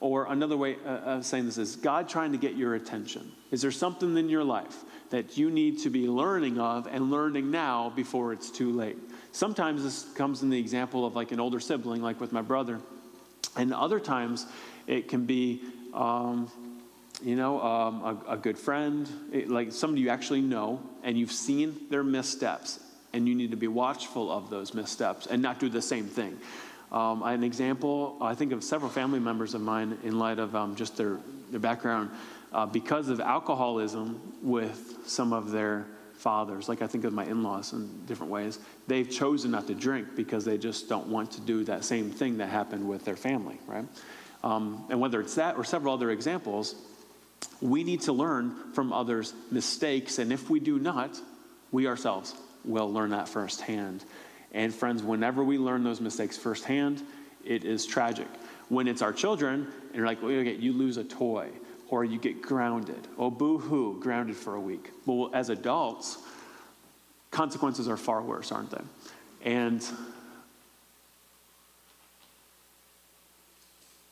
Or 0.00 0.26
another 0.32 0.56
way 0.56 0.76
of 0.84 1.24
saying 1.24 1.46
this 1.46 1.58
is 1.58 1.76
God 1.76 2.08
trying 2.08 2.32
to 2.32 2.38
get 2.38 2.56
your 2.56 2.74
attention. 2.74 3.32
Is 3.50 3.62
there 3.62 3.70
something 3.70 4.16
in 4.16 4.28
your 4.28 4.44
life 4.44 4.84
that 5.10 5.36
you 5.36 5.50
need 5.50 5.78
to 5.80 5.90
be 5.90 6.08
learning 6.08 6.58
of 6.58 6.86
and 6.86 7.10
learning 7.10 7.50
now 7.50 7.92
before 7.94 8.32
it's 8.32 8.50
too 8.50 8.72
late? 8.72 8.96
Sometimes 9.32 9.82
this 9.82 10.04
comes 10.14 10.42
in 10.42 10.50
the 10.50 10.58
example 10.58 11.06
of 11.06 11.14
like 11.14 11.32
an 11.32 11.40
older 11.40 11.60
sibling, 11.60 12.02
like 12.02 12.20
with 12.20 12.32
my 12.32 12.42
brother. 12.42 12.80
And 13.56 13.72
other 13.72 14.00
times 14.00 14.46
it 14.86 15.08
can 15.08 15.24
be, 15.26 15.60
um, 15.94 16.50
you 17.22 17.36
know, 17.36 17.60
um, 17.60 18.22
a, 18.28 18.32
a, 18.32 18.36
good 18.36 18.58
friend, 18.58 19.08
it, 19.32 19.48
like 19.48 19.72
somebody 19.72 20.02
you 20.02 20.08
actually 20.08 20.40
know, 20.40 20.80
and 21.02 21.18
you've 21.18 21.32
seen 21.32 21.76
their 21.90 22.02
missteps, 22.02 22.80
and 23.12 23.28
you 23.28 23.34
need 23.34 23.50
to 23.50 23.56
be 23.56 23.68
watchful 23.68 24.30
of 24.30 24.50
those 24.50 24.72
missteps 24.74 25.26
and 25.26 25.42
not 25.42 25.58
do 25.58 25.68
the 25.68 25.82
same 25.82 26.06
thing. 26.06 26.36
Um, 26.92 27.22
an 27.22 27.44
example, 27.44 28.16
I 28.20 28.34
think 28.34 28.52
of 28.52 28.64
several 28.64 28.90
family 28.90 29.20
members 29.20 29.54
of 29.54 29.60
mine 29.60 29.98
in 30.02 30.18
light 30.18 30.38
of 30.38 30.56
um, 30.56 30.74
just 30.74 30.96
their, 30.96 31.18
their 31.50 31.60
background. 31.60 32.10
Uh, 32.52 32.66
because 32.66 33.08
of 33.08 33.20
alcoholism 33.20 34.20
with 34.42 34.98
some 35.06 35.32
of 35.32 35.52
their 35.52 35.86
fathers, 36.20 36.68
like 36.68 36.82
I 36.82 36.86
think 36.86 37.04
of 37.04 37.12
my 37.12 37.24
in 37.24 37.42
laws 37.42 37.72
in 37.72 38.04
different 38.06 38.30
ways, 38.30 38.58
they've 38.86 39.10
chosen 39.10 39.50
not 39.50 39.66
to 39.66 39.74
drink 39.74 40.14
because 40.14 40.44
they 40.44 40.58
just 40.58 40.88
don't 40.88 41.08
want 41.08 41.32
to 41.32 41.40
do 41.40 41.64
that 41.64 41.84
same 41.84 42.10
thing 42.10 42.38
that 42.38 42.48
happened 42.48 42.86
with 42.88 43.04
their 43.04 43.16
family, 43.16 43.58
right? 43.66 43.86
Um, 44.44 44.84
and 44.90 45.00
whether 45.00 45.20
it's 45.20 45.34
that 45.34 45.56
or 45.56 45.64
several 45.64 45.94
other 45.94 46.10
examples, 46.10 46.74
we 47.60 47.84
need 47.84 48.02
to 48.02 48.12
learn 48.12 48.72
from 48.72 48.92
others' 48.92 49.34
mistakes. 49.50 50.18
And 50.18 50.32
if 50.32 50.48
we 50.50 50.60
do 50.60 50.78
not, 50.78 51.18
we 51.72 51.86
ourselves 51.86 52.34
will 52.64 52.92
learn 52.92 53.10
that 53.10 53.28
firsthand. 53.28 54.04
And 54.52 54.74
friends, 54.74 55.02
whenever 55.02 55.44
we 55.44 55.58
learn 55.58 55.84
those 55.84 56.00
mistakes 56.00 56.36
firsthand, 56.36 57.02
it 57.44 57.64
is 57.64 57.86
tragic. 57.86 58.28
When 58.68 58.88
it's 58.88 59.02
our 59.02 59.12
children, 59.12 59.66
and 59.88 59.96
you're 59.96 60.06
like, 60.06 60.22
well, 60.22 60.32
okay, 60.32 60.54
you 60.54 60.72
lose 60.72 60.96
a 60.96 61.04
toy, 61.04 61.50
or 61.90 62.04
you 62.04 62.18
get 62.18 62.40
grounded. 62.40 63.08
Oh, 63.18 63.30
boo 63.30 63.58
hoo, 63.58 63.98
grounded 64.00 64.36
for 64.36 64.54
a 64.54 64.60
week. 64.60 64.92
Well, 65.06 65.30
as 65.34 65.50
adults, 65.50 66.18
consequences 67.32 67.88
are 67.88 67.96
far 67.96 68.22
worse, 68.22 68.52
aren't 68.52 68.70
they? 68.70 68.82
And 69.44 69.84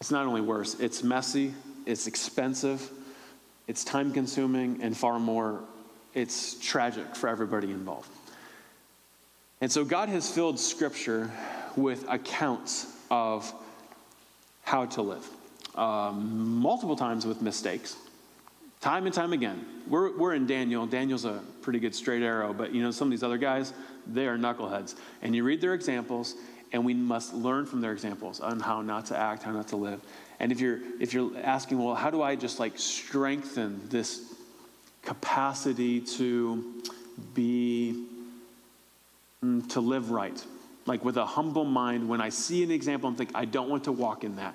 it's 0.00 0.10
not 0.10 0.26
only 0.26 0.40
worse, 0.40 0.74
it's 0.80 1.04
messy, 1.04 1.54
it's 1.86 2.08
expensive, 2.08 2.90
it's 3.68 3.84
time 3.84 4.12
consuming, 4.12 4.80
and 4.82 4.96
far 4.96 5.20
more, 5.20 5.60
it's 6.14 6.54
tragic 6.60 7.14
for 7.14 7.28
everybody 7.28 7.70
involved. 7.70 8.10
And 9.60 9.70
so 9.70 9.84
God 9.84 10.08
has 10.08 10.28
filled 10.28 10.58
Scripture 10.58 11.30
with 11.76 12.04
accounts 12.08 12.92
of 13.08 13.52
how 14.62 14.86
to 14.86 15.02
live, 15.02 15.26
um, 15.78 16.56
multiple 16.60 16.96
times 16.96 17.24
with 17.24 17.40
mistakes, 17.40 17.96
time 18.80 19.06
and 19.06 19.14
time 19.14 19.32
again. 19.32 19.64
We're, 19.88 20.16
we're 20.16 20.34
in 20.34 20.46
Daniel. 20.46 20.86
Daniel's 20.86 21.24
a 21.24 21.40
pretty 21.62 21.78
good 21.78 21.94
straight 21.94 22.22
arrow, 22.22 22.52
but 22.52 22.72
you 22.72 22.82
know, 22.82 22.90
some 22.90 23.08
of 23.08 23.10
these 23.10 23.22
other 23.22 23.38
guys, 23.38 23.72
they 24.06 24.26
are 24.26 24.36
knuckleheads. 24.36 24.96
And 25.22 25.34
you 25.34 25.44
read 25.44 25.60
their 25.60 25.74
examples, 25.74 26.34
and 26.72 26.84
we 26.84 26.94
must 26.94 27.32
learn 27.32 27.64
from 27.64 27.80
their 27.80 27.92
examples 27.92 28.40
on 28.40 28.60
how 28.60 28.82
not 28.82 29.06
to 29.06 29.16
act, 29.16 29.44
how 29.44 29.52
not 29.52 29.68
to 29.68 29.76
live. 29.76 30.00
And 30.40 30.52
if 30.52 30.60
you're 30.60 30.80
if 31.00 31.14
you're 31.14 31.32
asking, 31.42 31.82
well, 31.82 31.94
how 31.94 32.10
do 32.10 32.22
I 32.22 32.34
just 32.36 32.58
like 32.58 32.78
strengthen 32.78 33.88
this 33.88 34.34
capacity 35.02 36.00
to 36.00 36.82
be 37.34 38.04
mm, 39.44 39.68
to 39.70 39.80
live 39.80 40.10
right, 40.10 40.44
like 40.86 41.04
with 41.04 41.16
a 41.16 41.26
humble 41.26 41.64
mind, 41.64 42.08
when 42.08 42.20
I 42.20 42.28
see 42.28 42.62
an 42.62 42.70
example, 42.70 43.08
I'm 43.08 43.16
thinking, 43.16 43.36
I 43.36 43.44
don't 43.44 43.68
want 43.68 43.84
to 43.84 43.92
walk 43.92 44.24
in 44.24 44.36
that. 44.36 44.54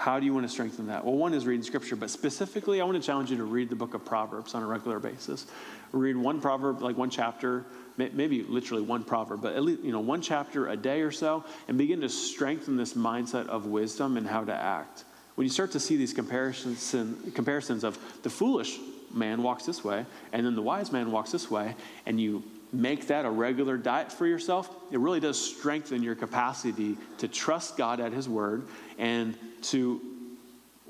How 0.00 0.18
do 0.18 0.24
you 0.24 0.32
want 0.32 0.46
to 0.46 0.48
strengthen 0.50 0.86
that? 0.86 1.04
Well, 1.04 1.14
one 1.14 1.34
is 1.34 1.44
reading 1.44 1.62
scripture, 1.62 1.94
but 1.94 2.08
specifically, 2.08 2.80
I 2.80 2.84
want 2.84 2.96
to 2.96 3.06
challenge 3.06 3.30
you 3.30 3.36
to 3.36 3.44
read 3.44 3.68
the 3.68 3.76
book 3.76 3.92
of 3.92 4.02
Proverbs 4.02 4.54
on 4.54 4.62
a 4.62 4.66
regular 4.66 4.98
basis. 4.98 5.44
Read 5.92 6.16
one 6.16 6.40
proverb, 6.40 6.80
like 6.80 6.96
one 6.96 7.10
chapter, 7.10 7.66
maybe 7.98 8.42
literally 8.44 8.82
one 8.82 9.04
proverb, 9.04 9.42
but 9.42 9.54
at 9.54 9.62
least, 9.62 9.82
you 9.82 9.92
know, 9.92 10.00
one 10.00 10.22
chapter 10.22 10.68
a 10.68 10.76
day 10.76 11.02
or 11.02 11.10
so, 11.10 11.44
and 11.68 11.76
begin 11.76 12.00
to 12.00 12.08
strengthen 12.08 12.78
this 12.78 12.94
mindset 12.94 13.46
of 13.48 13.66
wisdom 13.66 14.16
and 14.16 14.26
how 14.26 14.42
to 14.42 14.54
act. 14.54 15.04
When 15.34 15.44
you 15.44 15.50
start 15.50 15.70
to 15.72 15.80
see 15.80 15.96
these 15.96 16.14
comparisons, 16.14 16.96
comparisons 17.34 17.84
of 17.84 17.98
the 18.22 18.30
foolish 18.30 18.78
man 19.12 19.42
walks 19.42 19.66
this 19.66 19.84
way, 19.84 20.06
and 20.32 20.46
then 20.46 20.54
the 20.54 20.62
wise 20.62 20.92
man 20.92 21.12
walks 21.12 21.30
this 21.30 21.50
way, 21.50 21.76
and 22.06 22.18
you 22.18 22.42
make 22.72 23.08
that 23.08 23.24
a 23.24 23.30
regular 23.30 23.76
diet 23.76 24.12
for 24.12 24.26
yourself, 24.26 24.74
it 24.90 24.98
really 24.98 25.20
does 25.20 25.38
strengthen 25.38 26.02
your 26.02 26.14
capacity 26.14 26.96
to 27.18 27.28
trust 27.28 27.76
God 27.76 28.00
at 28.00 28.12
His 28.12 28.28
word 28.28 28.66
and 28.98 29.36
to 29.62 30.00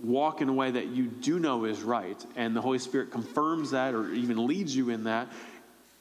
walk 0.02 0.40
in 0.40 0.48
a 0.48 0.52
way 0.52 0.70
that 0.70 0.86
you 0.86 1.04
do 1.06 1.38
know 1.38 1.64
is 1.64 1.82
right. 1.82 2.24
And 2.36 2.54
the 2.54 2.60
Holy 2.60 2.78
Spirit 2.78 3.10
confirms 3.10 3.70
that 3.72 3.94
or 3.94 4.12
even 4.12 4.46
leads 4.46 4.74
you 4.74 4.90
in 4.90 5.04
that, 5.04 5.28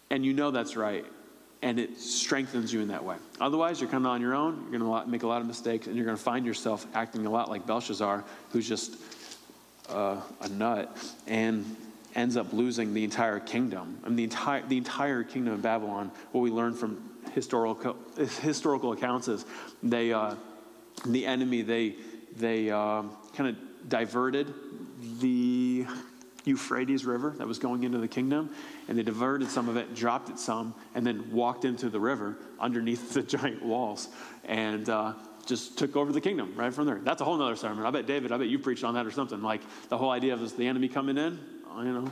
and 0.10 0.26
you 0.26 0.34
know 0.34 0.52
that's 0.52 0.76
right. 0.76 1.06
And 1.62 1.78
it 1.78 2.00
strengthens 2.00 2.72
you 2.72 2.80
in 2.80 2.88
that 2.88 3.04
way. 3.04 3.18
Otherwise, 3.42 3.82
you're 3.82 3.90
kind 3.90 4.06
of 4.06 4.12
on 4.12 4.22
your 4.22 4.34
own. 4.34 4.68
You're 4.72 4.80
going 4.80 5.04
to 5.04 5.10
make 5.10 5.24
a 5.24 5.28
lot 5.28 5.42
of 5.42 5.48
mistakes, 5.48 5.88
and 5.88 5.96
you're 5.96 6.06
going 6.06 6.18
to 6.18 6.24
find 6.24 6.46
yourself 6.46 6.88
acting 6.94 7.26
a 7.26 7.30
lot 7.30 7.50
like 7.50 7.68
Belshazzar, 7.68 8.24
who's 8.52 8.68
just 8.68 8.96
uh, 9.90 10.22
a 10.40 10.50
nut. 10.50 10.96
And 11.28 11.76
ends 12.16 12.38
up 12.38 12.54
losing 12.54 12.94
the 12.94 13.04
entire 13.04 13.40
kingdom. 13.40 14.00
I 14.04 14.08
mean, 14.08 14.16
the 14.18 14.24
entire, 14.24 14.68
the 14.68 14.78
entire 14.78 15.24
kingdom 15.24 15.54
of 15.54 15.62
Babylon, 15.62 16.12
what 16.32 16.42
we 16.42 16.50
learn 16.50 16.74
from 16.74 17.10
historical, 17.34 17.96
historical 18.42 18.94
accounts 18.94 19.28
is 19.28 19.46
they, 19.84 20.14
uh, 20.14 20.36
the 21.06 21.26
enemy, 21.26 21.62
they, 21.62 21.96
they 22.36 22.70
uh, 22.70 23.04
kind 23.36 23.50
of 23.50 23.90
diverted 23.90 24.54
the 25.20 25.86
Euphrates 26.46 27.06
River 27.06 27.36
that 27.38 27.48
was 27.48 27.60
going 27.60 27.84
into 27.84 28.00
the 28.00 28.08
kingdom, 28.08 28.50
and 28.88 28.98
they 28.98 29.04
diverted 29.04 29.50
some 29.50 29.70
of 29.70 29.78
it, 29.78 29.94
dropped 29.94 30.30
it 30.30 30.40
some, 30.40 30.74
and 30.96 31.06
then 31.06 31.32
walked 31.32 31.66
into 31.66 31.90
the 31.90 32.00
river 32.00 32.38
underneath 32.60 33.14
the 33.14 33.22
giant 33.38 33.64
walls. 33.64 34.10
And 34.46 34.90
uh, 34.90 35.14
just 35.46 35.78
took 35.78 35.96
over 35.96 36.12
the 36.12 36.22
kingdom 36.22 36.54
right 36.56 36.74
from 36.74 36.86
there. 36.86 37.00
That's 37.04 37.22
a 37.22 37.26
whole 37.26 37.42
other 37.42 37.56
sermon. 37.56 37.86
I 37.86 37.92
bet 37.92 38.06
David, 38.06 38.32
I 38.32 38.38
bet 38.38 38.48
you 38.48 38.60
preached 38.60 38.84
on 38.84 38.94
that 38.94 39.06
or 39.06 39.12
something. 39.12 39.42
Like 39.42 39.62
the 39.90 39.98
whole 39.98 40.12
idea 40.12 40.34
of 40.34 40.40
this, 40.40 40.54
the 40.54 40.68
enemy 40.68 40.88
coming 40.88 41.18
in, 41.18 41.40
you 41.84 41.94
know, 41.94 42.12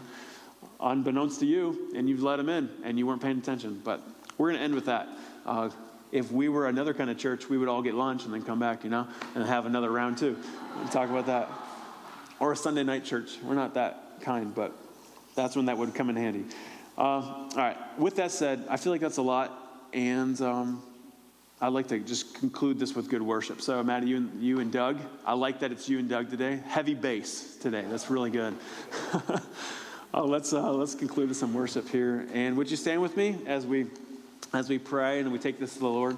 unbeknownst 0.79 1.39
to 1.41 1.45
you, 1.45 1.91
and 1.95 2.09
you've 2.09 2.23
let 2.23 2.39
him 2.39 2.49
in 2.49 2.69
and 2.83 2.97
you 2.97 3.07
weren't 3.07 3.21
paying 3.21 3.37
attention. 3.37 3.81
But 3.83 4.01
we're 4.37 4.49
going 4.49 4.59
to 4.59 4.63
end 4.63 4.75
with 4.75 4.85
that. 4.85 5.07
Uh, 5.45 5.69
if 6.11 6.31
we 6.31 6.49
were 6.49 6.67
another 6.67 6.93
kind 6.93 7.09
of 7.09 7.17
church, 7.17 7.49
we 7.49 7.57
would 7.57 7.67
all 7.67 7.81
get 7.81 7.93
lunch 7.93 8.25
and 8.25 8.33
then 8.33 8.41
come 8.43 8.59
back, 8.59 8.83
you 8.83 8.89
know, 8.89 9.07
and 9.35 9.45
have 9.45 9.65
another 9.65 9.91
round 9.91 10.17
too. 10.17 10.37
Talk 10.91 11.09
about 11.09 11.25
that. 11.27 11.49
Or 12.39 12.51
a 12.51 12.55
Sunday 12.55 12.83
night 12.83 13.03
church. 13.03 13.37
We're 13.43 13.55
not 13.55 13.73
that 13.73 14.21
kind, 14.21 14.53
but 14.53 14.73
that's 15.35 15.55
when 15.55 15.65
that 15.65 15.77
would 15.77 15.93
come 15.95 16.09
in 16.09 16.15
handy. 16.15 16.45
Uh, 16.97 17.01
all 17.01 17.49
right. 17.55 17.77
With 17.99 18.15
that 18.17 18.31
said, 18.31 18.65
I 18.69 18.77
feel 18.77 18.91
like 18.91 19.01
that's 19.01 19.17
a 19.17 19.23
lot, 19.23 19.51
and 19.93 20.39
um, 20.41 20.81
I'd 21.59 21.73
like 21.73 21.87
to 21.87 21.97
just 21.97 22.35
conclude 22.35 22.77
this 22.77 22.95
with 22.95 23.09
good 23.09 23.21
worship. 23.21 23.61
So, 23.61 23.81
Maddie, 23.81 24.09
you 24.09 24.17
and, 24.17 24.41
you 24.41 24.59
and 24.59 24.71
Doug, 24.71 24.99
I 25.25 25.33
like 25.33 25.59
that 25.61 25.71
it's 25.71 25.89
you 25.89 25.97
and 25.97 26.07
Doug 26.07 26.29
today. 26.29 26.59
Heavy 26.67 26.93
bass 26.93 27.57
today. 27.57 27.83
That's 27.89 28.11
really 28.11 28.29
good. 28.29 28.55
uh, 30.13 30.23
let's, 30.23 30.53
uh, 30.53 30.71
let's 30.71 30.93
conclude 30.93 31.29
with 31.29 31.37
some 31.37 31.55
worship 31.55 31.89
here. 31.89 32.27
And 32.31 32.57
would 32.57 32.69
you 32.69 32.77
stand 32.77 33.01
with 33.01 33.17
me 33.17 33.39
as 33.47 33.65
we, 33.65 33.87
as 34.53 34.69
we 34.69 34.77
pray 34.77 35.19
and 35.19 35.31
we 35.31 35.39
take 35.39 35.59
this 35.59 35.73
to 35.73 35.79
the 35.79 35.87
Lord? 35.87 36.17